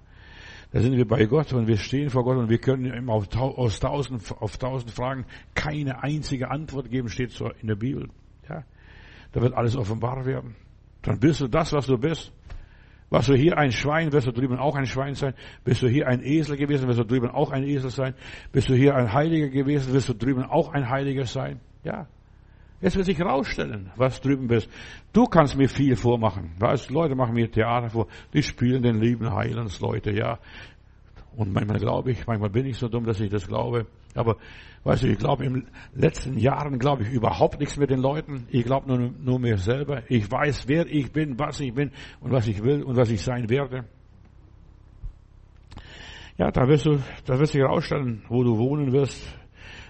Da 0.72 0.82
sind 0.82 0.95
wir 0.95 1.07
bei 1.07 1.26
Gott 1.26 1.51
und 1.53 1.67
wir 1.67 1.78
stehen 1.78 2.09
vor 2.09 2.24
Gott 2.24 2.38
und 2.38 2.49
wir 2.49 2.59
können 2.59 2.86
ihm 2.86 3.09
auf, 3.09 3.28
aus 3.36 3.80
tausend, 3.80 4.32
auf 4.39 4.57
tausend 4.57 4.91
Fragen 4.91 5.26
keine 5.55 6.03
einzige 6.03 6.51
Antwort 6.51 6.91
geben, 6.91 7.09
steht 7.09 7.32
so 7.32 7.49
in 7.61 7.67
der 7.67 7.76
Bibel. 7.76 8.09
Ja. 8.47 8.63
Da 9.32 9.41
wird 9.41 9.53
alles 9.53 9.76
offenbar 9.76 10.26
werden. 10.26 10.55
Dann 11.01 11.20
bist 11.20 11.41
du 11.41 11.47
das, 11.47 11.74
was 11.74 11.88
du 11.88 11.97
bist. 11.97 12.32
Was 13.09 13.26
du 13.26 13.34
hier 13.34 13.57
ein 13.57 13.72
Schwein, 13.72 14.11
wirst 14.11 14.28
du 14.28 14.32
drüben 14.32 14.59
auch 14.59 14.76
ein 14.76 14.86
Schwein 14.86 15.15
sein. 15.15 15.34
Bist 15.63 15.82
du 15.82 15.88
hier 15.88 16.07
ein 16.07 16.22
Esel 16.22 16.57
gewesen, 16.57 16.88
wirst 16.88 16.99
du 16.99 17.03
drüben 17.03 17.32
auch 17.32 17.49
ein 17.49 17.63
Esel 17.63 17.89
sein. 17.89 18.13
Bist 18.51 18.70
du 18.70 18.76
hier 18.76 18.95
ein 18.95 19.11
Heiliger 19.11 19.49
gewesen, 19.49 19.93
wirst 19.93 20.09
du 20.09 20.13
drüben 20.13 20.43
auch 20.43 20.72
ein 20.74 20.88
Heiliger 20.88 21.26
sein. 21.26 21.59
Ja. 21.84 22.07
Es 22.82 22.95
wird 22.95 23.05
sich 23.05 23.19
herausstellen, 23.19 23.91
was 23.97 24.21
drüben 24.21 24.47
bist. 24.47 24.69
Du 25.11 25.25
kannst 25.25 25.57
mir 25.57 25.67
viel 25.67 25.95
vormachen. 25.97 26.51
Weißt, 26.59 26.89
Leute 26.89 27.13
machen 27.13 27.34
mir 27.34 27.51
Theater 27.51 27.89
vor. 27.89 28.07
Die 28.34 28.41
spielen 28.41 28.82
den 28.82 29.01
lieben 29.01 29.34
Heilandsleute, 29.34 30.11
ja. 30.11 30.39
Und 31.36 31.53
manchmal 31.53 31.80
glaube 31.80 32.11
ich, 32.11 32.25
manchmal 32.25 32.49
bin 32.49 32.65
ich 32.65 32.77
so 32.77 32.88
dumm, 32.88 33.05
dass 33.05 33.19
ich 33.19 33.30
das 33.30 33.47
glaube. 33.47 33.86
Aber, 34.15 34.38
weißt 34.86 35.03
du, 35.03 35.07
ich 35.07 35.17
glaube, 35.17 35.45
in 35.45 35.53
den 35.53 35.67
letzten 35.93 36.38
Jahren 36.38 36.80
glaube 36.80 37.03
ich 37.03 37.09
überhaupt 37.11 37.59
nichts 37.59 37.77
mit 37.77 37.89
den 37.89 37.99
Leuten. 37.99 38.47
Ich 38.49 38.63
glaube 38.63 38.88
nur, 38.88 39.11
nur 39.11 39.39
mir 39.39 39.57
selber. 39.57 40.03
Ich 40.09 40.32
weiß, 40.32 40.67
wer 40.67 40.88
ich 40.88 41.11
bin, 41.11 41.38
was 41.38 41.59
ich 41.59 41.73
bin 41.73 41.91
und 42.21 42.32
was 42.32 42.47
ich 42.47 42.63
will 42.63 42.84
und 42.84 42.95
was 42.95 43.09
ich 43.11 43.21
sein 43.21 43.49
werde. 43.49 43.86
Ja, 46.38 46.49
da 46.51 46.67
wirst 46.69 46.86
du, 46.86 46.97
da 47.25 47.38
wirst 47.38 47.53
du 47.53 47.59
herausstellen, 47.59 48.23
wo 48.30 48.43
du 48.43 48.57
wohnen 48.57 48.93
wirst, 48.93 49.38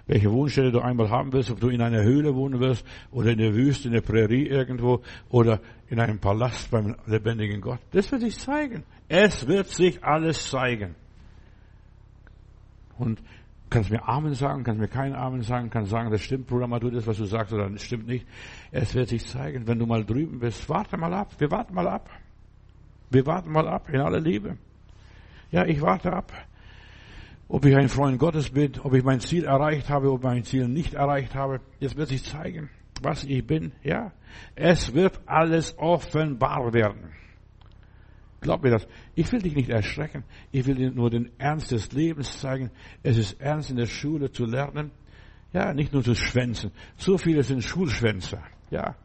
welche 0.10 0.32
Wohnstelle 0.32 0.72
du 0.72 0.80
einmal 0.80 1.12
haben 1.12 1.32
wirst, 1.34 1.51
ob 1.51 1.60
du 1.60 1.70
in 1.70 1.82
einer 1.82 2.01
Höhle 2.01 2.34
wohnen 2.34 2.60
wirst 2.60 2.84
oder 3.12 3.30
in 3.32 3.38
der 3.38 3.53
Wüste, 3.53 3.89
in 3.89 3.93
der 3.93 4.01
Prärie 4.01 4.47
irgendwo 4.47 5.03
oder 5.30 5.62
in 5.88 5.99
einem 5.99 6.18
Palast 6.18 6.72
beim 6.72 6.95
lebendigen 7.05 7.62
Gott. 7.62 7.80
Das 7.91 8.12
wird 8.12 8.22
sich 8.22 8.39
zeigen. 8.39 8.84
Es 9.07 9.47
wird 9.47 9.68
sich 9.68 10.03
alles 10.03 10.49
zeigen. 10.49 10.95
Und 12.97 13.22
kannst 13.70 13.91
mir 13.91 14.07
Amen 14.07 14.34
sagen, 14.34 14.64
kannst 14.64 14.82
mir 14.82 14.88
keinen 14.88 15.14
Amen 15.14 15.43
sagen, 15.43 15.70
kannst 15.70 15.91
sagen, 15.91 16.10
das 16.10 16.22
stimmt, 16.22 16.47
Bruder 16.47 16.68
du 16.80 16.89
das, 16.89 17.05
was 17.05 17.18
du 17.18 17.26
sagst, 17.26 17.53
oder 17.53 17.70
das 17.70 17.84
stimmt 17.84 18.07
nicht. 18.07 18.26
Es 18.72 18.95
wird 18.95 19.10
sich 19.10 19.28
zeigen, 19.28 19.68
wenn 19.68 19.78
du 19.78 19.86
mal 19.86 20.03
drüben 20.03 20.39
bist. 20.39 20.68
Warte 20.70 20.97
mal 20.97 21.14
ab. 21.14 21.36
Wir 21.38 21.51
warten 21.51 21.76
mal 21.76 21.88
ab. 21.88 22.10
Wir 23.12 23.28
warten 23.28 23.51
mal 23.51 23.68
ab 23.68 23.88
in 23.89 23.99
aller 23.99 24.20
Liebe. 24.20 24.57
Ja, 25.51 25.66
ich 25.66 25.82
warte 25.82 26.12
ab 26.12 26.34
ob 27.49 27.65
ich 27.65 27.75
ein 27.75 27.89
Freund 27.89 28.19
Gottes 28.19 28.51
bin, 28.51 28.73
ob 28.83 28.93
ich 28.93 29.03
mein 29.03 29.19
Ziel 29.19 29.43
erreicht 29.43 29.89
habe, 29.89 30.11
ob 30.11 30.19
ich 30.19 30.23
mein 30.23 30.43
Ziel 30.43 30.67
nicht 30.67 30.93
erreicht 30.93 31.33
habe. 31.35 31.59
Jetzt 31.79 31.97
wird 31.97 32.09
sich 32.09 32.23
zeigen, 32.23 32.69
was 33.01 33.23
ich 33.23 33.45
bin. 33.45 33.73
Ja, 33.83 34.13
es 34.55 34.93
wird 34.93 35.19
alles 35.25 35.75
offenbar 35.77 36.71
werden. 36.73 37.11
Glaub 38.39 38.63
mir 38.63 38.69
das. 38.69 38.87
Ich 39.15 39.29
will 39.31 39.41
dich 39.41 39.55
nicht 39.55 39.69
erschrecken. 39.69 40.23
Ich 40.51 40.65
will 40.67 40.75
dir 40.75 40.91
nur 40.91 41.09
den 41.09 41.31
Ernst 41.39 41.71
des 41.71 41.91
Lebens 41.91 42.39
zeigen. 42.39 42.69
Es 43.03 43.17
ist 43.17 43.41
ernst 43.41 43.71
in 43.71 43.77
der 43.77 43.87
Schule 43.87 44.31
zu 44.31 44.45
lernen. 44.45 44.91
Ja, 45.51 45.73
nicht 45.73 45.91
nur 45.91 46.03
zu 46.03 46.13
schwänzen. 46.13 46.71
So 46.95 47.17
viele 47.17 47.41
sind 47.43 47.63
Schulschwänzer. 47.63 48.43
Ja, 48.69 48.95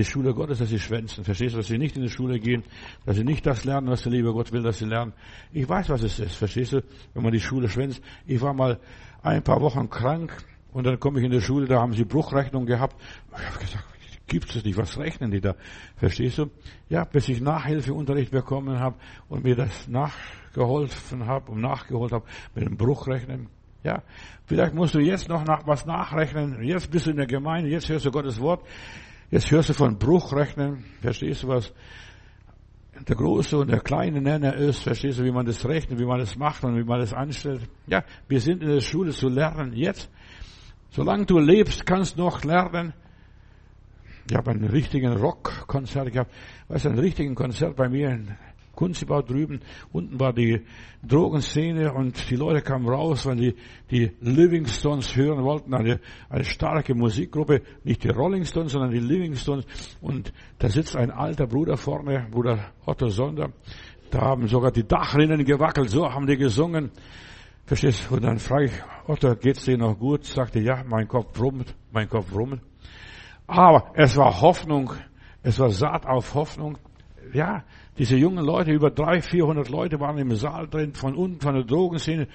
die 0.00 0.04
Schule 0.04 0.32
Gottes, 0.34 0.58
dass 0.58 0.70
sie 0.70 0.78
schwänzen. 0.78 1.24
Verstehst 1.24 1.54
du, 1.54 1.58
dass 1.58 1.66
sie 1.66 1.78
nicht 1.78 1.96
in 1.96 2.02
die 2.02 2.08
Schule 2.08 2.40
gehen, 2.40 2.62
dass 3.04 3.16
sie 3.16 3.24
nicht 3.24 3.44
das 3.46 3.64
lernen, 3.64 3.88
was 3.88 4.02
der 4.02 4.12
liebe 4.12 4.32
Gott 4.32 4.50
will, 4.50 4.62
dass 4.62 4.78
sie 4.78 4.86
lernen. 4.86 5.12
Ich 5.52 5.68
weiß, 5.68 5.90
was 5.90 6.02
es 6.02 6.18
ist. 6.18 6.34
Verstehst 6.34 6.72
du, 6.72 6.82
wenn 7.14 7.22
man 7.22 7.32
die 7.32 7.40
Schule 7.40 7.68
schwänzt. 7.68 8.02
Ich 8.26 8.40
war 8.40 8.54
mal 8.54 8.80
ein 9.22 9.42
paar 9.42 9.60
Wochen 9.60 9.90
krank 9.90 10.36
und 10.72 10.86
dann 10.86 10.98
komme 10.98 11.18
ich 11.18 11.26
in 11.26 11.30
die 11.30 11.40
Schule, 11.40 11.66
da 11.66 11.80
haben 11.80 11.92
sie 11.92 12.04
Bruchrechnung 12.04 12.64
gehabt. 12.64 12.96
Ich 13.36 13.46
habe 13.46 13.58
gesagt, 13.58 13.84
gibt 14.26 14.54
es 14.54 14.64
nicht, 14.64 14.78
was 14.78 14.96
rechnen 14.96 15.30
die 15.30 15.40
da? 15.40 15.54
Verstehst 15.96 16.38
du? 16.38 16.50
Ja, 16.88 17.04
bis 17.04 17.28
ich 17.28 17.40
Nachhilfeunterricht 17.40 18.30
bekommen 18.30 18.78
habe 18.78 18.96
und 19.28 19.44
mir 19.44 19.56
das 19.56 19.88
nachgeholfen 19.88 21.26
habe 21.26 21.52
und 21.52 21.60
nachgeholt 21.60 22.12
habe 22.12 22.24
mit 22.54 22.64
dem 22.64 22.76
Bruchrechnen. 22.76 23.48
Ja, 23.82 24.02
vielleicht 24.44 24.74
musst 24.74 24.94
du 24.94 25.00
jetzt 25.00 25.28
noch 25.28 25.44
nach, 25.44 25.66
was 25.66 25.84
nachrechnen. 25.84 26.62
Jetzt 26.62 26.90
bist 26.90 27.06
du 27.06 27.10
in 27.10 27.16
der 27.16 27.26
Gemeinde, 27.26 27.70
jetzt 27.70 27.88
hörst 27.88 28.06
du 28.06 28.10
Gottes 28.10 28.38
Wort. 28.40 28.62
Jetzt 29.30 29.50
hörst 29.50 29.68
du 29.68 29.74
von 29.74 29.96
Bruchrechnen, 29.96 30.84
verstehst 31.00 31.44
du 31.44 31.48
was? 31.48 31.72
Der 33.08 33.16
große 33.16 33.56
und 33.56 33.70
der 33.70 33.80
kleine 33.80 34.20
Nenner 34.20 34.54
ist, 34.54 34.82
verstehst 34.82 35.20
du, 35.20 35.24
wie 35.24 35.30
man 35.30 35.46
das 35.46 35.64
rechnet, 35.64 35.98
wie 35.98 36.04
man 36.04 36.18
das 36.18 36.36
macht 36.36 36.64
und 36.64 36.76
wie 36.76 36.84
man 36.84 36.98
das 36.98 37.14
anstellt. 37.14 37.62
Ja, 37.86 38.04
wir 38.28 38.40
sind 38.40 38.62
in 38.62 38.68
der 38.68 38.80
Schule 38.80 39.12
zu 39.12 39.28
lernen. 39.28 39.72
Jetzt, 39.72 40.10
solange 40.90 41.26
du 41.26 41.38
lebst, 41.38 41.86
kannst 41.86 42.18
du 42.18 42.22
noch 42.24 42.42
lernen. 42.44 42.92
Ich 44.28 44.36
habe 44.36 44.50
einen 44.50 44.64
richtigen 44.64 45.12
Rockkonzert 45.12 46.12
gehabt. 46.12 46.32
Weißt 46.68 46.84
du, 46.84 46.90
einen 46.90 46.98
richtigen 46.98 47.34
Konzert 47.34 47.76
bei 47.76 47.88
mir 47.88 48.10
in 48.10 48.36
Kunstbau 48.80 49.20
drüben. 49.20 49.60
Unten 49.92 50.18
war 50.18 50.32
die 50.32 50.62
Drogenszene 51.06 51.92
und 51.92 52.30
die 52.30 52.36
Leute 52.36 52.62
kamen 52.62 52.88
raus, 52.88 53.26
weil 53.26 53.36
die 53.36 53.54
die 53.90 54.10
Livingstones 54.22 55.14
hören 55.14 55.44
wollten. 55.44 55.74
Eine, 55.74 56.00
eine 56.30 56.44
starke 56.44 56.94
Musikgruppe, 56.94 57.60
nicht 57.84 58.04
die 58.04 58.08
Rolling 58.08 58.46
Stones, 58.46 58.72
sondern 58.72 58.90
die 58.90 59.00
Livingstones. 59.00 59.66
Und 60.00 60.32
da 60.58 60.70
sitzt 60.70 60.96
ein 60.96 61.10
alter 61.10 61.46
Bruder 61.46 61.76
vorne, 61.76 62.26
Bruder 62.30 62.72
Otto 62.86 63.08
Sonder. 63.08 63.52
Da 64.10 64.22
haben 64.22 64.46
sogar 64.48 64.70
die 64.70 64.88
Dachrinnen 64.88 65.44
gewackelt, 65.44 65.90
so 65.90 66.10
haben 66.10 66.26
die 66.26 66.38
gesungen. 66.38 66.90
Verstehst 67.66 68.08
du? 68.08 68.14
Und 68.14 68.24
dann 68.24 68.38
frage 68.38 68.64
ich, 68.64 68.72
Otto, 69.06 69.36
geht's 69.36 69.66
dir 69.66 69.76
noch 69.76 69.98
gut? 69.98 70.24
Sagte, 70.24 70.58
ja, 70.58 70.82
mein 70.88 71.06
Kopf 71.06 71.34
brummt, 71.34 71.76
mein 71.92 72.08
Kopf 72.08 72.30
brummt. 72.30 72.62
Aber 73.46 73.92
es 73.94 74.16
war 74.16 74.40
Hoffnung, 74.40 74.94
es 75.42 75.58
war 75.58 75.68
Saat 75.68 76.06
auf 76.06 76.32
Hoffnung. 76.32 76.78
Ja, 77.34 77.62
diese 78.00 78.16
jungen 78.16 78.46
Leute, 78.46 78.72
über 78.72 78.90
300, 78.90 79.26
400 79.26 79.68
Leute 79.68 80.00
waren 80.00 80.16
im 80.16 80.34
Saal 80.34 80.66
drin, 80.68 80.94
von 80.94 81.14
unten, 81.14 81.38
von 81.38 81.54
der 81.54 81.64
Drogenszene. 81.64 82.28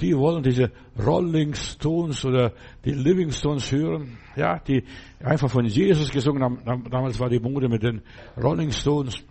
Die 0.00 0.16
wollen 0.16 0.42
diese 0.42 0.72
Rolling 0.98 1.54
Stones 1.54 2.24
oder 2.24 2.52
die 2.84 2.90
Living 2.90 3.30
Stones 3.30 3.70
hören. 3.70 4.18
Ja, 4.34 4.58
die 4.58 4.82
einfach 5.22 5.48
von 5.48 5.64
Jesus 5.64 6.10
gesungen 6.10 6.42
haben. 6.42 6.58
Damals 6.90 7.20
war 7.20 7.28
die 7.28 7.38
Mode 7.38 7.68
mit 7.68 7.84
den 7.84 8.02
Rolling 8.36 8.72
Stones. 8.72 9.22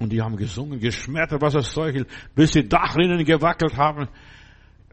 Und 0.00 0.10
die 0.10 0.20
haben 0.20 0.36
gesungen, 0.36 0.80
geschmettert, 0.80 1.40
was 1.40 1.52
das 1.52 1.70
Zeug 1.70 1.94
ist, 1.94 2.06
bis 2.34 2.50
die 2.50 2.68
Dachrinnen 2.68 3.24
gewackelt 3.24 3.76
haben. 3.76 4.08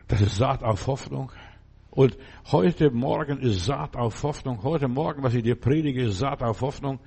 Das 0.07 0.21
ist 0.21 0.36
Saat 0.36 0.61
auf 0.61 0.86
Hoffnung. 0.86 1.32
Und 1.89 2.15
heute 2.51 2.91
Morgen 2.91 3.39
ist 3.39 3.65
Saat 3.65 3.95
auf 3.95 4.21
Hoffnung. 4.21 4.61
Heute 4.61 4.88
Morgen, 4.88 5.24
was 5.24 5.34
ich 5.34 5.41
dir 5.41 5.55
predige, 5.55 6.03
ist 6.03 6.19
Saat 6.19 6.43
auf 6.43 6.61
Hoffnung. 6.61 6.99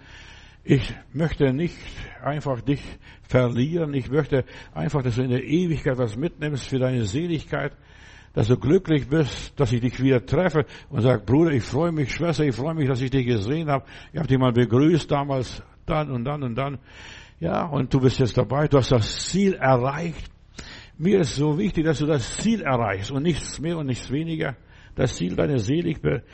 Ich 0.69 0.93
möchte 1.13 1.53
nicht 1.53 1.77
einfach 2.21 2.61
dich 2.61 2.83
verlieren. 3.23 3.95
Ich 3.95 4.11
möchte 4.11 4.45
einfach, 4.75 5.01
dass 5.01 5.15
du 5.15 5.23
in 5.23 5.31
der 5.31 5.45
Ewigkeit 5.45 5.97
was 5.97 6.17
mitnimmst 6.17 6.67
für 6.69 6.81
deine 6.81 7.05
Seligkeit. 7.05 7.73
dass 8.37 8.49
du 8.49 8.59
glücklich 8.59 9.09
bist, 9.09 9.59
dass 9.59 9.73
ich 9.73 9.81
dich 9.81 9.99
wieder 10.03 10.27
treffe 10.27 10.67
und 10.91 11.01
sag, 11.01 11.25
Bruder, 11.25 11.53
ich 11.53 11.63
freue 11.63 11.91
mich, 11.91 12.13
Schwester, 12.13 12.45
ich 12.45 12.55
freue 12.55 12.75
mich, 12.75 12.87
dass 12.87 13.01
ich 13.01 13.11
dich 13.11 13.25
gesehen 13.25 13.71
habe. 13.71 13.87
Ich 14.13 14.19
habe 14.19 14.29
dich 14.29 14.39
mal 14.39 14.53
begrüßt 14.53 15.11
damals, 15.11 15.63
dann 15.87 16.11
und 16.11 16.25
dann 16.25 16.43
und 16.43 16.55
dann. 16.55 16.79
Ja, 17.41 17.65
und 17.65 17.95
du 17.95 18.01
bist 18.01 18.19
jetzt 18.19 18.37
dabei, 18.37 18.69
du 18.69 18.77
hast 18.77 18.93
das 18.93 19.29
Ziel 19.29 19.55
erreicht. 19.55 20.31
Mir 20.99 21.21
ist 21.21 21.37
so 21.37 21.57
wichtig, 21.59 21.87
dass 21.87 22.01
du 22.01 22.07
das 22.07 22.37
Ziel 22.37 22.61
erreichst 22.61 23.11
und 23.11 23.23
nichts 23.23 23.59
mehr 23.59 23.79
und 23.79 23.87
nichts 23.87 24.11
weniger. 24.11 24.55
Das 24.97 25.15
Ziel 25.15 25.35
deiner 25.35 25.59
Seligkeit, 25.59 26.25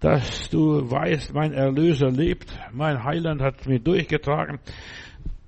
dass 0.00 0.48
du 0.50 0.90
weißt, 0.90 1.34
mein 1.34 1.52
Erlöser 1.52 2.10
lebt, 2.10 2.56
mein 2.72 3.02
Heiland 3.02 3.40
hat 3.40 3.66
mir 3.66 3.80
durchgetragen, 3.80 4.58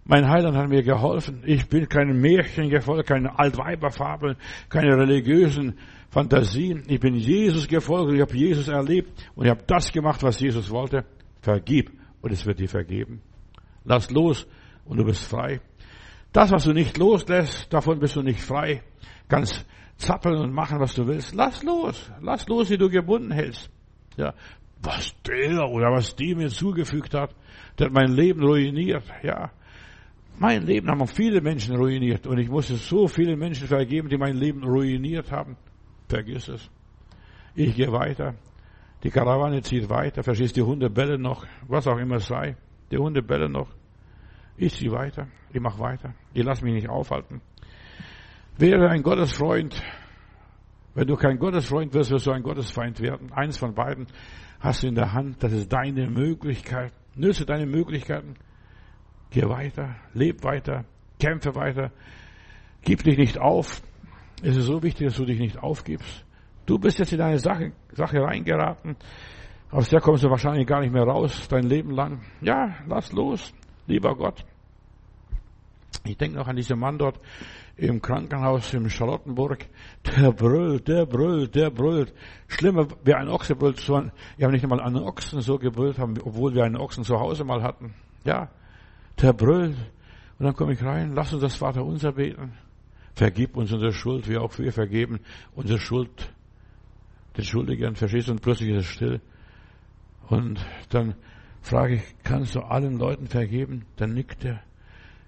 mein 0.05 0.29
Heiland 0.29 0.57
hat 0.57 0.69
mir 0.69 0.83
geholfen. 0.83 1.43
Ich 1.47 1.69
bin 1.69 1.89
kein 1.89 2.21
Märchen 2.21 2.69
gefolgt, 2.69 3.09
keine 3.09 3.39
Altweiberfabeln, 3.39 4.37
keine 4.69 4.97
religiösen 4.97 5.79
Fantasien. 6.09 6.83
Ich 6.89 6.99
bin 6.99 7.15
Jesus 7.15 7.69
gefolgt, 7.69 8.13
ich 8.13 8.21
habe 8.21 8.37
Jesus 8.37 8.69
erlebt 8.69 9.11
und 9.37 9.45
ich 9.45 9.51
habe 9.51 9.63
das 9.67 9.93
gemacht, 9.93 10.23
was 10.23 10.41
Jesus 10.41 10.71
wollte. 10.71 11.05
Vergib 11.43 11.93
und 12.23 12.33
es 12.33 12.45
wird 12.45 12.59
dir 12.59 12.69
vergeben. 12.69 13.23
Lass 13.85 14.11
los 14.11 14.47
und 14.85 14.97
du 14.99 15.05
bist 15.05 15.25
frei. 15.25 15.61
Das, 16.33 16.51
was 16.51 16.65
du 16.65 16.73
nicht 16.73 16.97
loslässt, 16.99 17.73
davon 17.73 17.99
bist 17.99 18.17
du 18.17 18.23
nicht 18.23 18.41
frei. 18.41 18.83
Kannst 19.29 19.65
zappeln 19.97 20.41
und 20.41 20.53
machen, 20.53 20.81
was 20.81 20.95
du 20.95 21.07
willst. 21.07 21.35
Lass 21.35 21.63
los. 21.63 22.11
Lass 22.21 22.47
los, 22.49 22.71
wie 22.71 22.79
du 22.79 22.89
gebunden 22.89 23.31
hältst. 23.31 23.71
Ja. 24.17 24.35
Was 24.83 25.15
der 25.23 25.69
oder 25.69 25.93
was 25.93 26.17
die 26.17 26.35
mir 26.35 26.49
zugefügt 26.49 27.15
hat, 27.15 27.35
der 27.79 27.87
hat 27.87 27.93
mein 27.93 28.13
Leben 28.13 28.43
ruiniert. 28.43 29.05
Ja. 29.23 29.51
Mein 30.39 30.63
Leben 30.65 30.89
haben 30.89 31.07
viele 31.07 31.43
Menschen 31.43 31.77
ruiniert 31.77 32.27
und 32.27 32.39
ich 32.39 32.49
musste 32.49 32.77
so 32.77 33.07
viele 33.07 33.37
Menschen 33.37 33.67
vergeben, 33.67 34.09
die 34.09 34.17
mein 34.17 34.37
Leben 34.37 34.65
ruiniert 34.65 35.31
haben. 35.31 35.57
Vergiss 36.09 36.49
es. 36.49 36.71
Ich 37.55 37.75
gehe 37.75 37.93
weiter. 37.93 38.35
Die 39.03 39.11
Karawane 39.11 39.63
zieht 39.63 39.89
weiter. 39.89 40.23
Verstehst 40.23 40.57
die 40.57 40.63
Hunde 40.63 40.89
bellen 40.91 41.23
noch, 41.23 41.47
was 41.69 41.87
auch 41.87 41.99
immer 41.99 42.17
es 42.17 42.27
sei. 42.27 42.57
Die 42.91 42.97
Hunde 42.97 43.23
bellen 43.23 43.53
noch. 43.53 43.69
Ich 44.57 44.75
ziehe 44.75 44.93
weiter. 44.93 45.29
Ich 45.53 45.61
mache 45.61 45.79
weiter. 45.79 46.15
Ich 46.35 46.45
lasse 46.45 46.65
mich 46.65 46.75
nicht 46.75 46.89
aufhalten. 46.89 47.41
Wäre 48.59 48.89
ein 48.91 49.03
Gottesfreund. 49.03 49.83
Wenn 51.01 51.09
du 51.09 51.17
kein 51.17 51.39
Gottesfreund 51.39 51.95
wirst, 51.95 52.11
wirst 52.11 52.27
du 52.27 52.31
ein 52.31 52.43
Gottesfeind 52.43 53.01
werden. 53.01 53.33
Eins 53.33 53.57
von 53.57 53.73
beiden 53.73 54.07
hast 54.61 54.83
du 54.83 54.89
in 54.89 54.95
der 54.95 55.15
Hand. 55.15 55.43
Das 55.43 55.51
ist 55.51 55.73
deine 55.73 56.11
Möglichkeit. 56.11 56.93
Nütze 57.15 57.47
deine 57.47 57.65
Möglichkeiten. 57.65 58.35
Geh 59.31 59.49
weiter, 59.49 59.97
leb 60.13 60.45
weiter, 60.45 60.85
kämpfe 61.19 61.55
weiter, 61.55 61.91
gib 62.83 63.03
dich 63.03 63.17
nicht 63.17 63.39
auf. 63.39 63.81
Es 64.43 64.59
ist 64.59 64.67
so 64.67 64.83
wichtig, 64.83 65.07
dass 65.07 65.17
du 65.17 65.25
dich 65.25 65.41
nicht 65.41 65.63
aufgibst. 65.63 66.27
Du 66.67 66.79
bist 66.79 66.99
jetzt 66.99 67.15
in 67.15 67.23
eine 67.23 67.39
Sache, 67.39 67.73
Sache 67.93 68.21
reingeraten, 68.21 68.97
aus 69.71 69.89
der 69.89 70.03
kommst 70.03 70.23
du 70.23 70.29
wahrscheinlich 70.29 70.67
gar 70.67 70.81
nicht 70.81 70.93
mehr 70.93 71.05
raus, 71.05 71.49
dein 71.49 71.65
Leben 71.65 71.93
lang. 71.93 72.21
Ja, 72.43 72.75
lass 72.87 73.11
los, 73.13 73.55
lieber 73.87 74.15
Gott. 74.15 74.45
Ich 76.05 76.17
denke 76.17 76.39
noch 76.39 76.49
an 76.49 76.57
diesen 76.57 76.79
Mann 76.79 76.99
dort 76.99 77.21
im 77.77 78.01
Krankenhaus 78.01 78.73
in 78.75 78.89
Charlottenburg. 78.89 79.67
Der 80.17 80.33
brüllt, 80.33 80.89
der 80.89 81.07
brüllt, 81.07 81.55
der 81.55 81.71
brüllt. 81.71 82.13
Schlimmer, 82.49 82.89
wie 83.05 83.15
ein 83.15 83.29
Ochse 83.29 83.55
brüllt. 83.55 83.81
So 83.81 83.97
ein, 83.97 84.13
ich 84.37 84.45
habe 84.45 84.53
nicht 84.53 84.63
einmal 84.63 84.81
einen 84.81 84.97
Ochsen 84.97 85.41
so 85.41 85.59
gebrüllt 85.59 85.99
haben, 85.99 86.15
obwohl 86.23 86.55
wir 86.55 86.65
einen 86.65 86.77
Ochsen 86.77 87.05
zu 87.05 87.19
Hause 87.19 87.45
mal 87.45 87.63
hatten. 87.63 87.95
Ja, 88.25 88.49
der 89.21 89.33
brüllt. 89.33 89.77
Und 90.39 90.47
dann 90.47 90.55
komme 90.55 90.73
ich 90.73 90.83
rein, 90.83 91.15
lass 91.15 91.33
uns 91.33 91.43
das 91.43 91.57
Vater 91.57 91.85
unser 91.85 92.13
beten. 92.13 92.55
Vergib 93.15 93.57
uns 93.57 93.73
unsere 93.73 93.93
Schuld, 93.93 94.29
wie 94.29 94.39
auch 94.39 94.57
wir 94.59 94.73
vergeben 94.73 95.21
unsere 95.55 95.79
Schuld 95.79 96.33
den 97.37 97.45
Schuldigen. 97.45 97.95
Verstehst 97.95 98.29
du? 98.29 98.33
Und 98.33 98.43
plötzlich 98.43 98.71
ist 98.71 98.79
es 98.79 98.87
still. 98.87 99.21
Und 100.29 100.65
dann 100.91 101.15
frage 101.61 101.97
ich, 101.97 102.03
kannst 102.23 102.55
du 102.55 102.61
allen 102.61 102.99
Leuten 102.99 103.27
vergeben? 103.27 103.85
Dann 103.97 104.15
nickt 104.15 104.45
er. 104.45 104.63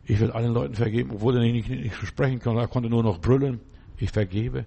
Ich 0.05 0.19
will 0.21 0.31
allen 0.33 0.53
Leuten 0.53 0.75
vergeben, 0.75 1.11
obwohl 1.13 1.37
er 1.37 1.43
nicht, 1.43 1.69
nicht, 1.69 1.95
sprechen 2.07 2.41
konnte. 2.41 2.61
Er 2.61 2.69
konnte 2.69 2.89
nur 2.89 3.03
noch 3.03 3.21
brüllen. 3.21 3.61
Ich 3.99 4.11
vergebe. 4.11 4.67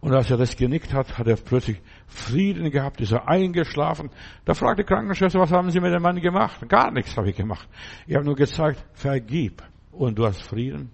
Und 0.00 0.12
als 0.12 0.30
er 0.30 0.36
das 0.36 0.56
genickt 0.56 0.92
hat, 0.92 1.16
hat 1.18 1.26
er 1.26 1.36
plötzlich 1.36 1.80
Frieden 2.06 2.70
gehabt, 2.70 3.00
ist 3.00 3.12
er 3.12 3.26
eingeschlafen. 3.28 4.10
Da 4.44 4.54
fragte 4.54 4.82
die 4.82 4.86
Krankenschwester, 4.86 5.40
was 5.40 5.50
haben 5.50 5.70
Sie 5.70 5.80
mit 5.80 5.92
dem 5.92 6.02
Mann 6.02 6.20
gemacht? 6.20 6.68
Gar 6.68 6.90
nichts 6.90 7.16
habe 7.16 7.30
ich 7.30 7.36
gemacht. 7.36 7.68
Ich 8.06 8.14
habe 8.14 8.24
nur 8.24 8.36
gezeigt, 8.36 8.84
vergib 8.92 9.62
und 9.92 10.18
du 10.18 10.26
hast 10.26 10.42
Frieden. 10.42 10.90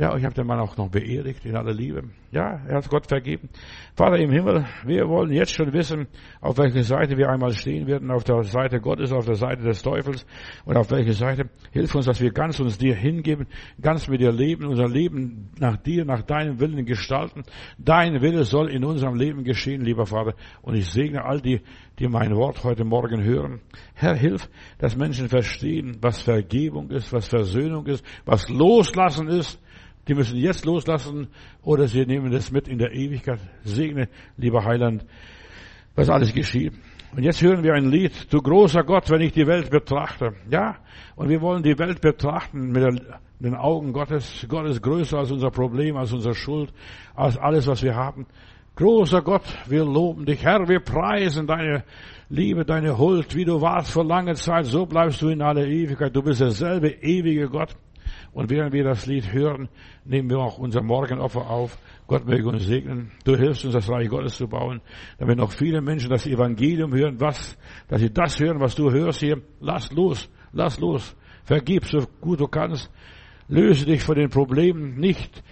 Ja, 0.00 0.16
ich 0.16 0.24
habe 0.24 0.34
den 0.34 0.46
Mann 0.46 0.58
auch 0.58 0.78
noch 0.78 0.88
beerdigt 0.88 1.44
in 1.44 1.54
aller 1.54 1.74
Liebe. 1.74 2.04
Ja, 2.30 2.62
er 2.66 2.76
hat 2.76 2.88
Gott 2.88 3.06
vergeben. 3.06 3.50
Vater 3.94 4.16
im 4.16 4.30
Himmel, 4.30 4.64
wir 4.86 5.06
wollen 5.10 5.30
jetzt 5.30 5.52
schon 5.52 5.74
wissen, 5.74 6.06
auf 6.40 6.56
welcher 6.56 6.84
Seite 6.84 7.18
wir 7.18 7.28
einmal 7.28 7.52
stehen 7.52 7.86
werden, 7.86 8.10
auf 8.10 8.24
der 8.24 8.42
Seite 8.44 8.80
Gottes, 8.80 9.12
auf 9.12 9.26
der 9.26 9.34
Seite 9.34 9.62
des 9.62 9.82
Teufels 9.82 10.24
und 10.64 10.78
auf 10.78 10.90
welche 10.90 11.12
Seite. 11.12 11.50
Hilf 11.70 11.94
uns, 11.94 12.06
dass 12.06 12.18
wir 12.18 12.30
ganz 12.30 12.58
uns 12.60 12.78
dir 12.78 12.94
hingeben, 12.94 13.46
ganz 13.78 14.08
mit 14.08 14.22
dir 14.22 14.32
leben, 14.32 14.64
unser 14.64 14.88
Leben 14.88 15.50
nach 15.58 15.76
dir, 15.76 16.06
nach 16.06 16.22
deinem 16.22 16.60
Willen 16.60 16.86
gestalten. 16.86 17.42
Dein 17.76 18.22
Wille 18.22 18.44
soll 18.44 18.70
in 18.70 18.86
unserem 18.86 19.16
Leben 19.16 19.44
geschehen, 19.44 19.84
lieber 19.84 20.06
Vater. 20.06 20.32
Und 20.62 20.76
ich 20.76 20.88
segne 20.88 21.26
all 21.26 21.42
die, 21.42 21.60
die 21.98 22.08
mein 22.08 22.34
Wort 22.34 22.64
heute 22.64 22.84
Morgen 22.84 23.22
hören. 23.22 23.60
Herr, 23.92 24.14
hilf, 24.14 24.48
dass 24.78 24.96
Menschen 24.96 25.28
verstehen, 25.28 25.98
was 26.00 26.22
Vergebung 26.22 26.88
ist, 26.88 27.12
was 27.12 27.28
Versöhnung 27.28 27.84
ist, 27.84 28.02
was 28.24 28.48
Loslassen 28.48 29.28
ist, 29.28 29.60
die 30.10 30.14
müssen 30.16 30.38
jetzt 30.38 30.64
loslassen 30.64 31.28
oder 31.62 31.86
sie 31.86 32.04
nehmen 32.04 32.32
das 32.32 32.50
mit 32.50 32.66
in 32.66 32.78
der 32.78 32.92
Ewigkeit. 32.92 33.38
Segne, 33.62 34.08
lieber 34.36 34.64
Heiland, 34.64 35.06
was 35.94 36.10
alles 36.10 36.34
geschieht. 36.34 36.72
Und 37.14 37.22
jetzt 37.22 37.40
hören 37.40 37.62
wir 37.62 37.74
ein 37.74 37.88
Lied, 37.88 38.26
du 38.32 38.42
großer 38.42 38.82
Gott, 38.82 39.08
wenn 39.08 39.20
ich 39.20 39.32
die 39.32 39.46
Welt 39.46 39.70
betrachte. 39.70 40.32
Ja, 40.50 40.78
und 41.14 41.28
wir 41.28 41.40
wollen 41.40 41.62
die 41.62 41.78
Welt 41.78 42.00
betrachten 42.00 42.72
mit 42.72 43.00
den 43.38 43.54
Augen 43.54 43.92
Gottes. 43.92 44.44
Gott 44.48 44.66
ist 44.66 44.82
größer 44.82 45.16
als 45.16 45.30
unser 45.30 45.52
Problem, 45.52 45.96
als 45.96 46.12
unsere 46.12 46.34
Schuld, 46.34 46.72
als 47.14 47.38
alles, 47.38 47.68
was 47.68 47.80
wir 47.84 47.94
haben. 47.94 48.26
Großer 48.74 49.22
Gott, 49.22 49.44
wir 49.68 49.84
loben 49.84 50.26
dich, 50.26 50.42
Herr, 50.42 50.68
wir 50.68 50.80
preisen 50.80 51.46
deine 51.46 51.84
Liebe, 52.28 52.64
deine 52.64 52.98
Huld, 52.98 53.36
wie 53.36 53.44
du 53.44 53.60
warst 53.60 53.92
vor 53.92 54.04
langer 54.04 54.34
Zeit, 54.34 54.66
so 54.66 54.86
bleibst 54.86 55.22
du 55.22 55.28
in 55.28 55.40
aller 55.40 55.68
Ewigkeit. 55.68 56.16
Du 56.16 56.22
bist 56.22 56.40
derselbe 56.40 56.88
ewige 56.88 57.48
Gott. 57.48 57.76
Und 58.32 58.48
während 58.50 58.72
wir 58.72 58.84
das 58.84 59.06
Lied 59.06 59.32
hören, 59.32 59.68
nehmen 60.04 60.30
wir 60.30 60.38
auch 60.38 60.58
unser 60.58 60.82
Morgenopfer 60.82 61.50
auf. 61.50 61.76
Gott 62.06 62.26
möge 62.26 62.48
uns 62.48 62.64
segnen. 62.64 63.10
Du 63.24 63.36
hilfst 63.36 63.64
uns, 63.64 63.74
das 63.74 63.88
Reich 63.88 64.08
Gottes 64.08 64.36
zu 64.36 64.46
bauen, 64.46 64.80
damit 65.18 65.38
noch 65.38 65.52
viele 65.52 65.80
Menschen 65.80 66.10
das 66.10 66.26
Evangelium 66.26 66.94
hören, 66.94 67.20
was, 67.20 67.58
dass 67.88 68.00
sie 68.00 68.12
das 68.12 68.38
hören, 68.38 68.60
was 68.60 68.74
du 68.74 68.90
hörst 68.90 69.20
hier. 69.20 69.42
Lass 69.60 69.90
los, 69.92 70.30
lass 70.52 70.78
los. 70.78 71.16
Vergib 71.44 71.84
so 71.86 72.06
gut 72.20 72.40
du 72.40 72.46
kannst. 72.46 72.90
Löse 73.48 73.84
dich 73.84 74.02
von 74.02 74.14
den 74.14 74.30
Problemen 74.30 74.96
nicht 75.00 75.42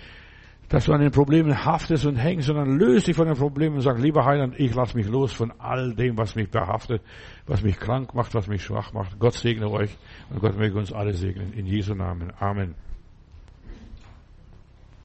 dass 0.69 0.85
du 0.85 0.93
an 0.93 1.01
den 1.01 1.11
Problemen 1.11 1.65
haftest 1.65 2.05
und 2.05 2.17
hängst, 2.17 2.47
sondern 2.47 2.79
löst 2.79 3.07
dich 3.07 3.17
von 3.17 3.27
den 3.27 3.37
Problemen 3.37 3.77
und 3.77 3.83
sag, 3.83 3.99
lieber 3.99 4.25
Heiland, 4.25 4.55
ich 4.59 4.75
lass 4.75 4.95
mich 4.95 5.07
los 5.07 5.33
von 5.33 5.53
all 5.59 5.95
dem, 5.95 6.19
was 6.19 6.35
mich 6.35 6.51
behaftet, 6.51 7.03
was 7.47 7.63
mich 7.63 7.79
krank 7.79 8.15
macht, 8.15 8.35
was 8.35 8.49
mich 8.49 8.63
schwach 8.63 8.93
macht. 8.93 9.19
Gott 9.19 9.35
segne 9.35 9.71
euch 9.71 9.97
und 10.31 10.41
Gott 10.41 10.59
möge 10.59 10.79
uns 10.79 10.93
alle 10.93 11.15
segnen. 11.15 11.53
In 11.55 11.67
Jesu 11.67 11.95
Namen. 11.95 12.33
Amen. 12.39 12.75